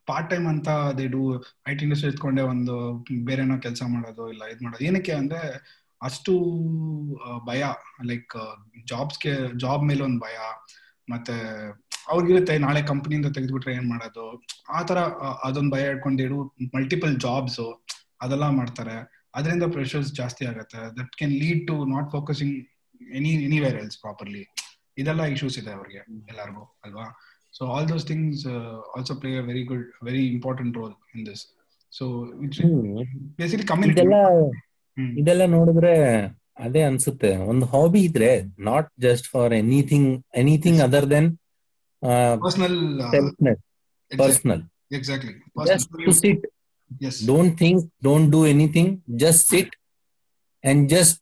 ಪಾರ್ಟ್ 0.09 0.29
ಟೈಮ್ 0.31 0.47
ಅಂತ 0.53 0.69
they 0.99 1.05
do 1.15 1.21
I 1.69 1.73
T 1.75 1.83
industry 1.85 2.09
ಎತ್ಕೊಂಡೆ 2.11 2.43
ಒಂದು 2.53 2.75
ಬೇರೆನೋ 3.29 3.57
ಕೆಲಸ 3.65 3.81
ಮಾಡೋದು 3.93 4.25
ಇಲ್ಲ 4.33 4.43
ಇದು 4.53 4.63
ಮಾಡೋದು. 4.65 4.85
ಏನಕ್ಕೆ 4.89 5.13
ಅಂದ್ರೆ 5.21 5.41
ಅಷ್ಟು 6.01 6.33
ಭಯ 7.45 7.63
ಲೈಕ್ 8.09 8.35
ಜಾಬ್ಸ್ಗೆ 8.91 9.33
ಜಾಬ್ 9.59 9.83
ಮೇಲೆ 9.89 10.03
ಒಂದು 10.07 10.19
ಭಯ 10.25 10.37
ಮತ್ತೆ 11.09 11.35
ಅವ್ರಿಗಿರುತ್ತೆ 12.09 12.53
ನಾಳೆ 12.65 12.81
ಕಂಪ್ನಿಯಿಂದ 12.81 13.27
ತೆಗೆದ್ಬಿಟ್ರೆ 13.35 13.73
ಏನ್ 13.73 13.87
ಮಾಡೋದು? 13.89 14.25
ಆ 14.69 14.79
ತರ 14.89 14.99
ಅದೊಂದು 15.47 15.71
ಭಯ 15.75 15.91
ಇಟ್ಕೊಂಡಿರು 15.93 16.39
ಮಲ್ಟಿಪಲ್ 16.75 17.15
ಜಾಬ್ಸ್ 17.25 17.63
ಅದೆಲ್ಲ 18.21 18.45
ಮಾಡ್ತಾರೆ. 18.59 18.97
ಅದರಿಂದ 19.35 19.65
ಪ್ರೆಷರ್ಸ್ 19.75 20.11
ಜಾಸ್ತಿ 20.13 20.43
ಆಗುತ್ತೆ. 20.45 20.81
That 20.99 21.11
can 21.15 21.33
lead 21.43 21.63
to 21.67 21.75
not 21.85 22.07
focusing 22.11 22.55
any 23.17 23.31
anywhere 23.47 23.77
else 23.81 23.97
properly 24.01 24.43
ಇದೆಲ್ಲ 24.97 25.23
ಇಶ್ಯೂಸ್ 25.33 25.57
ಇದೆ 25.59 25.71
ಅವ್ರಿಗೆ 25.71 26.01
ಎಲ್ಲರಿಗೂ 26.31 26.63
ಅಲ್ವಾ? 26.85 27.07
So 27.53 27.65
all 27.65 27.89
those 27.89 28.07
things 28.07 28.47
also 28.97 29.15
play 29.15 29.37
a 29.37 29.41
very 29.41 29.63
good 29.65 29.85
very 30.03 30.27
important 30.27 30.77
role 30.77 30.93
in 31.15 31.25
this 31.25 31.43
so 31.93 32.05
basically 33.37 33.65
community 33.67 34.01
ಇದೆಲ್ಲ 34.01 34.17
ಇದೆಲ್ಲ 35.17 35.45
ನೋಡಿದ್ರೆ 35.45 35.93
ಅದೇ 36.57 36.81
ಅನ್ಸುತ್ತೆ. 36.81 37.37
ಒಂದು 37.37 37.65
ಹಾಬಿ 37.65 37.99
ಇದ್ರೆ 37.99 38.29
not 38.59 38.91
just 38.99 39.27
for 39.27 39.53
anything 39.53 40.25
anything 40.35 40.81
other 40.81 41.09
than 41.09 41.37
personal 42.41 43.01
personal 44.11 44.63
exactly 44.91 45.33
just 45.67 45.89
to 46.05 46.11
sit 46.11 46.45
don't 47.27 47.57
think 47.57 47.93
don't 48.03 48.31
do 48.31 48.45
anything 48.45 49.19
just 49.19 49.49
sit 49.49 49.75
and 50.63 50.89
just 50.89 51.19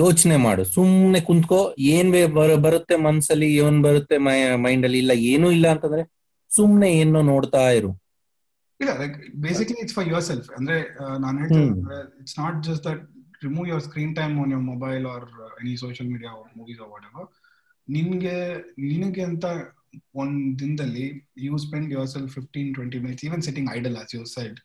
ಯೋಚನೆ 0.00 0.36
ಮಾಡು. 0.44 0.62
ಸುಮ್ನೆ 0.74 1.20
ಕುಂತ್ಕೋ 1.28 1.58
ಏನ್ 1.94 2.10
ಬರುತ್ತೆ 2.66 2.96
ಮನ್ಸಲ್ಲಿ 3.06 3.48
ಏನ್ 3.64 3.78
ಬರುತ್ತೆ 3.86 4.16
ಮೈಂಡ್ 4.64 4.86
ಅಲ್ಲಿ 4.88 5.00
ಇಲ್ಲ 5.04 5.12
ಏನೂ 5.32 5.48
ಇಲ್ಲ 5.56 5.66
ಅಂತಂದ್ರೆ 5.74 6.02
ಸುಮ್ನೆ 6.50 6.88
ಏನೋ 7.00 7.20
ನೋಡ್ತಾ 7.32 7.62
ಇರು. 7.78 7.90
ಇಲ್ಲ 8.80 8.90
like 9.00 9.14
basically 9.44 9.80
it's 9.84 9.96
for 9.96 10.08
yourself 10.28 10.48
ಅಂದ್ರೆ 10.58 10.76
ನಾನು 11.24 11.36
ಹೇಳ್ತೀನಿ 11.42 11.70
it's 12.22 12.36
not 12.40 12.58
just 12.68 12.84
that 12.88 13.02
remove 13.44 13.66
your 13.70 13.84
screen 13.86 14.12
time 14.18 14.34
on 14.42 14.52
your 14.54 14.66
mobile 14.70 15.04
or 15.14 15.26
any 15.62 15.74
social 15.82 16.10
media 16.12 16.30
movies 16.58 16.80
or 16.84 16.90
whatever 17.10 17.28
ನಿನ್ಗೆ 17.88 18.36
ನಿನಗೆ 18.90 19.22
ಅಂತ 19.30 19.44
ಒಂದ್ 20.22 20.40
ದಿನದಲ್ಲಿ 20.62 21.06
you 21.46 21.58
spend 21.64 21.88
yourself 22.14 22.32
fifteen 22.38 22.70
twenty 22.74 23.00
minutes 23.04 23.24
even 23.28 23.42
sitting 23.48 23.70
idle 23.76 23.96
as 24.02 24.12
your 24.16 24.30
side 24.34 24.58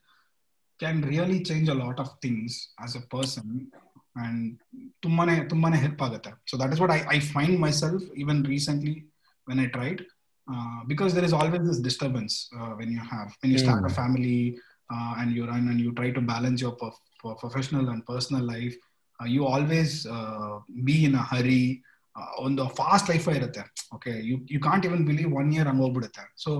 can 0.79 0.99
really 1.11 1.39
change 1.49 1.69
a 1.69 1.77
lot 1.83 2.01
of 2.05 2.13
things 2.21 2.57
as 2.79 2.95
a 2.97 3.03
person 3.15 3.51
and 4.15 4.47
ತುಂಬಾನೇ 5.01 5.35
ತುಂಬಾನೇ 5.51 5.77
help 5.77 6.01
ಆಗುತ್ತೆ 6.07 6.31
so 6.49 6.57
that 6.61 6.73
is 6.75 6.81
what 6.81 6.93
I 6.95 7.01
I 7.09 7.19
find 7.35 7.57
myself 7.83 8.03
even 8.23 8.41
recently 8.53 8.95
when 9.47 9.61
I 9.65 9.69
tried 9.77 10.01
uh, 10.47 10.79
because 10.83 11.13
there 11.13 11.23
is 11.23 11.33
always 11.33 11.61
this 11.61 11.79
disturbance 11.79 12.33
uh, 12.53 12.71
when 12.71 12.89
you 12.91 13.03
have 13.11 13.29
when 13.41 13.51
you 13.51 13.57
start 13.57 13.81
Mm. 13.81 13.89
a 13.89 13.93
family 13.93 14.39
uh, 14.89 15.11
and 15.19 15.29
you 15.35 15.43
run 15.45 15.67
and 15.71 15.79
you 15.79 15.91
try 15.93 16.09
to 16.11 16.21
balance 16.23 16.59
your 16.61 16.71
prof- 16.73 16.99
pro- 17.19 17.35
professional 17.35 17.85
and 17.89 18.01
personal 18.05 18.43
life 18.45 18.75
uh, 19.19 19.25
you 19.25 19.43
always 19.47 19.91
uh, 20.07 20.53
be 20.83 20.95
in 21.05 21.15
a 21.15 21.25
hurry 21.31 21.63
uh, 22.15 22.29
ಒಂದು 22.45 22.63
fast 22.79 23.07
life 23.11 23.27
ಇರುತ್ತೆ 23.37 23.63
okay 23.95 24.11
you 24.29 24.35
you 24.51 24.59
can't 24.67 24.83
even 24.89 25.05
believe 25.11 25.31
one 25.41 25.49
year 25.55 25.69
ಹಂಗೆ 25.69 25.83
ಹೋಗ್ಬಿಡುತ್ತೆ 25.85 26.25
so 26.43 26.51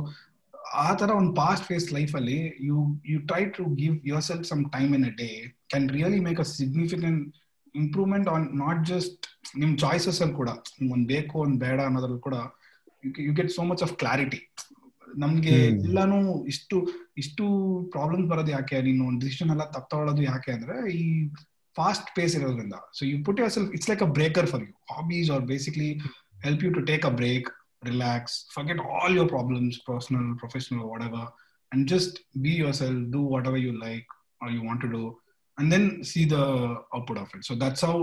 ಆ 0.86 0.90
ತರ 1.02 1.10
ಒಂದು 1.22 1.34
fast 1.42 1.66
pace 1.72 1.88
life 1.98 2.14
ಅಲ್ಲಿ 2.20 2.40
you 2.68 2.78
you 3.12 3.20
try 3.32 3.44
to 3.58 3.66
give 3.82 3.96
yourself 4.30 4.48
some 4.52 4.64
time 4.78 4.94
in 5.00 5.06
a 5.12 5.14
day 5.24 5.30
can 5.74 5.88
really 5.98 6.22
make 6.30 6.42
a 6.46 6.48
significant 6.58 7.22
improvement 7.76 8.28
on 8.30 8.46
not 8.64 8.82
just 8.86 9.26
ನಿಮ್ 9.62 9.74
choices 9.78 10.20
ಅಲ್ಲಿ 10.22 10.36
ಕೂಡ 10.42 10.50
ಒಂದ್ 10.92 11.08
ಬೇಕು 11.08 11.36
ಒಂದ್ 11.40 11.58
ಬೇಡ 11.66 11.80
ಅನ್ನೋದ್ರಲ್ಲಿ 11.82 12.22
ಕೂಡ 12.22 12.38
you 13.28 13.34
get 13.40 13.52
so 13.52 13.64
much 13.72 13.84
of 13.84 13.94
clarity 14.04 14.42
ನಮ್ಗೆ. 15.24 15.56
ಎಲ್ಲಾನು 15.88 16.20
ಇಷ್ಟು 16.52 16.78
ಇಷ್ಟು 17.18 17.44
ಪ್ರಾಬ್ಲಮ್ಸ್ 17.92 18.30
ಬರೋದು 18.30 18.52
ಯಾಕೆ? 18.52 18.78
ನೀನು 18.82 19.02
ಒಂದು 19.10 19.22
ಡಿಸಿಷನ್ 19.26 19.50
ಎಲ್ಲ 19.50 19.66
ತಪ್ಪ 19.76 19.90
ತಗೊಳ್ಳೋದು 19.92 20.24
ಯಾಕೆ 20.24 20.52
ಅಂದ್ರೆ 20.52 20.76
ಈ 21.00 21.04
ಫಾಸ್ಟ್ 21.76 22.10
ಪೇಸ್ 22.16 22.34
ಇರೋದ್ರಿಂದ. 22.36 22.76
So 22.98 23.02
you 23.06 23.18
put 23.26 23.40
yourself 23.56 23.72
it's 23.78 23.90
like 23.92 24.04
a 24.04 24.10
breaker 24.18 24.48
for 24.52 24.64
you 24.64 24.74
hobbies 24.96 25.30
are 25.36 25.46
basically 25.52 25.90
help 26.46 26.64
you 26.64 26.72
to 26.74 26.82
take 26.92 27.06
a 27.06 27.14
break 27.22 27.48
relax 27.84 28.36
forget 28.56 28.82
all 28.98 29.16
your 29.18 29.30
problems 29.30 29.78
personal 29.90 30.28
professional 30.38 30.84
whatever 31.10 31.30
and 31.72 31.86
just 31.88 32.18
be 32.46 32.54
yourself 32.82 33.04
do 33.12 33.22
whatever 33.48 33.62
you 33.62 33.74
like 33.88 34.10
or 34.44 34.52
you 34.54 34.62
want 34.68 34.82
to 34.82 34.90
do 34.90 35.04
and 35.59 35.73
then 35.73 35.85
see 36.11 36.25
the 36.25 36.45
output 36.95 37.19
of 37.25 37.29
it. 37.37 37.45
So 37.51 37.55
that's 37.65 37.83
how. 37.89 37.97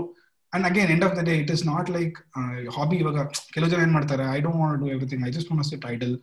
And 0.52 0.64
again, 0.64 0.88
end 0.94 1.04
of 1.04 1.14
the 1.18 1.22
day, 1.22 1.40
it 1.44 1.50
is 1.50 1.62
not 1.64 1.86
like 1.96 2.16
uh, 2.38 2.56
hobby. 2.76 2.98
ಇವಾಗ 3.02 3.20
ಕೆಲವು 3.54 3.70
ಜನ 3.72 3.80
ಏನ್ 3.86 3.94
ಮಾಡ್ತಾರೆ 3.96 4.24
I 4.36 4.38
don't 4.46 4.60
want 4.62 4.80
do 4.82 4.88
everything 4.94 5.24
I 5.28 5.32
just 5.36 5.50
want 5.52 5.68
sit 5.72 5.86
idle 5.94 6.14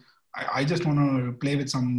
I 0.60 0.66
just 0.66 0.86
want 0.86 1.00
to 1.00 1.34
play 1.42 1.56
with 1.56 1.70
some 1.70 1.90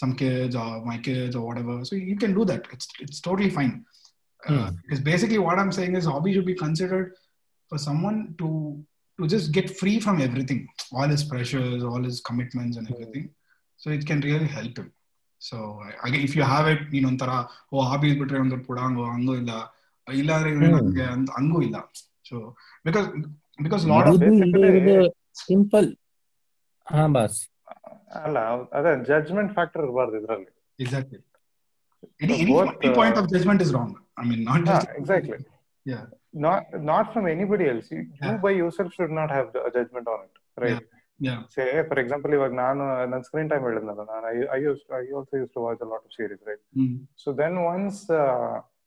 some 0.00 0.12
kids 0.20 0.54
or 0.56 0.70
my 0.84 0.96
kids 0.98 1.34
or 1.38 1.42
whatever. 1.48 1.84
So 1.88 1.94
you 1.94 2.16
can 2.22 2.32
do 2.38 2.44
that. 2.50 2.62
It's 2.74 2.88
it's 3.04 3.20
totally 3.20 3.50
fine. 3.50 3.74
Uh, 4.46 4.52
Hmm. 4.52 4.74
Because 4.82 5.00
basically, 5.00 5.38
what 5.38 5.58
I'm 5.58 5.72
saying 5.72 5.94
is, 5.98 6.06
hobby 6.12 6.32
should 6.34 6.48
be 6.52 6.54
considered 6.54 7.06
for 7.68 7.78
someone 7.78 8.18
to 8.40 8.48
to 9.18 9.26
just 9.34 9.52
get 9.52 9.68
free 9.80 10.00
from 10.00 10.20
everything, 10.20 10.60
all 10.92 11.08
his 11.08 11.24
pressures, 11.32 11.82
all 11.90 12.02
his 12.02 12.20
commitments, 12.28 12.76
and 12.76 12.88
everything. 12.94 13.26
So 13.76 13.90
it 13.90 14.04
can 14.10 14.20
really 14.28 14.50
help 14.58 14.76
him. 14.80 14.88
So 15.41 15.57
ಹಾಗೆ 16.01 16.17
if 16.17 16.37
you 16.37 16.43
have 16.43 16.67
it 16.69 16.85
ನೀನ್ 16.93 17.05
ಒಂಥರ 17.05 17.31
ಓ 17.73 17.83
hobby 17.83 18.19
ಬಿಟ್ರೆ 18.19 18.39
ಒಂದು 18.39 18.57
ಪುಡಾಂಗೋ 18.67 19.05
ಹಂಗೂ 19.05 19.35
ಇಲ್ಲ. 19.35 19.51
ಇಲ್ಲ 20.07 20.31
ಅಂದ್ರೆ. 20.37 20.51
ನನಗೆ 20.75 21.05
ಅಂತ 21.15 21.29
ಹಂಗೂ 21.31 21.61
ಇಲ್ಲ. 21.61 21.77
So 22.29 22.35
because 22.85 23.07
because 23.63 23.85
lot 23.87 24.09
simple 25.43 25.87
hobbies 27.07 27.39
ಅಲ್ಲ 28.23 28.37
ಅದೇ 28.73 28.91
ಜಡ್ಜ್ಮೆಂಟ್ 29.03 29.51
ಫ್ಯಾಕ್ಟರ್ 29.53 29.83
ಇರಬಾರ್ದು 29.85 30.17
ಇದ್ರಲ್ಲಿ. 30.21 30.51
Exactly 30.79 31.19
any, 32.23 32.35
any 32.41 32.53
point 32.53 32.69
of 32.71 32.77
judgment 32.81 32.95
point 32.97 33.13
wrong 33.13 33.17
of 33.21 33.31
judgment 33.33 33.61
is 33.61 33.71
wrong. 33.75 33.91
I 34.17 34.25
mean 34.29 34.41
not 34.49 34.67
ಹಾ 34.69 34.77
exactly 34.99 35.37
Yeah. 35.85 36.05
Not 36.43 36.65
not 36.83 37.07
from 37.11 37.27
anybody 37.29 37.65
else 37.65 37.89
you. 37.93 37.99
By 38.43 38.51
yourself 38.57 38.93
should 38.97 39.11
not 39.11 39.31
have 39.31 39.47
judgment 39.75 40.09
on 40.09 40.23
it 40.25 40.37
right 40.57 40.83
say 41.49 41.83
for 41.83 41.99
example 41.99 42.33
ಇವಾಗ 42.33 42.53
ನಾನು 42.53 42.83
ನನ್ನ 43.05 43.21
screen 43.21 43.49
time 43.49 43.63
ಹೇಳಿದ್ನಲ್ಲ 43.63 44.03
ನಾನು 44.03 44.27
I 44.51 44.59
use 44.61 44.93
I 44.93 45.11
also 45.11 45.37
used 45.37 45.51
to 45.51 45.61
watch 45.61 45.81
a 45.81 45.85
lot 45.85 46.05
of 46.05 46.15
series 46.15 46.43
right 46.47 46.63
so 47.17 47.37
then 47.37 47.57
once 47.57 48.11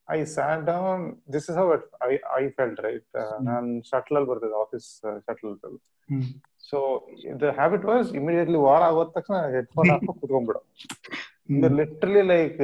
I 0.09 0.25
sat 0.25 0.65
down 0.65 1.17
this 1.33 1.51
is 1.51 1.57
this 1.57 1.85
I 2.03 2.19
I 2.37 2.49
felt 2.49 2.81
right 2.81 3.07
I 3.17 3.19
felt, 3.19 3.19
right? 3.19 3.43
ನಾನು 3.43 3.83
shuttle 3.83 4.17
ಅಲ್ಲಿ 4.17 4.31
ಬರ್ತದೆ 4.31 4.53
office 4.53 5.01
shuttle 5.19 5.51
ಅಲ್ಲಿ 5.51 5.81
so 6.61 7.07
the 7.37 7.43
habit 7.43 7.85
was 7.85 8.15
immediately 8.15 8.59
war 8.59 8.83
ಆಗೋದ 8.83 9.09
ತಕ್ಷಣ 9.09 9.37
headphone 9.47 9.91
ಹಾಕೋ 9.91 10.13
ಕುತ್ಕೊಂಡ್ಬಿಡು. 10.13 10.61
Literally 11.79 12.23
like 12.33 12.61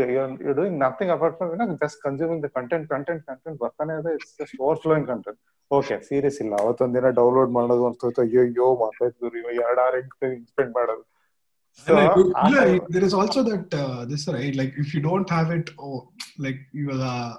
you 0.46 0.52
doing 0.58 0.78
nothing 0.84 1.12
apart 1.16 1.36
from 1.38 1.76
just 1.84 2.00
consuming 2.06 2.42
the 2.44 2.48
content 2.58 2.86
content 2.94 3.22
content 3.30 3.58
ಬರ್ತಾನೆ 3.64 3.94
ಇದೆ 4.00 4.12
it's 4.18 4.32
just 4.40 4.56
overflowing 4.84 5.06
content 5.12 5.38
okay 5.70 5.96
serious 6.08 6.38
ಇಲ್ಲ. 6.42 6.54
ಅವತ್ತೊಂದ್ 6.64 6.94
ದಿನ 6.98 7.08
ಡೌನ್ಲೋಡ್ 7.20 7.50
ಮಾಡೋದು 7.58 7.84
ಅಂತ 7.90 8.20
ಅಯ್ಯೋ 8.26 8.42
ಅಯ್ಯೋ 8.48 8.66
ಮಾತಾಡ್ತಿದ್ರು 8.84 9.38
ಇವಾಗ 9.42 9.56
ಎರಡ್ 9.66 9.80
ಆರ್ 9.86 9.96
ಸ್ಪೆಂಡ್ 10.52 10.74
ಮಾಡೋದು. 10.80 11.04
So, 11.86 11.94
like, 11.94 12.16
yeah, 12.52 12.78
there 12.94 13.04
is 13.08 13.14
also 13.14 13.40
that 13.48 13.74
uh, 13.82 14.04
this 14.04 14.22
right 14.36 14.54
like 14.60 14.72
if 14.76 14.88
you 14.94 15.00
don't 15.00 15.28
have 15.30 15.50
it 15.56 15.70
oh 15.78 15.98
like 16.44 16.58
you 16.78 16.86
will 16.90 17.02
uh, 17.02 17.34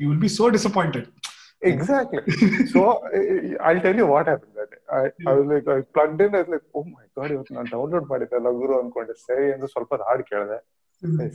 you 0.00 0.06
will 0.10 0.22
be 0.26 0.30
so 0.36 0.44
disappointed. 0.56 1.04
Exactly. 1.62 2.22
so 2.66 2.80
I'll 3.60 3.80
tell 3.80 3.96
you 3.96 4.06
what 4.06 4.26
happened 4.26 4.52
that 4.54 4.70
day. 4.70 4.82
I, 4.90 5.30
I 5.30 5.34
was 5.34 5.46
like, 5.46 5.68
I 5.68 5.80
plugged 5.94 6.20
in. 6.20 6.34
I 6.34 6.42
was 6.42 6.48
like, 6.48 6.66
oh 6.74 6.84
my 6.86 7.04
god, 7.16 7.30
ಇವತ್ತು 7.34 7.54
ನಾನು 7.56 7.70
download 7.76 8.06
ಮಾಡಿದ್ದೆಲ್ಲ 8.12 8.50
ಗುರು 8.60 8.74
ಅನ್ಕೊಂಡೆ 8.80 9.14
ಸರಿ 9.26 9.46
ಅಂತ 9.54 9.68
ಸ್ವಲ್ಪ 9.74 9.94
ಹಾಡು 10.08 10.24
ಕೇಳಿದೆ 10.30 10.58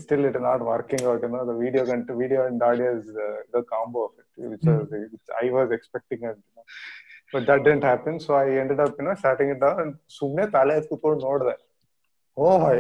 still 0.04 0.26
it 0.30 0.38
not 0.48 0.64
working 0.72 1.06
out 1.14 1.26
no 1.36 1.42
the 1.50 1.56
video 1.64 1.84
ಗಂಟು 1.92 2.14
video 2.22 2.44
and 2.50 2.64
audio 2.70 2.92
is 3.00 3.10
the 3.56 3.62
combo 3.74 4.04
of 4.08 4.16
it 4.22 4.52
which 4.54 5.32
I 5.44 5.50
was 5.58 5.74
expecting 5.80 6.24
ಅಂತ 6.32 6.64
but 7.34 7.46
that 7.52 7.64
didn't 7.70 7.86
happen 7.90 8.20
so 8.28 8.34
I 8.46 8.48
ended 8.62 8.82
up 8.86 9.02
you know 9.02 9.16
starting 9.24 9.52
it 9.56 9.66
ಸುಮ್ಮನೆ 10.20 10.46
ತಲೆ 10.58 10.76
ಎತ್ತಿ 10.82 10.90
ಕೂತ್ಕೊಂಡು 10.94 11.24
ನೋಡಿದೆ 11.32 11.58
ಓ 12.38 12.58
ಮೈ 12.66 12.78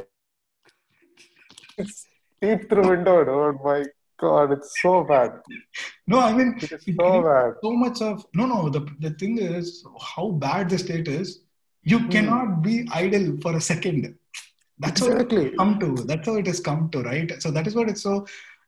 peep 2.41 2.62
through 2.69 2.86
window 2.91 3.13
oh 3.34 3.49
my 3.65 3.80
god 4.19 4.51
it's 4.56 4.71
so 4.84 4.91
bad 5.12 5.32
no 6.12 6.19
i 6.21 6.34
mean 6.34 6.50
it 6.60 6.71
is 6.78 6.84
so 6.97 7.10
bad 7.24 7.52
so 7.60 7.71
much 7.76 8.00
of 8.04 8.17
no 8.34 8.45
no 8.47 8.60
the 8.69 8.82
the 9.00 9.12
thing 9.15 9.36
is 9.52 9.67
how 10.10 10.26
bad 10.41 10.65
the 10.69 10.80
state 10.80 11.10
is 11.13 11.30
you 11.86 12.00
cannot 12.10 12.50
be 12.62 12.74
idle 12.97 13.28
for 13.43 13.54
a 13.56 13.63
second 13.63 14.02
that's 14.80 15.02
what 15.04 15.21
it 15.24 15.34
has 15.34 15.52
come 15.56 15.74
to 15.80 15.89
that's 16.06 16.28
how 16.28 16.36
it 16.36 16.47
has 16.47 16.62
come 16.62 16.84
to 16.89 17.02
right 17.04 17.32
so 17.39 17.52
that 17.52 17.67
is 17.67 17.76
what 17.76 17.89
it's 17.89 18.02
so 18.02 18.13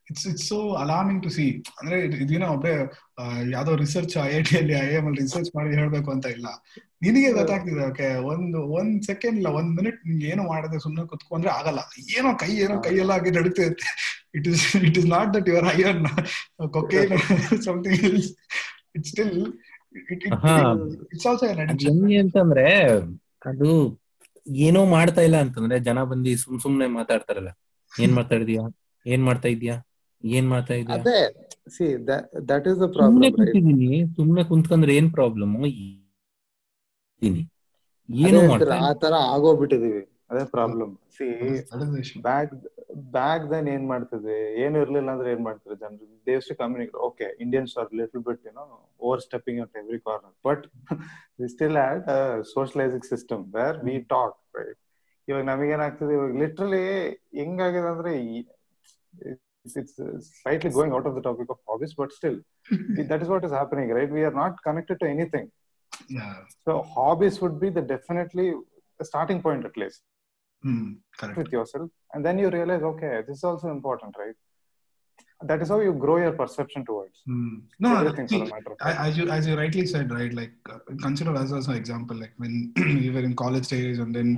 it's 0.10 0.24
it's 0.26 0.46
so 0.48 0.58
alarming 0.84 1.20
to 1.22 1.30
see 1.30 1.50
ಅಂದ್ರೆ 1.78 1.98
ಇದ್- 2.06 2.18
ಇದೇನೋ 2.24 2.48
ಒಬ್ಬರೇ 2.56 2.74
ಯಾವ್ದೋ 3.54 3.74
research 3.84 4.14
I 4.24 4.30
I 4.32 4.42
T 4.50 4.56
ಅಲ್ಲಿ 4.62 4.76
I 4.80 4.90
M 4.98 5.06
ಅಲ್ಲಿ 5.10 5.22
research 5.22 5.52
ಮಾಡಿ 5.58 5.78
ಹೇಳ್ಬೇಕು 5.80 6.10
ಅಂತ 6.16 6.26
ಇಲ್ಲ 6.36 6.48
ನಿನಗೆ 7.02 7.30
ಗೊತ್ತಾಗ್ತಿದೆ 7.38 7.84
ಓಕೆ 7.88 8.08
ಒಂದು 8.32 8.60
ಒಂದ್ 8.78 8.98
ಸೆಕೆಂಡ್ 9.10 9.38
ಇಲ್ಲ 9.40 9.52
ಒಂದ್ 9.60 9.72
ಮಿನಿಟ್ 9.80 10.00
ನಿಮ್ಗೆ 10.08 10.28
ಏನು 10.34 10.44
ಮಾಡದೆ 10.52 10.80
ಸುಮ್ಮನೆ 10.86 11.06
ಕುತ್ಕೊಂಡ್ರೆ 11.14 11.52
ಆಗಲ್ಲ 11.58 11.82
ಏನೋ 12.18 12.32
ಕೈ 12.44 12.52
ಏನೋ 12.66 12.78
ಕೈ 12.88 12.94
ಎಲ್ಲ 13.04 13.14
ಆಗಿ 13.18 13.32
ನಡೀತಿರುತ್ತೆ 13.38 13.92
it 14.34 14.48
is 14.48 14.64
it 14.88 14.98
is 14.98 15.08
not 15.08 15.36
on 16.60 16.70
cocaine 16.70 17.12
or 17.12 17.22
something 17.68 17.98
else. 18.10 18.30
It's 18.96 19.10
still 19.10 19.34
it, 20.12 20.22
it, 20.22 20.34
also 21.26 21.46
N 21.46 21.60
ಅದ್ 21.64 21.84
ಹೆಂಗೆ 21.88 22.18
ಅಂತಂದ್ರೆ 22.18 22.66
ಅದು 23.46 23.70
ಏನೋ 24.66 24.82
ಮಾಡ್ತಾ 24.86 25.22
ಇಲ್ಲ 25.22 25.38
ಅಂತಂದ್ರೆ 25.42 25.80
ಜನ 25.80 26.04
ಬಂದು 26.04 26.32
ಸುಮ್ 26.44 26.60
ಸುಮ್ನೆ 26.60 26.88
ಮಾತಾಡ್ತಾರಲ್ಲ. 26.88 27.52
ಏನ್ 27.92 28.14
ಮಾತಾಡಿದ್ಯಾ 28.20 28.64
ಏನ್ 29.06 29.24
ಮಾಡ್ತಾ 29.24 29.48
ಇದೀಯಾ? 29.48 29.76
ಏನ್ 30.24 30.48
ಮಾಡ್ತಾ 30.50 30.74
ಇದ್ಯಾ? 30.74 30.98
ಅದೇ 30.98 31.18
ಸಿ 31.70 31.86
ದಟ್ 32.52 32.66
ಇಸ್ 32.68 32.78
ದ 32.78 32.88
ಸುಮ್ನೆ 32.88 32.96
ಪ್ರಾಬ್ಲಮ್ 32.98 33.24
ರೈಟ್ 33.26 33.38
ಕೂತಿದೀನಿ 33.40 34.00
ಸುಮ್ನೆ 34.16 34.44
ಕುಂತ್ಕೊಂಡ್ರೆ 34.44 34.96
ಏನ್ 34.96 35.10
ಪ್ರಾಬ್ಲಮ್ 35.12 35.54
ಏನು 38.10 38.40
ಮಾಡ್ತಾ 38.50 38.76
ಆ 38.88 38.94
ತರ 38.94 39.14
ಆಗೋಗ್ಬಿಟ್ಟಿದೀವಿ. 39.34 40.02
ಅದೇ 40.30 40.44
problem 40.54 40.92
see. 41.16 41.26
Back 42.28 42.54
back 43.16 43.44
then 43.52 43.68
ಏನ್ 43.74 43.86
ಮಾಡ್ತದೆ 43.92 44.36
ಏನು 44.64 44.76
ಇರ್ಲಿಲ್ಲ 44.84 45.10
ಅಂದ್ರೆ 45.16 45.30
ಏನ್ 45.34 45.44
ಮಾಡ್ತಾರೆ 45.48 45.76
ಜನರು? 45.84 46.06
They've 46.28 46.50
communicate 46.62 47.00
okay 47.08 47.28
Indians 47.46 47.74
are 47.82 47.90
little 48.00 48.24
bit 48.28 48.44
ಏನೋ 48.52 48.64
overstepping 49.28 49.60
at 49.66 49.76
every 49.82 50.00
corner 50.08 50.36
but 50.48 50.64
still 51.54 51.78
had 51.82 52.04
socializing 52.54 53.08
system 53.14 53.44
where 53.58 53.80
we 53.88 53.96
talk 54.14 54.38
right 54.60 54.80
ಇವಾಗ 55.28 55.44
ನಮಗೇನಾಗ್ತದೆ? 55.52 56.14
ಇವಾಗ 56.18 56.32
ಲಿಟ್ರಲಿ 56.42 56.84
ಹೆಂಗಾಗಿದೆ 57.40 57.90
ಅಂದ್ರೆ 57.94 58.14
it's 59.80 60.00
slightly 60.32 60.72
going 60.78 60.96
out 60.98 61.08
of 61.10 61.16
the 61.18 61.24
topic 61.28 61.52
of 61.54 61.62
hobbies 61.72 61.94
but 62.00 62.14
still 62.18 62.38
that 63.12 63.22
is 63.26 63.32
what 63.34 63.46
is 63.50 63.56
happening 63.60 63.92
right 64.00 64.14
we 64.18 64.24
are 64.30 64.38
not 64.44 64.56
connected 64.68 65.00
to 65.04 65.08
anything. 65.14 65.50
So 66.66 66.72
hobbies 66.98 67.38
would 67.44 67.60
be 67.64 67.70
the 67.78 67.84
definitely 67.94 68.48
starting 69.00 69.42
point 69.46 69.66
at 69.70 69.78
least 69.84 70.04
Hmm. 70.64 70.94
Correct. 71.20 71.38
with 71.38 71.52
yourself 71.52 71.90
and 72.14 72.26
then 72.26 72.40
you 72.40 72.50
realize 72.50 72.84
okay 72.92 73.22
this 73.28 73.38
is 73.38 73.44
also 73.44 73.70
important 73.70 74.16
right 74.18 74.36
that 75.50 75.62
is 75.62 75.70
how 75.74 75.80
you 75.86 75.94
grow 75.94 76.18
your 76.18 76.32
perception 76.42 76.86
towards 76.86 77.22
Hmm. 77.28 77.56
No, 77.80 77.90
no, 77.90 77.98
everything 78.00 78.28
see, 78.28 78.40
for 78.40 78.46
the 78.46 78.52
matter 78.52 78.76
I- 78.82 79.08
as 79.08 79.18
you 79.18 79.26
as 79.30 79.48
you 79.48 79.56
rightly 79.58 79.86
said, 79.86 80.12
right? 80.20 80.34
Like 80.42 80.54
uh, 80.74 80.80
consider 81.02 81.34
us 81.42 81.52
as 81.60 81.68
an 81.68 81.76
example. 81.76 82.18
Like 82.24 82.34
when 82.38 82.54
we 82.78 83.10
were 83.16 83.26
in 83.30 83.36
college 83.36 83.68
days, 83.68 84.00
and 84.00 84.14
then 84.18 84.30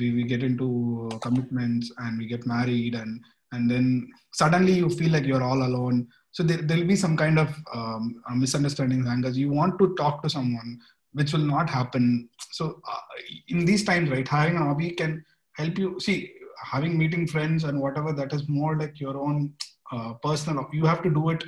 we, 0.00 0.06
we 0.18 0.24
get 0.24 0.42
into 0.42 1.08
commitments, 1.26 1.92
and 1.98 2.18
we 2.18 2.26
get 2.34 2.46
married, 2.46 2.94
and 3.02 3.20
and 3.52 3.70
then 3.70 4.08
suddenly 4.32 4.72
you 4.72 4.88
feel 4.90 5.12
like 5.16 5.24
you're 5.24 5.42
all 5.50 5.62
alone. 5.70 6.06
So 6.32 6.42
there 6.42 6.62
there'll 6.62 6.92
be 6.94 6.96
some 7.04 7.16
kind 7.16 7.38
of 7.44 7.50
um, 7.74 8.20
misunderstandings, 8.44 9.06
angers. 9.06 9.38
You 9.38 9.50
want 9.50 9.78
to 9.80 9.94
talk 10.02 10.22
to 10.24 10.30
someone, 10.30 10.78
which 11.12 11.32
will 11.32 11.48
not 11.56 11.70
happen. 11.78 12.28
So 12.58 12.80
uh, 12.92 13.00
in 13.48 13.64
these 13.64 13.84
times, 13.84 14.10
right, 14.10 14.26
having 14.26 14.56
a 14.56 14.64
hobby 14.64 14.90
can 14.90 15.24
help 15.56 15.78
you 15.78 15.98
see 16.00 16.32
having 16.62 16.98
meeting 16.98 17.26
friends 17.26 17.64
and 17.64 17.80
whatever 17.80 18.12
that 18.12 18.32
is 18.32 18.48
more 18.48 18.76
like 18.76 19.00
your 19.00 19.16
own 19.16 19.52
uh, 19.92 20.14
personal. 20.14 20.68
You 20.72 20.84
have 20.86 21.02
to 21.02 21.10
do 21.10 21.30
it 21.30 21.44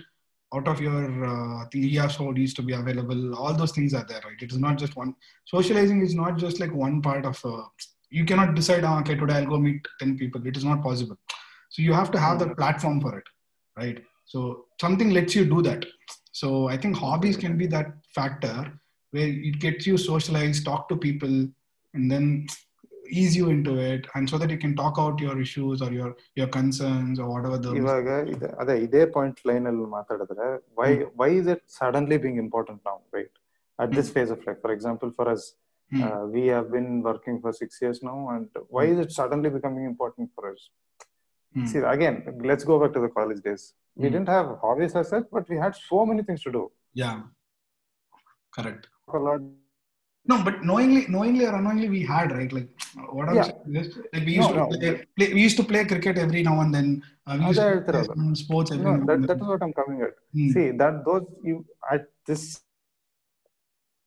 out 0.54 0.66
of 0.66 0.80
your 0.80 1.24
uh, 1.24 1.66
thing, 1.70 1.84
EAS 1.84 2.16
so 2.16 2.30
needs 2.30 2.54
to 2.54 2.62
be 2.62 2.72
available. 2.72 3.34
All 3.34 3.54
those 3.54 3.72
things 3.72 3.94
are 3.94 4.04
there, 4.04 4.20
right? 4.24 4.40
It 4.40 4.50
is 4.50 4.58
not 4.58 4.78
just 4.78 4.96
one. 4.96 5.14
Socializing 5.46 6.00
is 6.00 6.14
not 6.14 6.38
just 6.38 6.60
like 6.60 6.72
one 6.72 7.02
part 7.02 7.26
of. 7.26 7.40
Uh, 7.44 7.62
you 8.10 8.24
cannot 8.24 8.54
decide, 8.54 8.84
"Ah, 8.84 9.00
okay, 9.00 9.14
today 9.14 9.34
I'll 9.34 9.46
go 9.46 9.58
meet 9.58 9.86
ten 9.98 10.16
people. 10.16 10.46
It 10.46 10.56
is 10.56 10.64
not 10.64 10.82
possible. 10.82 11.18
So 11.70 11.82
you 11.82 11.92
have 11.92 12.10
to 12.12 12.18
have 12.18 12.38
the 12.38 12.54
platform 12.54 13.00
for 13.00 13.18
it, 13.18 13.24
right? 13.76 14.02
So 14.24 14.66
something 14.80 15.10
lets 15.10 15.34
you 15.34 15.44
do 15.44 15.60
that. 15.62 15.84
So 16.32 16.68
I 16.68 16.76
think 16.76 16.96
hobbies 16.96 17.36
can 17.36 17.58
be 17.58 17.66
that 17.66 17.92
factor 18.14 18.72
where 19.10 19.28
it 19.28 19.58
gets 19.58 19.86
you 19.86 19.98
socialized, 19.98 20.64
talk 20.64 20.88
to 20.88 20.96
people, 20.96 21.48
and 21.94 22.10
then 22.10 22.46
ease 23.13 23.33
you 23.35 23.47
into 23.49 23.73
it, 23.85 24.03
and 24.15 24.29
so 24.29 24.37
that 24.41 24.49
you 24.49 24.57
can 24.57 24.73
talk 24.75 24.95
out 24.97 25.17
your 25.19 25.35
issues 25.39 25.81
or 25.81 25.91
your 25.93 26.09
your 26.39 26.47
concerns 26.49 27.15
or 27.19 27.27
whatever 27.33 27.57
the 27.65 27.73
ಇವಾಗ 27.79 28.07
ಇದ- 28.33 28.53
ಅದೇ 28.61 28.75
ಇದೇ 28.85 29.01
point 29.15 29.39
line 29.49 29.65
ಅಲ್ಲಿ 29.71 29.87
ಮಾತಾಡಿದ್ರೆ 29.97 30.47
why 30.79 30.89
why 31.21 31.29
is 31.39 31.49
it 31.53 31.63
suddenly 31.79 32.17
being 32.25 32.39
important 32.45 32.81
ನಾವು 32.89 33.01
right 33.17 33.35
at 33.79 33.93
this 33.99 34.11
phase 34.17 34.31
of 34.35 34.43
life 34.49 34.61
for 34.65 34.75
example 34.77 35.11
for 35.19 35.31
us 35.35 35.45
Hmm. 35.91 36.03
We 36.33 36.43
have 36.45 36.67
been 36.75 36.87
working 37.07 37.39
for 37.41 37.55
six 37.59 37.79
years 37.81 37.99
now 38.07 38.15
and 38.33 38.45
why 38.77 38.83
is 38.93 39.01
it 39.03 39.11
suddenly 39.17 39.49
becoming 39.55 39.87
important 39.91 40.31
for 40.37 40.47
us 40.53 40.63
Hmm. 41.55 41.65
See, 41.71 41.81
again, 41.87 42.15
let's 42.41 42.63
go 42.63 42.75
back 42.81 42.93
to 42.93 43.01
the 43.01 43.09
college 43.09 43.41
days. 43.41 43.63
We 43.97 43.99
Hmm. 43.99 44.05
didn't 44.07 44.29
have 44.29 44.47
hobbies 44.61 44.93
as 44.95 45.07
such, 45.09 45.25
but 45.29 45.43
we 45.47 45.57
had 45.57 45.73
so 45.81 45.97
many 46.03 46.23
things 46.23 46.41
to 46.43 46.51
do. 46.51 46.61
yeah, 46.95 47.17
correct. 48.53 48.83
A 49.09 49.19
lot. 49.19 49.43
No, 50.27 50.35
but 50.47 50.55
knowingly, 50.67 51.01
knowingly 51.13 51.45
or 51.47 51.53
unknowingly, 51.55 51.87
we 51.89 52.01
had 52.11 52.31
right. 52.31 52.51
Like 52.57 52.69
what 53.15 53.25
I'm 53.29 53.37
Yeah. 53.39 53.47
saying 53.47 53.75
is, 53.81 53.87
like 54.13 54.25
we 54.29 54.33
used 54.35 54.51
No, 54.51 54.55
to 54.57 54.61
no. 54.61 54.67
play, 54.73 54.91
play, 55.17 55.27
we 55.37 55.41
used 55.47 55.57
to 55.61 55.65
play 55.71 55.81
cricket 55.85 56.17
every 56.25 56.43
now 56.49 56.57
and 56.63 56.73
then. 56.77 56.87
Uh, 57.27 57.35
we 57.39 57.45
used 57.49 57.59
ಅದೇ 57.61 57.65
to 57.65 57.81
play 57.87 57.99
ಹೇಳ್ತಿರೋದು. 58.01 58.13
some 58.19 58.35
sports 58.43 58.69
every 58.75 58.85
No, 58.87 58.93
now 58.93 59.05
that, 59.09 59.15
and 59.17 59.25
that 59.29 59.31
then. 59.31 59.41
is 59.45 59.49
what 59.53 59.63
I'm 59.65 59.73
coming 59.81 59.99
at. 60.07 60.15
Hmm. 60.37 60.49
See, 60.55 60.67
that 60.81 60.95
those 61.07 61.25
you 61.49 61.57
at 61.95 62.05
this 62.29 62.43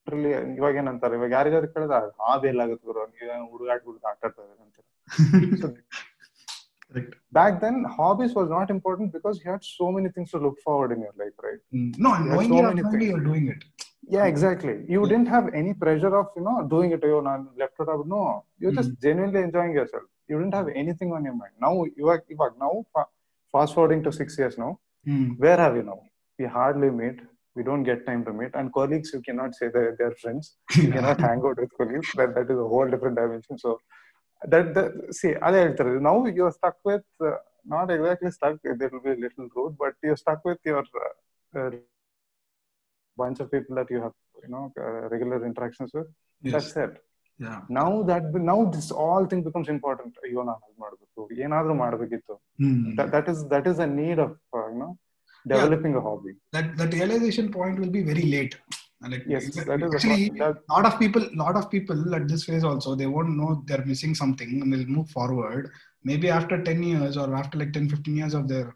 really 0.06 0.32
ಇವಾಗ 0.58 0.74
ಏನಂತಾರೆ 0.82 1.14
ಇವಾಗ 1.18 1.30
ಯಾರಿಗಾದ್ರು 1.38 1.68
ಕೇಳಿದ 1.76 1.94
hobby 2.26 2.46
ಎಲ್ಲ 2.52 2.60
ಆಗುತ್ತೆ 2.66 2.84
ಗುರು 2.90 3.04
ನೀವು 3.14 3.46
ಹುಡುಗಾಟ 3.52 3.80
ಹುಡುಗ 3.90 4.04
ಆಟ 4.12 4.20
ಆಡ್ತಾ 4.28 4.42
ಇದ್ದಾರೆ 4.46 4.62
ಅಂತಾರೆ 4.66 4.84
So, 5.62 5.68
Correct. 6.88 7.12
back 7.38 7.54
then 7.62 7.76
hobbies 7.96 8.32
was 8.38 8.48
not 8.56 8.68
important 8.74 9.08
because 9.16 9.36
you 9.42 9.46
had 9.54 9.62
so 9.78 9.86
many 9.96 10.08
things 10.16 10.28
to 10.34 10.38
look 10.44 10.58
forward 10.66 10.90
in 10.96 11.00
your 11.06 11.14
life 11.22 11.36
right 11.46 11.60
Hmm. 11.74 11.88
No, 12.04 12.10
and 12.16 12.24
There 12.26 12.34
are 12.34 12.36
knowingly 12.36 12.60
so 12.60 12.64
or 12.64 12.68
many 12.70 12.82
unknowingly, 12.82 13.06
things. 13.06 13.12
you're 13.12 13.26
doing 13.30 13.46
it. 13.54 13.62
yeah 14.09 14.21
hmm. 14.21 14.27
exactly. 14.27 14.83
You 14.87 15.01
hmm. 15.01 15.09
didn't 15.09 15.27
have 15.27 15.53
any 15.53 15.73
pressure 15.73 16.15
of 16.17 16.27
you 16.35 16.43
know 16.43 16.67
doing 16.69 16.91
it 16.91 17.03
you 17.03 17.21
know 17.21 17.47
left 17.57 17.73
or 17.79 17.85
right 17.85 18.07
no 18.07 18.45
you're 18.59 18.71
hmm. 18.71 18.77
just 18.77 18.89
mm-hmm. 18.91 19.07
genuinely 19.07 19.41
enjoying 19.41 19.73
yourself. 19.73 20.03
You 20.27 20.37
didn't 20.39 20.53
have 20.53 20.69
anything 20.75 21.11
on 21.11 21.25
your 21.25 21.33
mind. 21.33 21.53
Now 21.59 21.83
you 21.95 22.07
are, 22.07 22.23
you 22.29 22.37
are 22.39 22.53
now 22.59 22.85
fast 23.51 23.73
forwarding 23.73 24.03
to 24.03 24.11
six 24.11 24.37
years 24.37 24.57
now 24.57 24.79
mm-hmm. 25.07 25.33
where 25.33 25.57
have 25.57 25.75
you 25.75 25.83
now? 25.83 26.01
We 26.39 26.45
hardly 26.45 26.89
meet. 26.89 27.19
We 27.55 27.63
don't 27.63 27.83
get 27.83 28.05
time 28.05 28.23
to 28.25 28.33
meet. 28.33 28.51
And 28.53 28.73
colleagues 28.73 29.11
you 29.13 29.21
cannot 29.21 29.55
say 29.55 29.67
they're, 29.73 29.95
they're 29.97 30.15
friends. 30.15 30.57
You 30.75 30.91
cannot 30.95 31.19
hang 31.19 31.41
out 31.43 31.59
with 31.59 31.69
colleagues. 31.77 32.09
That, 32.15 32.33
that 32.35 32.49
is 32.49 32.57
a 32.57 32.67
whole 32.67 32.89
different 32.89 33.17
dimension. 33.17 33.57
So 33.57 33.79
that, 34.47 34.73
that 34.73 35.13
see 35.13 35.33
now 35.41 36.25
you're 36.25 36.51
stuck 36.51 36.75
with 36.83 37.03
uh, 37.23 37.31
not 37.65 37.91
exactly 37.91 38.31
stuck. 38.31 38.57
There 38.63 38.89
will 38.91 39.01
be 39.01 39.11
a 39.11 39.15
little 39.15 39.49
road 39.55 39.75
but 39.77 39.93
you're 40.01 40.17
stuck 40.17 40.43
with 40.45 40.59
your 40.65 40.79
uh, 40.79 41.59
uh, 41.59 41.69
bunch 43.20 43.38
of 43.42 43.48
people 43.54 43.74
that 43.80 43.90
you 43.94 44.00
have 44.04 44.14
you 44.44 44.50
know 44.54 44.64
uh, 44.84 45.02
regular 45.14 45.40
interactions 45.50 45.92
with 45.98 46.08
Yes. 46.42 46.54
that's 46.54 46.72
it 46.84 46.94
Yeah. 47.40 47.60
now 47.78 47.88
that 48.10 48.24
now 48.50 48.58
this 48.74 48.86
all 49.04 49.24
thing 49.30 49.40
becomes 49.46 49.68
important 49.74 50.12
ಅಯ್ಯೋ 50.24 50.42
ನಾನು 50.50 50.62
ಅದ್ 50.68 50.78
ಮಾಡ್ಬೇಕು 50.84 51.20
ಏನಾದ್ರೂ 51.44 51.74
ಮಾಡ್ಬೇಕಿತ್ತು 51.84 52.34
Hmm. 52.62 52.78
that, 52.98 53.08
that 53.14 53.26
is 53.32 53.38
that 53.52 53.66
is 53.72 53.78
a 53.86 53.90
need 53.98 54.18
of 54.24 54.30
uh, 54.58 54.66
you 54.72 54.78
know 54.82 54.92
developing 55.52 55.94
a 56.00 56.04
hobby 56.06 56.32
That 56.56 56.68
that 56.78 56.92
realization 57.00 57.46
point 57.56 57.76
will 57.82 57.92
be 57.98 58.02
very 58.10 58.26
late. 58.34 58.54
Like 59.12 59.24
yes 59.32 59.44
that 59.70 59.82
is 59.86 59.90
actually, 59.96 60.22
a, 60.28 60.38
that, 60.42 60.56
lot 60.74 60.86
of 60.90 60.94
people 61.02 61.24
lot 61.42 61.56
of 61.60 61.64
people 61.74 61.98
at 62.18 62.24
this 62.32 62.42
phase 62.48 62.64
also 62.70 62.90
they 63.00 63.08
won't 63.14 63.34
know 63.40 63.50
they're 63.68 63.86
missing 63.92 64.14
something 64.22 64.52
and 64.60 64.68
they'll 64.72 64.92
move 64.98 65.08
forward 65.16 65.64
maybe 66.10 66.28
after 66.38 66.56
10 66.62 66.82
years 66.92 67.16
or 67.22 67.28
after 67.40 67.58
like 67.62 67.72
10 67.80 67.90
15 67.96 68.16
years 68.20 68.34
of 68.40 68.44
their 68.52 68.66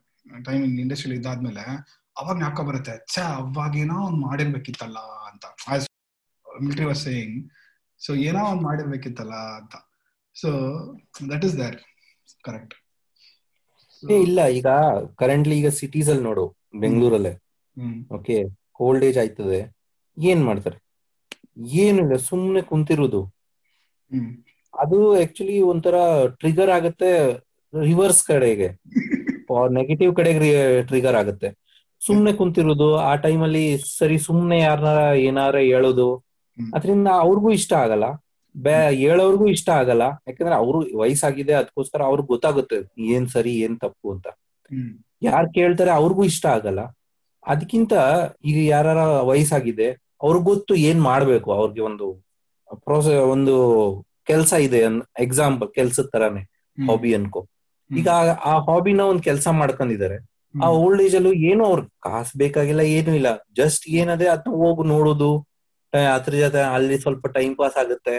time 0.49 0.63
in 0.69 0.75
industry 0.85 1.15
ಇದಾದ್ಮೇಲೆ 1.21 1.65
ಅವಾಗ 2.16 2.36
ಜ್ಞಾಪಕ 2.38 2.62
ಬರುತ್ತೆ 2.62 2.92
ಅವಾಗ 2.92 3.44
ಅವಾಗೇನೋ 3.44 3.98
ಅವ್ನು 4.04 4.20
ಮಾಡಿರ್ಬೇಕಿತ್ತಲ್ಲ 4.28 5.00
ಅಂತ. 5.30 5.46
Military 6.46 6.86
was 6.86 7.04
saying 7.04 7.38
so 8.02 8.12
ಏನೋ 8.28 8.40
ಅವ್ನು 8.46 8.62
ಮಾಡಿರ್ಬೇಕಿತ್ತಲ್ಲ 8.62 9.36
ಅಂತ. 9.60 9.76
So 10.36 10.50
that 11.32 11.46
is 11.46 11.58
there 11.58 11.78
correct 12.44 12.76
ಇಲ್ಲ 14.04 14.40
ಈಗ 14.58 14.70
ಕರೆಂಟ್ಲಿ 15.16 15.56
ಈಗ 15.58 15.70
ಸಿಟೀಸ್ 15.80 16.10
ಅಲ್ಲಿ 16.10 16.24
ನೋಡು 16.24 16.46
ಬೆಂಗಳೂರಲ್ಲೇ. 16.76 17.34
ಓಕೆ 18.12 18.36
ಓಲ್ಡ್ 18.80 19.06
ಏಜ್ 19.06 19.18
ಆಯ್ತದೆ. 19.18 19.60
ಏನ್ 20.18 20.42
ಮಾಡ್ತಾರೆ? 20.46 20.78
ಏನಿಲ್ಲ 21.84 22.16
ಸುಮ್ನೆ 22.28 22.62
ಕುಂತಿರೋದು. 22.62 23.22
ಅದು 24.74 24.98
ಆಕ್ಚುಲಿ 25.16 25.62
ಒಂಥರ 25.62 25.96
ಟ್ರಿಗರ್ 26.40 26.70
ಆಗುತ್ತೆ 26.70 27.12
ರಿವರ್ಸ್ 27.74 28.24
ಕಡೆಗೆ. 28.28 28.70
ನೆಗೆಟಿವ್ 29.78 30.12
ಕಡೆಗೆ 30.16 30.52
ಟ್ರಿಗರ್ 30.82 31.16
ಆಗುತ್ತೆ. 31.16 31.50
ಸುಮ್ನೆ 32.06 32.34
ಕುಂತಿರೋದು 32.34 32.98
ಆ 32.98 33.16
ಟೈಮಲ್ಲಿ 33.16 33.78
ಸರಿ 33.78 34.20
ಸುಮ್ನೆ 34.20 34.60
ಯಾರನಾರ 34.60 35.16
ಏನಾರ 35.16 35.56
ಹೇಳೋದು. 35.58 36.16
ಅದರಿಂದ 36.76 37.08
ಅವ್ರಿಗೂ 37.08 37.52
ಇಷ್ಟ 37.52 37.74
ಆಗಲ್ಲ. 37.74 38.04
ಬೇ 38.58 38.96
ಹೇಳೋರ್ಗೂ 38.96 39.48
ಇಷ್ಟ 39.48 39.70
ಆಗಲ್ಲ. 39.70 40.02
ಯಾಕಂದ್ರೆ 40.02 40.56
ಅವ್ರು 40.56 40.98
ವಯಸ್ಸಾಗಿದೆ 40.98 41.54
ಅದಕ್ಕೋಸ್ಕರ 41.54 42.02
ಅವ್ರಿಗೆ 42.02 42.28
ಗೊತ್ತಾಗುತ್ತೆ 42.28 43.04
ಏನ್ 43.04 43.28
ಸರಿ 43.28 43.54
ಏನ್ 43.54 43.80
ತಪ್ಪು 43.80 44.12
ಅಂತ. 44.12 44.28
ಯಾರ್ 45.22 45.54
ಕೇಳ್ತಾರೆ 45.54 45.92
ಅವ್ರಿಗೂ 45.92 46.24
ಇಷ್ಟ 46.24 46.46
ಆಗಲ್ಲ. 46.46 46.80
ಅದಕ್ಕಿಂತ 47.48 47.94
ಈಗ 48.46 48.70
ಯಾರ 48.70 48.88
ವಯಸ್ಸಾಗಿದೆ 49.04 49.92
ಅವ್ರಿಗೆ 50.22 50.46
ಗೊತ್ತು 50.46 50.76
ಏನ್ 50.76 51.02
ಮಾಡ್ಬೇಕು 51.02 51.52
ಅವ್ರಿಗೆ 51.52 51.82
ಒಂದು 51.82 52.26
ಪ್ರೋಸೆ 52.76 53.16
ಒಂದು 53.16 53.56
ಕೆಲ್ಸ 54.24 54.54
ಇದೆ 54.54 54.84
ಎಕ್ಸಾಂಪಲ್ 55.20 55.70
ಕೆಲ್ಸದ 55.70 56.10
ತರಾನೇ. 56.14 56.42
ಹಾಬಿ 56.88 57.16
ಅನ್ಕೋ. 57.16 57.48
ಈಗ 57.98 58.10
ಆ- 58.10 58.32
ಆ 58.32 58.60
ಹಾಬಿನ 58.60 59.02
ಒಂದ್ 59.02 59.22
ಕೆಲಸ 59.22 59.48
ಮಾಡ್ಕೊಂಡಿದ್ದಾರೆ. 59.48 60.35
ಆ 60.56 60.68
ಓಲ್ಡ್ 60.84 61.02
ಏಜ್ 61.02 61.16
ಅಲ್ಲೂ 61.16 61.32
ಏನು 61.50 61.64
ಅವ್ರ 61.66 61.80
ಕಾಸ್ 62.08 62.32
ಬೇಕಾಗಿಲ್ಲ 62.38 62.84
ಏನು 62.98 63.12
ಇಲ್ಲ. 63.20 63.30
ಜಸ್ಟ್ 63.54 63.86
ಏನದೆ 64.00 64.28
ಅದನ್ನ 64.34 64.56
ಹೋಗಿ 64.64 64.84
ನೋಡೋದು. 64.90 65.32
ಅದ್ರ 66.18 66.34
ಜೊತೆ 66.44 66.62
ಅಲ್ಲಿ 66.76 66.96
ಸ್ವಲ್ಪ 67.04 67.26
ಟೈಮ್ 67.38 67.54
ಪಾಸ್ 67.56 67.78
ಆಗುತ್ತೆ. 67.84 68.16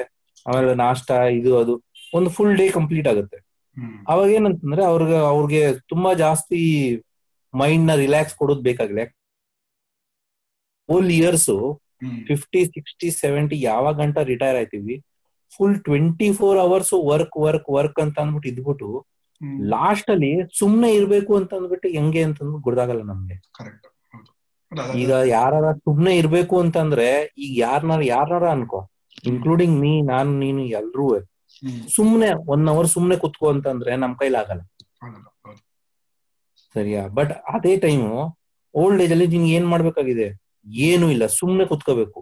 ಆಮೇಲೆ 0.46 0.74
ನಾಷ್ಟ 0.84 1.08
ಇದು 1.38 1.52
ಅದು. 1.62 1.74
ಒಂದು 2.12 2.30
ಫುಲ್ 2.30 2.54
ಡೇ 2.56 2.66
ಕಂಪ್ಲೀಟ್ 2.78 3.08
ಆಗುತ್ತೆ. 3.12 3.38
ಅವಾಗ 4.12 4.28
ಏನಂತಂದ್ರೆ 4.36 4.82
ಅವ್ರಿಗೆ 4.84 5.16
ಅವ್ರಿಗೆ 5.32 5.60
ತುಂಬಾ 5.92 6.10
ಜಾಸ್ತಿ 6.24 6.60
ಮೈಂಡ್ನ 7.54 7.92
ರಿಲ್ಯಾಕ್ಸ್ 8.02 8.36
ಕೊಡೋದು 8.40 8.62
ಬೇಕಾಗಿಲ್ಲ. 8.68 9.02
Whole 10.88 11.10
years. 11.18 11.52
Fifty 12.28 12.60
sixty 12.74 13.08
seventy 13.22 13.56
ಯಾವ 13.62 13.92
ಗಂಟ 14.00 14.16
retire 14.30 14.56
ಆಯ್ತೀವಿ. 14.60 14.96
Full 15.52 15.76
twenty 15.80 16.28
four 16.38 16.58
hours 16.58 16.94
work 17.10 17.36
work 17.46 17.68
work 17.76 17.98
ಅಂತ 18.04 18.16
ಅಂದ್ಬಿಟ್ಟು 18.22 18.48
ಇದ್ಬಿಟ್ಟು 18.52 18.88
ಲಾಸ್ಟ್ 19.68 20.08
ಅಲ್ಲಿ 20.10 20.30
ಸುಮ್ನೆ 20.58 20.88
ಇರ್ಬೇಕು 20.94 21.32
ಅಂತ 21.36 21.52
ಅಂದ್ಬಿಟ್ಟು 21.54 21.88
ಹೆಂಗೆ 21.88 22.22
ಅಂತ 22.22 22.38
ಗೊತ್ತಾಗಲ್ಲ 22.66 23.02
ನಮ್ಗೆ. 23.04 23.36
ಈಗ 25.00 25.10
ಯಾರ 25.34 25.52
ಸುಮ್ನೆ 25.86 26.12
ಇರ್ಬೇಕು 26.16 26.54
ಅಂತಂದ್ರೆ 26.64 27.08
ಈಗ 27.44 27.52
ಯಾರನಾರ 27.58 28.02
ಯಾರನಾರ 28.10 28.46
ಅನ್ಕೋ 28.56 28.80
ಇನ್ಕ್ಲೂಡಿಂಗ್ 29.30 29.76
ನೀ 29.80 29.92
ನಾನು 30.12 30.30
ನೀನು 30.42 30.62
ಎಲ್ರೂ 30.80 31.06
ಸುಮ್ನೆ 31.96 32.28
ಒನ್ 32.52 32.64
ಅವರ್ 32.72 32.88
ಸುಮ್ನೆ 32.94 33.16
ಕುತ್ಕೋ 33.22 33.46
ಅಂತಂದ್ರೆ 33.54 33.92
ನಮ್ 34.02 34.14
ಕೈಲಾಗಲ್ಲ 34.20 34.62
ಸರಿಯಾ? 36.74 37.02
ಬಟ್ 37.16 37.32
ಅದೇ 37.54 37.74
ಟೈಮು 37.84 38.10
ಓಲ್ಡ್ 38.74 39.02
ಏಜ್ 39.04 39.12
ಅಲ್ಲಿ 39.12 39.26
ನಿನ್ಗೆ 39.34 39.52
ಏನ್ 39.56 39.66
ಮಾಡ್ಬೇಕಾಗಿದೆ? 39.66 40.26
ಏನು 40.86 41.06
ಇಲ್ಲ. 41.14 41.24
ಸುಮ್ನೆ 41.38 41.64
ಕುತ್ಕೋಬೇಕು. 41.70 42.20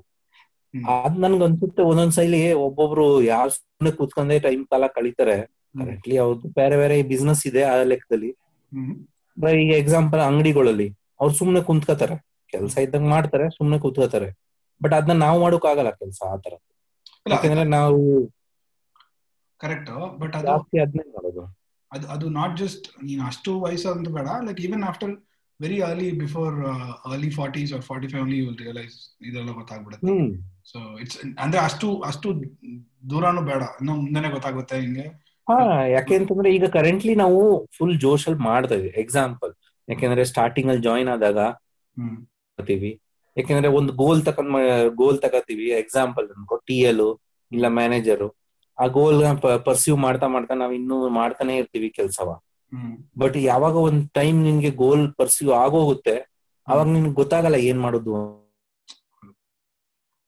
ಅದ್ 0.94 1.18
ನನ್ಗ 1.22 1.42
ಅನ್ಸುತ್ತೆ 1.42 1.82
ಒಂದೊಂದ್ 1.90 2.14
ಸೈಲಿ 2.16 2.40
ಒಬ್ಬೊಬ್ರು 2.66 3.04
ಯಾರು 3.24 3.50
ಸುಮ್ನೆ 3.56 3.90
ಕುತ್ಕೊಂಡೇ 3.98 4.36
ಟೈಮ್ 4.46 4.62
ಕಾಲ 4.66 4.84
ಕಳೀತಾರೆ. 4.96 5.36
ಕರೆಕ್ಟ್ಲಿ 5.74 6.16
ಅವ್ರದ್ದು 6.24 6.48
ಬೇರೆ 6.58 6.76
ಬೇರೆ 6.82 6.96
ಬಿಸ್ನೆಸ್ 7.12 7.42
ಇದೆ 7.50 7.62
ಆ 7.70 7.74
ಲೆಕ್ಕದಲ್ಲಿ. 7.92 8.30
ಈಗ 9.62 9.72
ಎಕ್ಸಾಂಪಲ್ 9.82 10.20
ಅಂಗಡಿಗಳಲ್ಲಿ 10.28 10.88
ಅವ್ರು 11.20 11.34
ಸುಮ್ನೆ 11.40 11.60
ಕುಂತ್ಕೋತಾರೆ. 11.68 12.16
ಕೆಲಸ 12.52 12.74
ಇದ್ದಂಗ್ 12.86 13.08
ಮಾಡ್ತಾರೆ 13.14 13.46
ಸುಮ್ನೆ 13.56 13.76
ಕುತ್ಕೋತಾರೆ. 13.84 14.28
ಬಟ್ 14.80 14.94
ಅದನ್ನ 14.98 15.16
ನಾವು 15.26 15.36
ಮಾಡೋಕ್ 15.44 15.66
ಆಗಲ್ಲ 15.72 15.90
ಕೆಲಸ 16.00 16.20
ಆತರ 16.34 16.54
ಯಾಕಂದ್ರೆ 17.32 17.64
ನಾವು 17.76 18.00
ಕರೆಕ್ಟ್ 19.60 19.90
ಬಟ್ 20.22 20.34
ಅದು 20.38 20.48
ಜಾಸ್ತಿ 20.48 20.78
ಅದನ್ನೇ 20.84 21.04
ಮಾಡೋದು. 21.16 21.42
ಅದು 21.92 22.06
ಅದು 22.14 22.26
ನಾಟ್ 22.38 22.54
ಜಸ್ಟ್ 22.62 22.86
ನೀನ್ 23.06 23.22
ಅಷ್ಟು 23.30 23.50
ವಯಸ್ಸು 23.64 23.88
ಅಂತ 23.94 24.10
ಬೇಡ 24.16 24.28
like 24.46 24.60
even 24.66 24.84
after 24.90 25.12
very 25.60 25.78
early 25.88 26.08
before 26.22 26.54
early 27.10 27.30
forties 27.38 27.72
or 27.76 27.84
forty 27.90 28.08
five 28.12 28.24
ಅಲ್ಲಿ 28.26 28.40
ವಿಲ್ 28.46 28.58
ರಿಯಲೈಸ್ 28.64 28.96
ಇದೆಲ್ಲ 29.28 29.50
ಗೊತ್ತಾಗ್ಬಿಡುತ್ತೆ. 29.60 30.14
ಸೊ 30.70 30.78
ಇಟ್ಸ್ 31.02 31.18
ಅಂದ್ರೆ 31.44 31.60
ಅಷ್ಟು 31.68 31.88
ಅಷ್ಟು 32.10 32.28
ದೂರನೂ 33.12 33.42
ಬೇಡ. 33.50 33.62
ಇನ್ನು 33.80 33.94
ಮುಂದೆನೆ 34.02 34.30
ಗೊತ್ತಾಗುತ್ತೆ 34.36 34.76
ಹಿಂಗೆ. 34.84 35.06
ಹಾ 35.46 35.56
ಯಾಕೆ 35.94 36.14
ಅಂತಂದ್ರೆ 36.18 36.48
ಈಗ 36.56 36.66
ಕರೆಂಟ್ಲಿ 36.76 37.14
ನಾವು 37.22 37.40
ಫುಲ್ 37.76 37.96
ಜೋಶಲ್ಲಿ 38.04 38.40
ಮಾಡ್ತಾ 38.46 38.74
ಇದೀವಿ. 38.78 38.92
ಎಕ್ಸಾಂಪಲ್ 39.02 39.52
ಯಾಕೆಂದ್ರೆ 39.88 40.22
ಸ್ಟಾರ್ಟಿಂಗ್ 40.30 40.68
ಅಲ್ಲಿ 40.72 40.84
ಜಾಯಿನ್ 40.88 41.10
ಆದಾಗ 41.14 41.38
ಮಾಡ್ತೀವಿ. 42.58 42.90
ಯಾಕೆಂದ್ರೆ 43.36 43.68
ಒಂದು 43.78 43.92
ಗೋಲ್ 44.02 44.20
ತಕೊಂಡ್ 44.28 44.50
ಗೋಲ್ 45.00 45.18
ತಗೋತೀವಿ. 45.24 45.66
ಎಕ್ಸಾಂಪಲ್ 45.82 46.26
ಅನ್ಕೋ 46.36 46.56
ಟಿ 46.68 46.78
ಎಲ್ 46.90 47.04
ಇಲ್ಲ 47.52 47.66
ಮ್ಯಾನೇಜರ್ 47.78 48.26
ಆ 48.78 48.86
ಗೋಲ್ 48.96 49.18
ಪರ್ಸ್ಯೂ 49.66 49.94
ಮಾಡ್ತಾ 50.04 50.26
ಮಾಡ್ತಾ 50.34 50.54
ನಾವ್ 50.62 50.72
ಇನ್ನೂ 50.78 50.96
ಮಾಡ್ತಾನೆ 51.20 51.54
ಇರ್ತೀವಿ 51.62 51.88
ಕೆಲ್ಸವ. 51.98 52.28
ಬಟ್ 53.22 53.36
ಯಾವಾಗ 53.50 53.74
ಒಂದ್ 53.88 54.02
ಟೈಮ್ 54.18 54.38
ನಿನ್ಗೆ 54.46 54.70
ಗೋಲ್ 54.82 55.04
ಪರ್ಸ್ಯೂ 55.18 55.50
ಆಗೋಗುತ್ತೆ 55.64 56.16
ಅವಾಗ 56.68 56.86
ನಿನ್ಗೆ 56.94 57.14
ಗೊತ್ತಾಗಲ್ಲ 57.20 57.58
ಏನ್ 57.70 57.80
ಮಾಡೋದು 57.84 58.12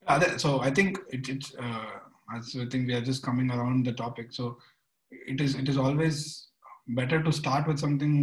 ಅದೇ 0.06 0.28
so 0.42 0.48
I 0.64 0.70
think 0.70 0.96
it 1.16 1.28
it's 1.34 1.50
I 2.58 2.66
think 2.72 2.86
we 2.88 2.94
are 2.98 3.06
just 3.10 3.24
coming 3.26 3.52
around 3.56 3.82
the 3.88 3.92
topic 4.02 4.30
so 4.32 4.44
It 5.31 5.41
is 5.45 5.55
it 5.61 5.69
is 5.73 5.79
always 5.85 6.19
better 6.99 7.23
to 7.27 7.33
start 7.41 7.67
with 7.71 7.81
something 7.85 8.19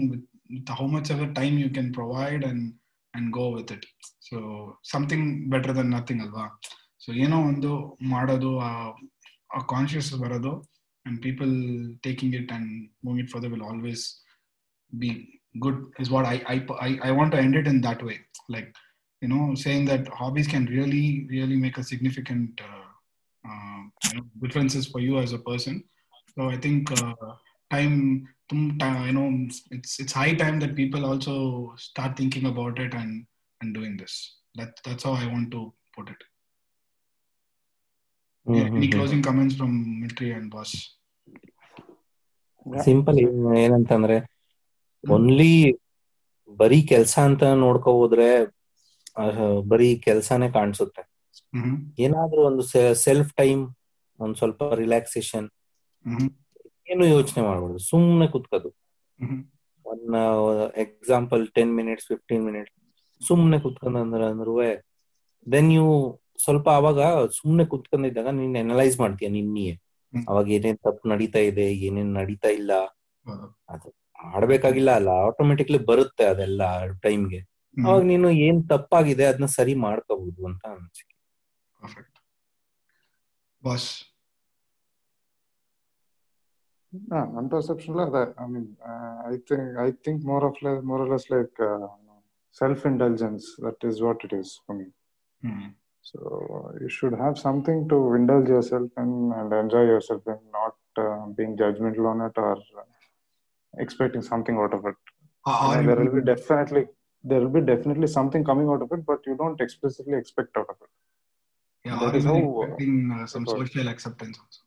with 0.54 0.70
how 0.80 0.86
much 0.96 1.10
ever 1.16 1.30
time 1.40 1.56
you 1.64 1.68
can 1.76 1.90
provide 1.98 2.44
and 2.50 2.64
and 3.14 3.28
go 3.38 3.44
with 3.58 3.72
it 3.76 3.86
so 4.28 4.38
something 4.92 5.28
better 5.54 5.74
than 5.80 5.92
nothing 5.98 6.22
ಅಲ್ವಾ 6.26 6.46
so 7.04 7.10
ಏನೋ 7.24 7.36
ಒಂದು 7.50 7.72
ಮಾಡೋದು 8.14 8.52
ಆ 8.60 9.60
conscious 9.74 10.10
ಬರೋದು 10.24 10.54
and 11.06 11.18
people 11.26 11.52
taking 12.06 12.34
it 12.40 12.50
and 12.56 12.70
moving 13.04 13.22
it 13.24 13.32
further 13.34 13.52
will 13.54 13.68
always 13.72 14.06
be 14.92 15.10
good 15.58 15.78
is 15.98 16.10
what 16.10 16.24
I, 16.24 16.36
I 16.46 16.66
I 16.80 16.98
I 17.08 17.10
want 17.12 17.32
to 17.32 17.38
end 17.38 17.56
it 17.56 17.66
in 17.66 17.80
that 17.82 18.02
way. 18.02 18.18
Like 18.48 18.74
you 19.22 19.28
know, 19.28 19.54
saying 19.54 19.86
that 19.86 20.08
hobbies 20.08 20.46
can 20.46 20.66
really 20.66 21.26
really 21.30 21.56
make 21.56 21.78
a 21.78 21.82
significant 21.82 22.60
uh, 22.60 22.86
uh, 23.44 23.80
you 24.04 24.14
know, 24.16 24.24
differences 24.40 24.86
for 24.86 25.00
you 25.00 25.18
as 25.18 25.32
a 25.32 25.38
person. 25.38 25.84
So 26.37 26.49
I 26.49 26.57
think 26.57 26.91
uh, 26.91 27.13
time, 27.71 28.27
you 29.07 29.13
know, 29.13 29.27
it's 29.71 29.99
it's 29.99 30.13
high 30.13 30.33
time 30.33 30.59
that 30.59 30.75
people 30.75 31.05
also 31.05 31.35
start 31.77 32.17
thinking 32.17 32.45
about 32.45 32.79
it 32.79 32.93
and 32.93 33.25
and 33.61 33.73
doing 33.73 33.97
this. 33.97 34.15
That 34.55 34.71
that's 34.85 35.03
how 35.03 35.13
I 35.13 35.27
want 35.27 35.51
to 35.51 35.61
put 35.95 36.09
it. 36.09 36.21
Yeah, 38.45 38.65
any 38.65 38.87
closing 38.87 39.21
comments 39.21 39.55
from 39.55 39.71
Mitri 40.01 40.31
and 40.39 40.49
Boss? 40.55 40.73
Simple 42.85 43.17
ಏನಂತಂದ್ರೆ 43.61 44.17
only 45.03 45.53
ಬರೀ 46.59 46.77
ಕೆಲಸ 46.91 47.15
ಅಂತ 47.29 47.43
ನೋಡ್ಕೊ 47.63 47.91
ಹೋದ್ರೆ 47.97 48.27
ಬರೀ 49.71 49.89
ಕೆಲಸನೇ 50.05 50.49
ಕಾಣಿಸುತ್ತೆ 50.59 51.03
Mm-hmm. 51.57 51.75
ಏನಾದ್ರೂ 52.05 52.39
ಒಂದು 52.49 52.63
ಸೆಲ್ಫ್ 53.05 53.31
ಟೈಮ್ 53.39 53.61
ಒಂದ್ 54.19 54.37
ಸ್ವಲ್ಪ 54.39 54.63
ರಿಲ್ಯಾಕ್ಸೇಷನ್ 54.81 55.47
Mm-hmm. 55.47 55.62
ಏನು 56.91 57.05
ಯೋಚನೆ 57.05 57.43
ಮಾಡಬಾರ್ದು 57.47 57.77
ಸುಮ್ನೆ 57.91 58.27
ಕುತ್ಕೋದು. 58.27 58.69
One 59.85 60.15
example 60.75 61.43
ten 61.47 61.73
minutes 61.75 62.07
fifteen 62.07 62.43
minutes 62.45 62.73
ಸುಮ್ನೆ 63.21 63.59
ಕುತ್ಕೊಂಡ್ರೆ 63.59 64.25
ಅಂದ್ರೂ 64.25 64.55
ದೆನ್ 65.47 65.67
ನೀವು 65.67 65.93
ಸ್ವಲ್ಪ 66.43 66.69
ಅವಾಗ 66.69 66.99
ಸುಮ್ನೆ 67.39 67.65
ಕುತ್ಕೊಂಡಿದ್ದಾಗ 67.65 68.27
ನೀನ್ 68.27 68.55
ಅನಲೈಸ್ 68.57 68.99
ಮಾಡ್ತೀಯ 68.99 69.29
ನಿನ್ನೆಯೇ. 69.29 69.73
ಅವಾಗ 70.27 70.47
ಏನೇನ್ 70.49 70.77
ತಪ್ಪು 70.77 71.09
ನಡೀತಾ 71.09 71.39
ಇದೆ 71.39 71.73
ಏನೇನ್ 71.87 72.13
ನಡೀತಾ 72.13 72.49
ಇಲ್ಲ. 72.49 72.71
ಅದು 73.69 73.89
ಮಾಡ್ಬೇಕಾಗಿಲ್ಲ 74.33 74.91
ಅಲ್ಲ 74.91 75.09
ಆಟೋಮೆಟಿಕ್ಲಿ 75.27 75.77
ಬರುತ್ತೆ 75.77 76.23
ಅದೆಲ್ಲ 76.23 76.61
ಟೈಮ್ಗೆ. 77.05 77.39
ಅವಾಗ 77.77 78.01
ನೀನು 78.03 78.29
ಏನ್ 78.47 78.69
ತಪ್ಪಾಗಿದೆ 78.69 79.25
ಅದನ್ನ 79.25 79.45
ಸರಿ 79.57 79.73
ಮಾಡ್ಕೋಬಹುದು 79.75 80.45
ಅಂತ 80.45 80.65
ಅನ್ಸಿಕೆ. 80.65 81.15
Perfect. 83.63 84.12
No, 86.93 87.33
unperceptual. 87.37 88.33
I 88.37 88.47
mean, 88.47 88.77
uh, 88.87 89.31
I 89.31 89.37
think 89.47 89.77
I 89.77 89.91
think 90.03 90.23
more 90.23 90.45
of 90.45 90.55
like 90.61 90.83
more 90.83 91.01
or 91.01 91.09
less 91.09 91.29
like 91.29 91.59
uh, 91.59 91.87
self-indulgence. 92.51 93.55
That 93.59 93.77
is 93.83 94.01
what 94.01 94.23
it 94.23 94.33
is 94.33 94.61
for 94.65 94.75
me. 94.75 94.85
Mm-hmm. 95.43 95.69
So 96.01 96.75
you 96.79 96.89
should 96.89 97.13
have 97.13 97.39
something 97.39 97.89
to 97.89 98.13
indulge 98.13 98.49
yourself 98.49 98.91
in 98.97 99.31
and 99.35 99.51
enjoy 99.53 99.83
yourself 99.83 100.21
in, 100.27 100.37
not 100.51 100.75
uh, 100.97 101.27
being 101.27 101.57
judgmental 101.57 102.05
on 102.11 102.21
it 102.21 102.33
or 102.37 102.57
expecting 103.79 104.21
something 104.21 104.57
out 104.57 104.73
of 104.73 104.85
it. 104.85 104.95
Uh, 105.45 105.81
there 105.81 105.95
will 105.95 106.13
be 106.13 106.21
definitely 106.21 106.85
there 107.23 107.39
will 107.39 107.61
be 107.61 107.61
definitely 107.61 108.07
something 108.07 108.43
coming 108.43 108.67
out 108.67 108.81
of 108.81 108.91
it, 108.91 109.05
but 109.05 109.19
you 109.25 109.35
don't 109.35 109.59
explicitly 109.61 110.17
expect 110.17 110.55
out 110.57 110.67
of 110.69 110.75
it. 110.81 110.89
Yeah, 111.85 111.97
that 111.99 112.15
is 112.15 112.25
how, 112.25 112.35
expecting 112.35 113.11
uh, 113.11 113.25
some 113.25 113.45
social 113.47 113.87
acceptance 113.87 114.37
also. 114.37 114.61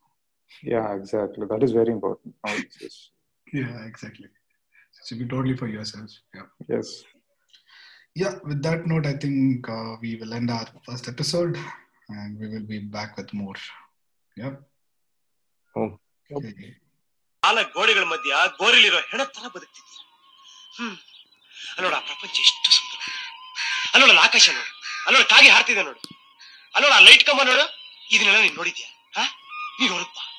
Yeah, 0.63 0.95
exactly. 0.95 1.47
That 1.47 1.63
is 1.63 1.73
very 1.73 1.91
important. 1.91 2.35
Yeah, 3.47 3.85
exactly. 3.87 4.27
It 4.27 5.07
should 5.07 5.19
be 5.19 5.27
totally 5.27 5.57
for 5.57 5.69
yourself. 5.69 6.11
Yeah. 6.35 6.47
yes. 6.69 6.89
Yeah. 8.17 8.35
With 8.45 8.63
that 8.63 8.87
note, 8.87 9.07
I 9.07 9.15
think 9.15 9.69
uh, 9.69 9.97
we 10.01 10.17
will 10.17 10.33
end 10.33 10.51
our 10.51 10.67
first 10.87 11.09
episode, 11.09 11.59
and 12.09 12.39
we 12.41 12.49
will 12.49 12.67
be 12.67 12.81
back 12.97 13.17
with 13.17 13.33
more. 13.35 13.61
Yep. 14.37 14.55
Oh. 15.75 15.91
Okay. 16.31 16.55
ಕಾಲ 17.43 17.61
ಗೋಡೆಗಳ 17.75 18.05
ಮಧ್ಯ 18.13 18.37
ಗೋರಿಲಿರೋ 18.61 19.01
ಹೆಣ 19.11 19.23
ತರ 19.35 19.45
ಬದುಕ್ತಿದ್ದೀರ 19.55 20.01
ಹ್ಮ್ 20.79 20.97
ಅಲ್ಲೋಡ 21.77 21.93
ಆ 21.99 22.01
ಪ್ರಪಂಚ 22.09 22.35
ಎಷ್ಟು 22.45 22.71
ಸುಂದರ 22.77 22.99
ಅಲ್ಲೋಡ 23.95 24.09
ಅಲ್ಲಿ 24.13 24.23
ಆಕಾಶ 24.29 24.47
ನೋಡು 24.57 24.73
ಅಲ್ಲೋಡ 25.07 25.25
ಕಾಗೆ 25.33 25.51
ಹಾರ್ತಿದೆ 25.57 25.83
ನೋಡು 25.89 26.01
ಅಲ್ಲೋಡ 26.77 26.93
ಲೈಟ್ 27.09 27.25
ಕಂಬ 27.29 27.41
ನೋಡು 27.51 27.65
ಇದನ್ನೆಲ್ಲ 28.15 28.41
ನೀನ್ 28.47 28.57
ನೋಡಿದ್ಯಾ 28.61 28.89
இருந்தான் 29.77 30.37